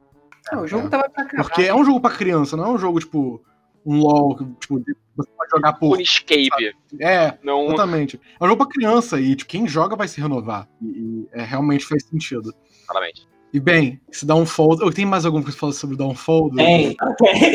[0.52, 1.48] Não, o jogo tava pra caralho.
[1.48, 3.44] Porque é um jogo pra criança, não é um jogo, tipo,
[3.84, 4.82] um LOL, tipo,
[5.16, 6.00] você pode jogar por.
[6.00, 6.74] escape.
[7.00, 7.66] É, não...
[7.66, 8.20] exatamente.
[8.40, 10.68] É um jogo pra criança e, tipo, quem joga vai se renovar.
[10.82, 12.54] E, e é, realmente faz sentido.
[12.86, 13.28] Claramente.
[13.52, 14.82] E bem, se Downfold.
[14.82, 16.56] Eu tenho mais alguma coisa pra falar sobre Downfold?
[16.56, 17.52] Tem, tem.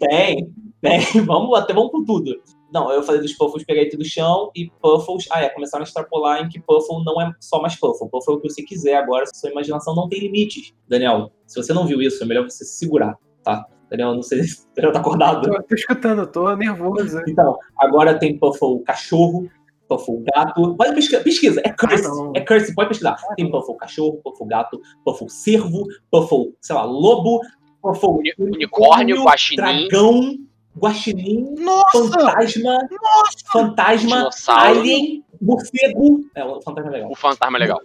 [0.08, 1.24] tem, tem.
[1.24, 2.34] Vamos até vamos com tudo.
[2.72, 5.28] Não, eu falei dos Puffles, peguei tudo do chão e Puffles.
[5.30, 8.08] Ah, é, começaram a extrapolar em que Puffle não é só mais Puffle.
[8.10, 10.74] Puffle é o que você quiser agora, sua imaginação não tem limites.
[10.88, 13.64] Daniel, se você não viu isso, é melhor você se segurar, tá?
[13.96, 15.52] Daniel, não sei se Daniel tá acordado.
[15.52, 17.20] Eu tô escutando, tô nervoso.
[17.28, 19.48] Então, agora tem Puffle cachorro,
[19.88, 20.74] Puffle gato.
[20.76, 21.60] Pode pesquisar, pesquisa.
[21.64, 22.06] é curse.
[22.06, 23.16] Ah, é curse, pode pesquisar.
[23.36, 27.40] Tem Puffle cachorro, Puffle gato, Puffle cervo, Puffle, sei lá, lobo,
[27.82, 29.56] Puffle unicórnio, guaxinim.
[29.88, 30.36] Dragão
[30.76, 31.98] guaxinim, Nossa!
[32.10, 33.36] fantasma, Nossa!
[33.52, 34.80] fantasma, Dinossauro.
[34.80, 36.20] alien, morcego.
[36.34, 37.10] É, o fantasma é legal.
[37.12, 37.80] O fantasma é legal.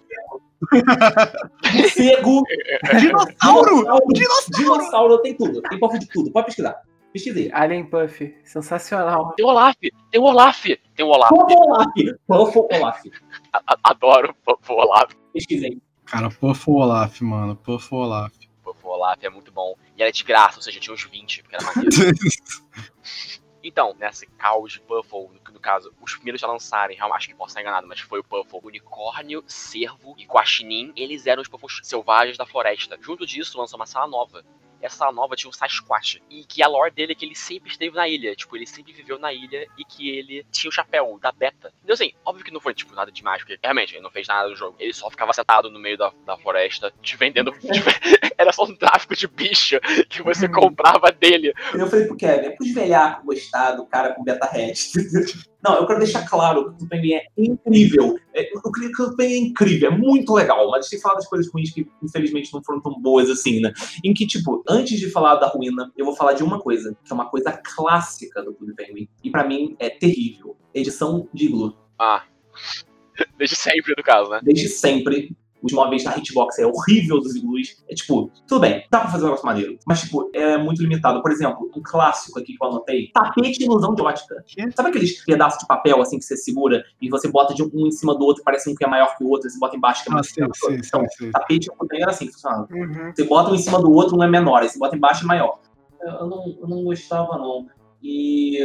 [1.73, 2.43] Morcego,
[2.99, 3.83] Dinossauro!
[4.13, 5.61] dinossauro, dinossauro, tem tudo.
[5.61, 6.31] Tem pofo de tudo.
[6.31, 6.81] Pode pesquisar.
[7.11, 7.49] Pesquisei.
[7.51, 9.33] Alien Puff, sensacional.
[9.35, 11.29] Tem o Olaf, tem o Olaf, tem o Olaf.
[11.29, 11.87] Puffo Olaf.
[12.27, 13.01] Puffo Olaf.
[13.83, 15.13] Adoro o Olaf.
[15.33, 15.81] Pesquisei.
[16.05, 17.55] Cara, Puffo Olaf, mano.
[17.55, 18.33] Puffo Olaf.
[18.65, 19.75] O Olaf é muito bom.
[19.97, 21.89] E era de graça, ou seja, tinha uns 20, porque era maneiro.
[23.63, 27.49] Então, nesse caos de Puffle, no, caso, os primeiros a lançarem, realmente, acho que posso
[27.49, 30.93] estar enganado, mas foi o Puffle, Unicórnio, Cervo e Guaxinim.
[30.95, 32.97] Eles eram os Puffles selvagens da floresta.
[33.01, 34.45] Junto disso, lançou uma sala nova.
[34.81, 36.21] Essa nova tinha um Sasquatch.
[36.29, 38.35] E que a lore dele é que ele sempre esteve na ilha.
[38.35, 41.73] Tipo, ele sempre viveu na ilha e que ele tinha o chapéu da Beta.
[41.83, 44.49] Então, assim, óbvio que não foi, tipo, nada demais, porque realmente ele não fez nada
[44.49, 44.75] no jogo.
[44.79, 47.53] Ele só ficava sentado no meio da, da floresta, te vendendo.
[48.37, 51.53] era só um tráfico de bicho que você comprava dele.
[51.73, 54.73] Eu falei pro Kevin, é pros velhacos gostar do cara com beta red.
[55.61, 58.17] Não, eu quero deixar claro que o Penguin é incrível.
[58.33, 61.27] É, eu creio que o Penguin é incrível, é muito legal, mas que falar das
[61.27, 63.73] coisas ruins que infelizmente não foram tão boas assim, né?
[64.03, 67.11] Em que, tipo, antes de falar da ruína, eu vou falar de uma coisa, que
[67.11, 70.55] é uma coisa clássica do Clube Penguin, e pra mim é terrível.
[70.73, 71.75] Edição de Iglu.
[71.97, 72.23] Ah.
[73.37, 74.39] Desde sempre, no caso, né?
[74.41, 75.35] Desde sempre.
[75.61, 77.83] Os móveis da Hitbox é horrível dos iglus.
[77.89, 79.77] É tipo, tudo bem, dá pra fazer um negócio maneiro.
[79.85, 81.21] Mas, tipo, é muito limitado.
[81.21, 84.43] Por exemplo, um clássico aqui que eu anotei: tapete ilusão de ótica.
[84.75, 87.91] Sabe aqueles pedaços de papel assim que você segura e você bota de um em
[87.91, 90.11] cima do outro, parece um que é maior que o outro, você bota embaixo que
[90.11, 91.31] é Ah, sim, sim, Então, sim, sim.
[91.31, 92.67] tapete era assim que funcionava.
[92.71, 93.11] Uhum.
[93.15, 95.27] Você bota um em cima do outro, um é menor, aí você bota embaixo é
[95.27, 95.59] maior.
[96.01, 97.67] Eu não, eu não gostava, não.
[98.01, 98.57] E,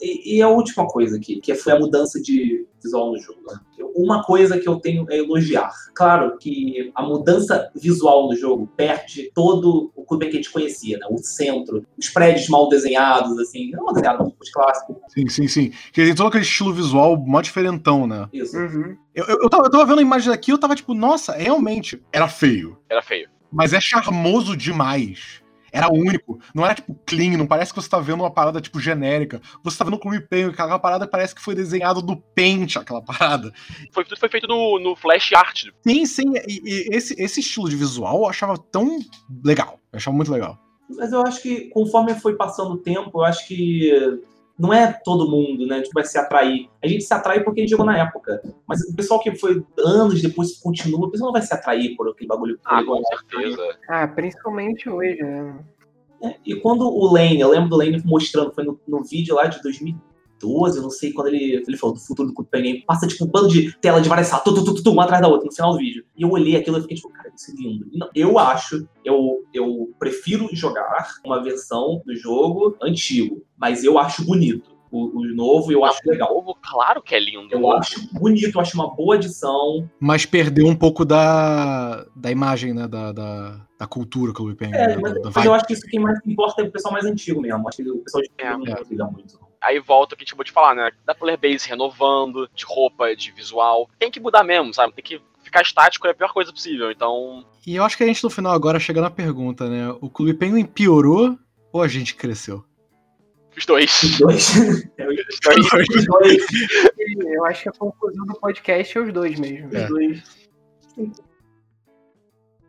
[0.00, 3.40] e, e a última coisa aqui, que foi a mudança de visual no jogo.
[3.46, 3.58] né?
[3.94, 5.70] Uma coisa que eu tenho é elogiar.
[5.94, 10.98] Claro que a mudança visual no jogo perde todo o clube que a gente conhecia,
[10.98, 11.06] né?
[11.10, 14.96] O centro, os prédios mal desenhados, assim, não mal desenhado, tipo, os clássicos.
[15.08, 15.72] Sim, sim, sim.
[15.92, 18.28] Que tem todo aquele estilo visual mó diferentão, né?
[18.32, 18.56] Isso.
[18.56, 18.96] Uhum.
[19.14, 22.02] Eu, eu, eu, tava, eu tava vendo a imagem daqui eu tava tipo, nossa, realmente,
[22.12, 22.78] era feio.
[22.88, 23.28] Era feio.
[23.50, 25.41] Mas é charmoso demais.
[25.72, 26.38] Era único.
[26.54, 29.40] Não era tipo clean, não parece que você tá vendo uma parada tipo genérica.
[29.64, 33.00] Você tá vendo o Clube Penguin, aquela parada parece que foi desenhado do Paint, aquela
[33.02, 33.52] parada.
[33.90, 35.64] Foi, tudo foi feito no, no Flash Art.
[35.86, 36.32] Sim, sim.
[36.46, 38.98] E, e esse, esse estilo de visual eu achava tão
[39.42, 39.80] legal.
[39.92, 40.58] Eu achava muito legal.
[40.90, 44.20] Mas eu acho que conforme foi passando o tempo, eu acho que
[44.58, 46.68] não é todo mundo, né, que vai se atrair.
[46.82, 48.42] A gente se atrai porque a gente jogou na época.
[48.66, 52.08] Mas o pessoal que foi anos depois continua, o pessoal não vai se atrair por
[52.08, 52.58] aquele bagulho.
[52.64, 53.78] Ah, com certeza.
[53.88, 55.58] Ah, principalmente hoje, né?
[56.22, 59.46] É, E quando o Lane, eu lembro do Lane mostrando, foi no, no vídeo lá
[59.46, 59.60] de
[60.42, 63.24] 2012, eu não sei quando ele, ele falou do futuro do Clube Penguin, passa tipo
[63.24, 65.28] um bando de tela de várias salas, tu, tu, tu, tu, tu, uma atrás da
[65.28, 66.04] outra, no final do vídeo.
[66.16, 67.86] E eu olhei aquilo e fiquei tipo, cara, isso é lindo.
[67.92, 74.24] Não, eu acho, eu, eu prefiro jogar uma versão do jogo antigo, mas eu acho
[74.24, 74.70] bonito.
[74.90, 76.34] o, o novo e eu acho legal.
[76.34, 77.48] Novo, claro que é lindo.
[77.50, 79.88] Eu acho bonito, eu acho uma boa adição.
[79.98, 82.86] Mas perdeu um pouco da, da imagem, né?
[82.86, 84.74] Da, da, da cultura Clube Penguin.
[84.74, 86.92] É, né, mas, da- mas eu acho que isso quem mais importa é o pessoal
[86.92, 87.66] mais antigo mesmo.
[87.66, 88.82] Acho que o pessoal de É, não é.
[88.90, 89.40] liga muito.
[89.62, 90.90] Aí volta o que a gente acabou de falar, né?
[91.04, 93.88] Da player base renovando, de roupa, de visual.
[93.98, 94.92] Tem que mudar mesmo, sabe?
[94.92, 96.90] Tem que ficar estático é a pior coisa possível.
[96.90, 99.94] Então, E eu acho que a gente no final agora chega na pergunta, né?
[100.00, 101.38] O Clube Penguin piorou
[101.72, 102.64] ou a gente cresceu?
[103.56, 104.02] os dois.
[104.02, 104.52] Os dois.
[104.98, 105.88] É, os dois.
[105.90, 106.46] os dois.
[107.24, 109.76] Eu acho que a conclusão do podcast é os dois mesmo.
[109.76, 109.84] É.
[109.84, 110.42] Os dois.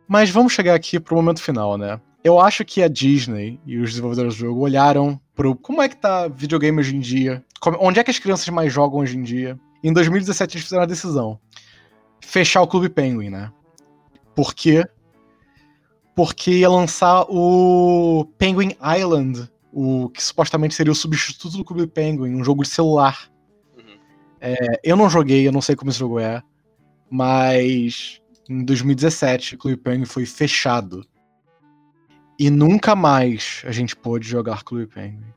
[0.06, 2.00] Mas vamos chegar aqui pro momento final, né?
[2.24, 5.96] Eu acho que a Disney e os desenvolvedores do jogo olharam pro como é que
[5.96, 9.22] tá videogame hoje em dia, como- onde é que as crianças mais jogam hoje em
[9.22, 9.60] dia.
[9.82, 11.38] Em 2017 eles fizeram a decisão.
[12.22, 13.52] Fechar o Clube Penguin, né?
[14.34, 14.84] Por quê?
[16.16, 22.34] Porque ia lançar o Penguin Island, o que supostamente seria o substituto do Clube Penguin,
[22.34, 23.30] um jogo de celular.
[23.76, 23.98] Uhum.
[24.40, 26.40] É, eu não joguei, eu não sei como esse jogo é,
[27.10, 28.18] mas
[28.48, 31.04] em 2017 o Clube Penguin foi fechado.
[32.38, 35.34] E nunca mais a gente pôde jogar Clube Penguin.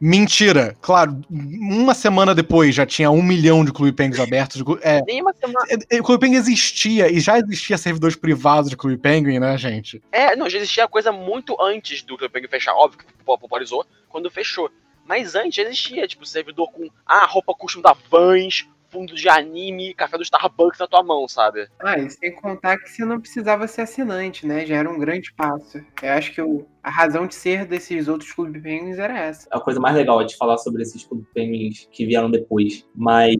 [0.00, 0.74] Mentira!
[0.80, 4.62] Claro, uma semana depois já tinha um milhão de Clube Penguins abertos.
[4.80, 5.66] É, Nem uma semana.
[5.68, 9.58] é, é, o Clube Penguin existia, e já existia servidores privados de Clube Penguin, né,
[9.58, 10.02] gente?
[10.10, 12.72] É, não, já existia coisa muito antes do Clube Penguin fechar.
[12.74, 14.70] Óbvio que popularizou quando fechou.
[15.04, 20.16] Mas antes existia, tipo, servidor com ah, roupa custom da Vans, fundo de anime, café
[20.16, 21.68] do Starbucks na tua mão, sabe?
[21.80, 24.66] Ah, e sem contar que você não precisava ser assinante, né?
[24.66, 25.78] Já era um grande passo.
[26.02, 29.46] Eu acho que o- a razão de ser desses outros clubes penguins era essa.
[29.50, 32.86] A coisa mais legal é de falar sobre esses Clube Penguins que vieram depois.
[32.94, 33.36] Mas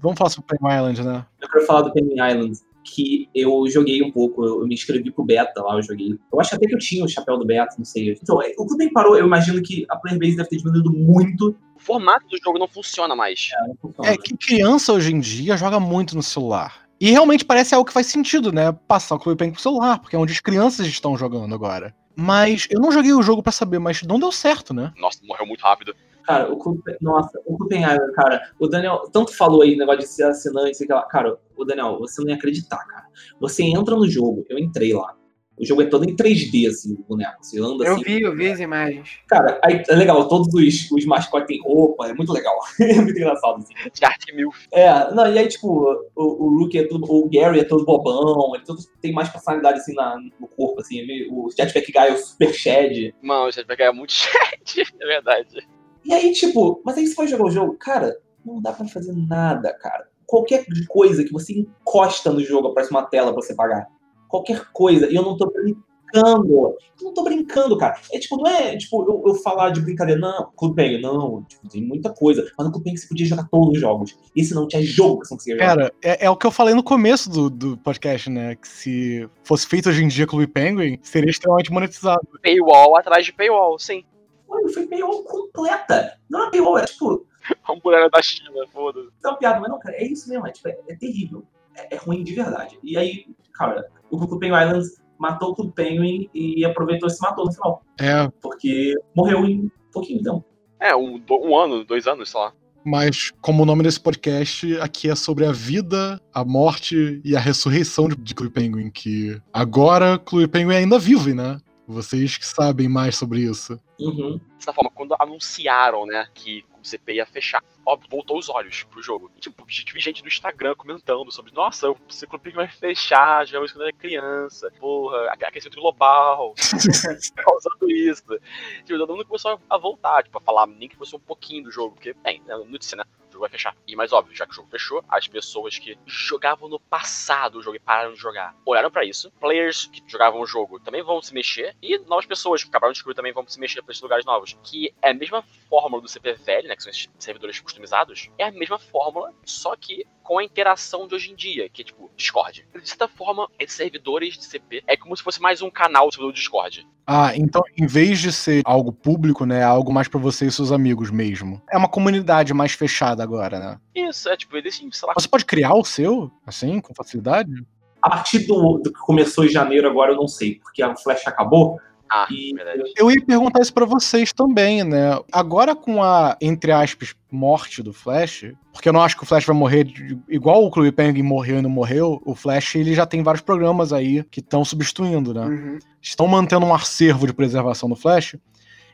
[0.00, 1.26] Vamos falar sobre Penguin Island, né?
[1.40, 5.24] eu quero falar do Penguin Island, que eu joguei um pouco, eu me inscrevi pro
[5.24, 6.18] beta lá, eu joguei.
[6.32, 8.12] Eu acho até que eu tinha o chapéu do beta, não sei.
[8.20, 10.92] Então, é, o Clube Penguin parou, eu imagino que a player base deve ter diminuído
[10.92, 11.56] muito.
[11.82, 13.50] O formato do jogo não funciona mais.
[13.80, 14.08] Funciona.
[14.08, 16.82] É que criança hoje em dia joga muito no celular.
[17.00, 18.70] E realmente parece algo que faz sentido, né?
[18.86, 21.92] Passar o Clube Penguin pro celular, porque é onde as crianças estão jogando agora.
[22.14, 24.92] Mas eu não joguei o jogo pra saber, mas não deu certo, né?
[24.96, 25.96] Nossa, morreu muito rápido.
[26.22, 30.06] Cara, o Clube, nossa, o Clube Penguin, cara, o Daniel tanto falou aí negócio de
[30.06, 31.02] ser assinante, sei lá.
[31.02, 33.06] Cara, o Daniel, você não ia acreditar, cara.
[33.40, 35.16] Você entra no jogo, eu entrei lá.
[35.58, 37.36] O jogo é todo em 3D, assim, o boneco.
[37.44, 38.02] Você anda Eu assim.
[38.04, 39.18] vi, eu vi as imagens.
[39.28, 42.58] Cara, aí é legal, todos os, os mascotes têm roupa, é muito legal.
[42.80, 43.74] é muito engraçado, assim.
[43.92, 44.50] De arte mil.
[44.72, 45.68] É, não, e aí, tipo,
[46.16, 47.04] o, o Luke é todo.
[47.04, 51.00] O Gary é todo bobão, ele todo, tem mais personalidade assim na, no corpo, assim.
[51.00, 53.14] é meio- o Jetpack Guy é o super Shed.
[53.22, 55.66] Mano, você vai pegar muito chat, é verdade.
[56.04, 59.12] E aí, tipo, mas aí você vai jogar o jogo, cara, não dá pra fazer
[59.14, 60.08] nada, cara.
[60.26, 63.86] Qualquer coisa que você encosta no jogo aparece uma tela pra você pagar.
[64.32, 65.84] Qualquer coisa, e eu não tô brincando.
[66.14, 68.00] Eu não tô brincando, cara.
[68.10, 71.68] É tipo, não é tipo eu, eu falar de brincadeira, não, Clube Penguin, não, tipo,
[71.68, 72.50] tem muita coisa.
[72.56, 74.16] Mas no Clube Penguin você podia jogar todos os jogos.
[74.34, 75.76] Esse não tinha jogo que você não conseguia jogar.
[75.76, 78.56] Cara, é, é o que eu falei no começo do, do podcast, né?
[78.56, 82.26] Que se fosse feito hoje em dia Clube Penguin, seria extremamente monetizado.
[82.42, 84.02] Paywall atrás de paywall, sim.
[84.48, 86.18] Mano, foi paywall completa.
[86.30, 87.26] Não era paywall, era tipo,
[87.64, 89.08] A muralha da China, foda-se.
[89.24, 91.44] é uma piada, mas não, cara, é isso mesmo, é, tipo, é, é terrível.
[91.74, 92.78] É, é ruim de verdade.
[92.82, 97.20] E aí, cara, o Clube Penguin Islands matou o Clube Penguin e aproveitou e se
[97.22, 97.82] matou no final.
[98.00, 100.44] É, Porque morreu em pouquinho tempo.
[100.80, 102.52] É, um, um ano, dois anos, sei lá.
[102.84, 107.40] mas como o nome desse podcast aqui é sobre a vida, a morte e a
[107.40, 111.60] ressurreição de, de Clube Penguin, que agora Clube Penguin ainda vive, né?
[111.86, 113.78] Vocês que sabem mais sobre isso.
[114.00, 114.40] Uhum.
[114.58, 119.02] dessa forma, quando anunciaram, né, que o CP ia fechar, óbvio, voltou os olhos pro
[119.02, 119.30] jogo.
[119.36, 123.58] E, tipo, vi gente no Instagram comentando sobre, nossa, o Ciclo Pig vai fechar, já
[123.58, 126.54] quando era criança, porra, aquecimento global,
[127.36, 128.38] causando isso.
[128.84, 131.70] Tipo, todo mundo começou a voltar, tipo, a falar nem que fosse um pouquinho do
[131.70, 133.04] jogo, porque, bem, é notícia, né?
[133.42, 133.76] Vai fechar.
[133.88, 137.62] E mais óbvio, já que o jogo fechou, as pessoas que jogavam no passado o
[137.62, 139.32] jogo e pararam de jogar, olharam pra isso.
[139.32, 141.74] Players que jogavam o jogo também vão se mexer.
[141.82, 144.56] E novas pessoas que acabaram de descobrir também vão se mexer pra esses lugares novos.
[144.62, 146.76] Que é a mesma fórmula do CP velho, né?
[146.76, 148.30] Que são esses servidores customizados.
[148.38, 151.84] É a mesma fórmula, só que com a interação de hoje em dia, que é
[151.84, 152.64] tipo Discord.
[152.72, 156.32] De certa forma, esses servidores de CP é como se fosse mais um canal do
[156.32, 156.86] Discord.
[157.06, 159.60] Ah, então em vez de ser algo público, né?
[159.60, 161.60] É algo mais pra você e seus amigos mesmo.
[161.70, 163.78] É uma comunidade mais fechada agora, né?
[163.94, 167.64] Isso, é tipo, eles, sei lá, Você pode criar o seu, assim, com facilidade?
[168.00, 171.26] A partir do, do que começou em janeiro, agora eu não sei, porque a Flash
[171.26, 171.78] acabou.
[172.14, 172.92] Ah, E verdade.
[172.96, 175.18] Eu ia perguntar isso pra vocês também, né?
[175.32, 179.46] Agora com a, entre aspas, morte do Flash, porque eu não acho que o Flash
[179.46, 183.06] vai morrer de- igual o Clube Penguin morreu e não morreu, o Flash ele já
[183.06, 185.46] tem vários programas aí que estão substituindo, né?
[185.46, 185.78] Uhum.
[186.02, 188.36] Estão mantendo um acervo de preservação do Flash.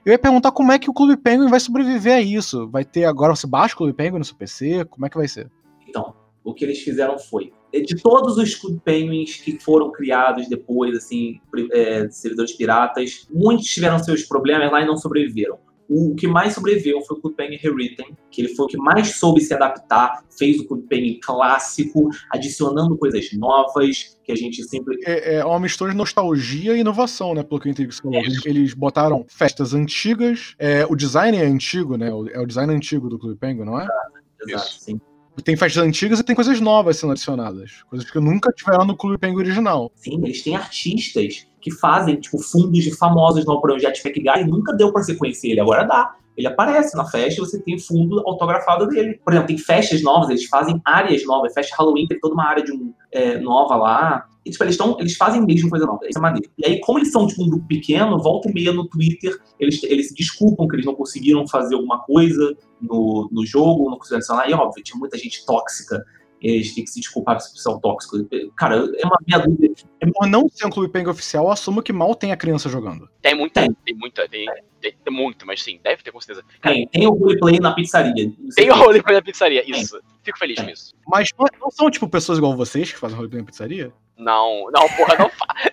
[0.04, 2.68] Eu ia perguntar como é que o Clube Penguin vai sobreviver a isso.
[2.68, 4.84] Vai ter agora, você baixa o Clube Penguin no seu PC?
[4.84, 5.50] Como é que vai ser?
[5.88, 6.14] Então,
[6.44, 11.40] o que eles fizeram foi, de todos os Clube Penguins que foram criados depois, assim,
[11.72, 15.58] é, servidores piratas, muitos tiveram seus problemas lá e não sobreviveram.
[15.88, 19.16] O que mais sobreviveu foi o Clube Penguin Rewritten, que ele foi o que mais
[19.16, 24.98] soube se adaptar, fez o Clube Penguin clássico, adicionando coisas novas, que a gente sempre...
[25.06, 27.96] É, é uma mistura de nostalgia e inovação, né, pelo que eu entendi.
[28.12, 28.48] É.
[28.48, 33.18] Eles, botaram festas antigas, é, o design é antigo, né, é o design antigo do
[33.18, 33.84] Clube Penguin, não é?
[33.84, 34.12] Exato,
[34.46, 35.00] exato sim.
[35.44, 37.82] Tem festas antigas e tem coisas novas sendo adicionadas.
[37.88, 39.90] Coisas que nunca tiveram no Clube Penguin original.
[39.94, 44.74] Sim, eles têm artistas que fazem, tipo, fundos de famosos no projeto Guy e nunca
[44.74, 46.14] deu pra você conhecer ele, agora dá.
[46.38, 49.20] Ele aparece na festa e você tem fundo autografado dele.
[49.24, 51.52] Por exemplo, tem festas novas, eles fazem áreas novas.
[51.52, 54.28] Festa Halloween tem toda uma área de um, é, nova lá.
[54.46, 55.98] E, tipo, eles, tão, eles fazem mesmo coisa nova.
[56.08, 56.48] Isso é maneiro.
[56.56, 59.82] E aí, como eles são tipo, um grupo pequeno, volta e meia no Twitter, eles,
[59.82, 64.18] eles se desculpam que eles não conseguiram fazer alguma coisa no, no jogo, não conseguiram
[64.18, 64.48] adicionar.
[64.48, 66.04] E óbvio, tinha muita gente tóxica
[66.40, 68.16] eles têm que se desculpar por pessoal tóxico.
[68.56, 69.74] Cara, é uma minha dúvida.
[70.00, 72.68] É por não ser um clube pengue oficial, eu assumo que mal tem a criança
[72.68, 73.08] jogando.
[73.20, 74.46] Tem muita, tem, tem muita, tem,
[74.80, 76.46] tem, tem, muito, mas sim, deve ter com certeza.
[76.62, 78.32] Tem, tem o roleplay na pizzaria.
[78.54, 80.00] Tem o roleplay na pizzaria, isso.
[80.22, 80.94] Fico feliz com isso.
[81.06, 83.92] Mas não são, tipo, pessoas igual vocês que fazem roleplay na pizzaria?
[84.16, 85.70] Não, não, porra, não faz.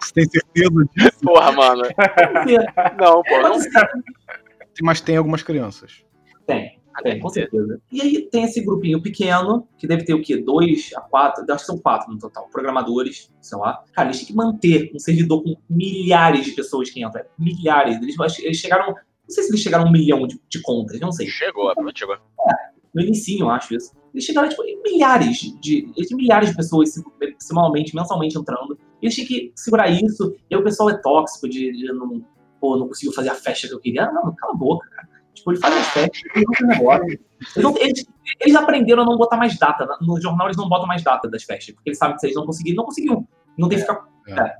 [0.00, 1.18] Você tem certeza disso?
[1.22, 1.82] Porra, mano.
[3.00, 3.58] não, porra, não.
[4.82, 6.04] Mas tem algumas crianças.
[6.46, 6.78] Tem.
[7.04, 7.80] É, com certeza.
[7.90, 10.36] E aí tem esse grupinho pequeno, que deve ter o quê?
[10.36, 13.82] Dois a quatro, acho que são quatro no total, programadores, sei lá.
[13.92, 17.24] Cara, eles têm que manter um servidor com milhares de pessoas que entram.
[17.38, 17.96] Milhares.
[18.00, 18.88] Eles, eles chegaram.
[18.88, 21.26] Não sei se eles chegaram a um milhão de, de contas, não sei.
[21.26, 22.14] Chegou, é, chegou.
[22.14, 22.54] É,
[22.94, 23.92] no início, eu acho isso.
[24.12, 25.90] Eles chegaram, tipo, em milhares de.
[25.96, 26.94] Eles milhares de pessoas
[27.38, 28.78] semanalmente, mensalmente entrando.
[29.02, 30.36] E eles tinham que segurar isso.
[30.48, 32.24] E aí o pessoal é tóxico de, de não.
[32.60, 34.04] Pô, não conseguiu fazer a festa que eu queria.
[34.04, 35.08] Ah, não, cala a boca, cara.
[35.34, 37.04] Tipo, ele faz festas, ele não negócio.
[37.56, 38.06] Eles, eles,
[38.40, 39.86] eles, aprenderam a não botar mais data.
[40.00, 42.36] No jornal eles não botam mais data das festas, porque eles sabem que se eles
[42.36, 43.28] não conseguirem, não conseguiram.
[43.58, 44.08] Não tem que ficar.
[44.28, 44.56] É.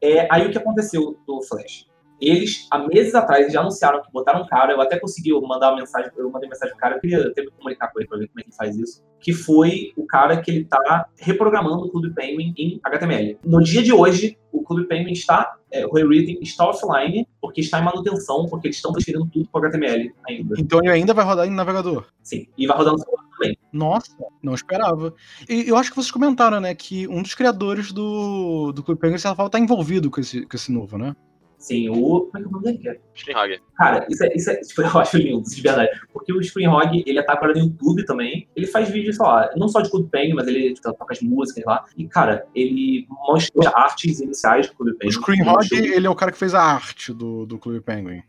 [0.00, 1.85] É, aí o que aconteceu do Flash?
[2.20, 5.80] Eles, há meses atrás, já anunciaram que botaram um cara, eu até consegui mandar uma
[5.80, 8.28] mensagem, eu mandei mensagem pro cara, eu queria até me comunicar com ele pra ver
[8.28, 11.90] como é que ele faz isso, que foi o cara que ele tá reprogramando o
[11.90, 13.38] Clube Penguin em HTML.
[13.44, 17.80] No dia de hoje, o Clube Penguin está, é, o Rereading está offline, porque está
[17.80, 20.54] em manutenção, porque eles estão transferindo tudo para HTML ainda.
[20.58, 22.06] Então ele ainda vai rodar em navegador?
[22.22, 23.58] Sim, e vai rodar no celular também.
[23.72, 25.14] Nossa, não esperava.
[25.48, 29.16] E eu acho que vocês comentaram, né, que um dos criadores do, do Clube Penguin,
[29.16, 31.14] de certa forma, tá envolvido com esse, com esse novo, né?
[31.58, 32.20] Sim, o.
[32.20, 33.00] Como é que é o nome dele, cara?
[33.14, 33.60] Springhog.
[33.76, 34.56] Cara, isso é, isso é.
[34.56, 36.00] Tipo, eu acho lindo, de verdade.
[36.12, 38.48] Porque o Springhog, ele tá agora no YouTube também.
[38.54, 41.20] Ele faz vídeos, sei lá, não só de Clube Penguin, mas ele tipo, toca as
[41.20, 41.84] músicas lá.
[41.96, 45.16] E, cara, ele mostra artes iniciais do Clube Penguin.
[45.16, 48.22] O Springhog, ele é o cara que fez a arte do, do Clube Penguin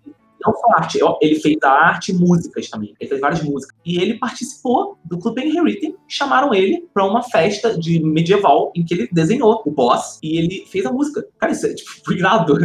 [0.47, 2.95] não só arte, ele fez a arte e músicas também.
[2.99, 3.75] Ele fez várias músicas.
[3.85, 8.93] E ele participou do Clube Penguin Chamaram ele para uma festa de medieval em que
[8.93, 11.25] ele desenhou o boss e ele fez a música.
[11.37, 12.55] Cara, isso é tipo irado.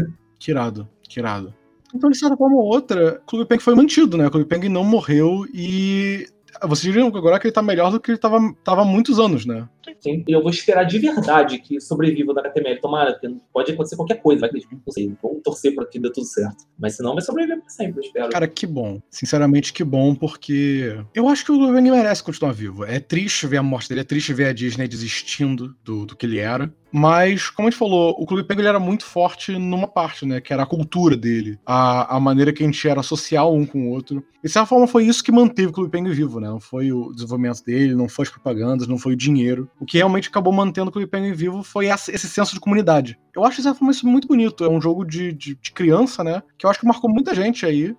[0.43, 1.55] Que irado, que irado.
[1.94, 4.27] Então, de certa forma ou outra, o Clube Penguin foi mantido, né?
[4.27, 6.27] O Clube Penguin não morreu e
[6.64, 9.47] vocês viram agora que ele tá melhor do que ele tava, tava há muitos anos,
[9.47, 9.69] né?
[10.01, 12.81] Sim, eu vou esperar de verdade que sobreviva da HTML.
[12.81, 16.10] Tomara, porque pode acontecer qualquer coisa, vai que não sei, vamos torcer pra que dê
[16.10, 16.64] tudo certo.
[16.77, 18.31] Mas senão vai sobreviver pra sempre, eu espero.
[18.31, 19.01] Cara, que bom.
[19.10, 22.85] Sinceramente, que bom, porque eu acho que o Logan merece continuar vivo.
[22.85, 26.27] É triste ver a morte dele, é triste ver a Disney desistindo do, do que
[26.27, 26.74] ele era.
[26.93, 30.40] Mas, como a gente falou, o Clube Penguin era muito forte numa parte, né?
[30.43, 33.89] Que era a cultura dele, a, a maneira que a gente era social um com
[33.89, 34.23] o outro.
[34.43, 36.48] E, de certa forma, foi isso que manteve o Clube Penguin vivo, né?
[36.48, 39.70] Não foi o desenvolvimento dele, não foi as propagandas, não foi o dinheiro.
[39.81, 43.19] O que realmente acabou mantendo o Clube Penguin vivo foi esse senso de comunidade.
[43.35, 44.62] Eu acho, de certa forma, isso muito bonito.
[44.62, 46.43] É um jogo de, de, de criança, né?
[46.59, 47.97] Que eu acho que marcou muita gente aí.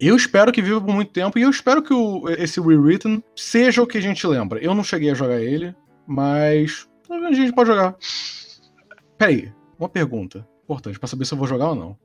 [0.00, 3.80] Eu espero que viva por muito tempo e eu espero que o, esse Rewritten seja
[3.80, 4.58] o que a gente lembra.
[4.58, 5.74] Eu não cheguei a jogar ele,
[6.06, 7.96] mas a gente pode jogar.
[9.18, 11.98] Peraí, uma pergunta importante pra saber se eu vou jogar ou não.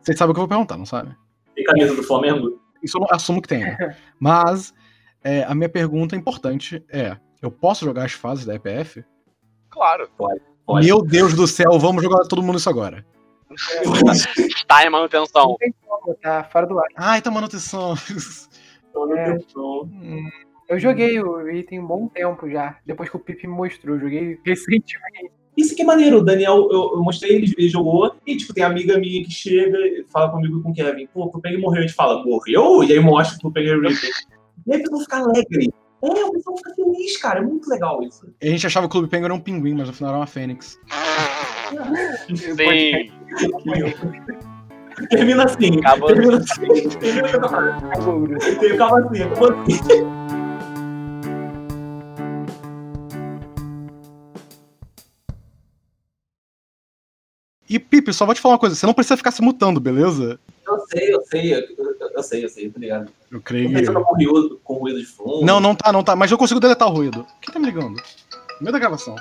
[0.00, 1.14] Vocês sabem o que eu vou perguntar, não sabe?
[1.54, 2.60] Tem camisa do Flamengo?
[2.82, 3.60] Isso eu assumo que tem.
[3.60, 3.96] Né?
[4.18, 4.72] Mas
[5.22, 9.04] é, a minha pergunta importante é: eu posso jogar as fases da EPF?
[9.70, 10.08] Claro.
[10.16, 10.40] Pode.
[10.64, 10.86] pode.
[10.86, 13.04] Meu Deus do céu, vamos jogar todo mundo isso agora.
[13.50, 15.56] Está em manutenção.
[16.22, 16.86] Tá fora do ar.
[16.96, 17.94] Ai, tá manutenção.
[18.94, 19.90] manutenção.
[20.02, 20.47] É.
[20.68, 23.96] Eu joguei o item um bom tempo já, depois que o Pipe me mostrou.
[23.96, 25.30] Eu joguei recentemente.
[25.56, 28.62] Isso que é maneiro, o Daniel, eu, eu, mostrei ele, ele jogou, e tipo, tem
[28.62, 31.82] amiga minha que chega e fala comigo com o Kevin, pô, o Peng morreu, a
[31.82, 32.84] gente fala, morreu?
[32.84, 33.90] E aí mostra o Peng Reaper.
[34.66, 35.72] E aí a pessoa fica alegre.
[36.00, 38.32] É, o pessoal fica feliz, cara, é muito legal isso.
[38.40, 40.26] A gente achava que o Clube Penguin era um pinguim, mas no final era uma
[40.28, 40.78] fênix.
[42.36, 43.10] Sim.
[45.10, 45.78] Termina assim.
[45.80, 46.88] Acaba- Termina assim.
[47.00, 47.28] Termina.
[48.62, 50.37] Ele Acaba assim, assim.
[57.68, 60.40] E, Pipe, só vou te falar uma coisa, você não precisa ficar se mutando, beleza?
[60.66, 63.10] Eu sei, eu sei, eu, eu- eu sei, eu sei, tô ligado.
[63.30, 63.72] Eu creio.
[63.72, 65.44] pensando com ruído, com ruído de fundo.
[65.44, 66.16] Não, não tá, não tá.
[66.16, 67.26] Mas eu consigo deletar o ruído.
[67.42, 67.90] Quem tá me ligando?
[67.96, 69.14] No meio da gravação.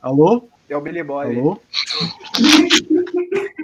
[0.00, 0.48] Alô?
[0.68, 1.36] É o Billy Boy.
[1.38, 1.60] Alô?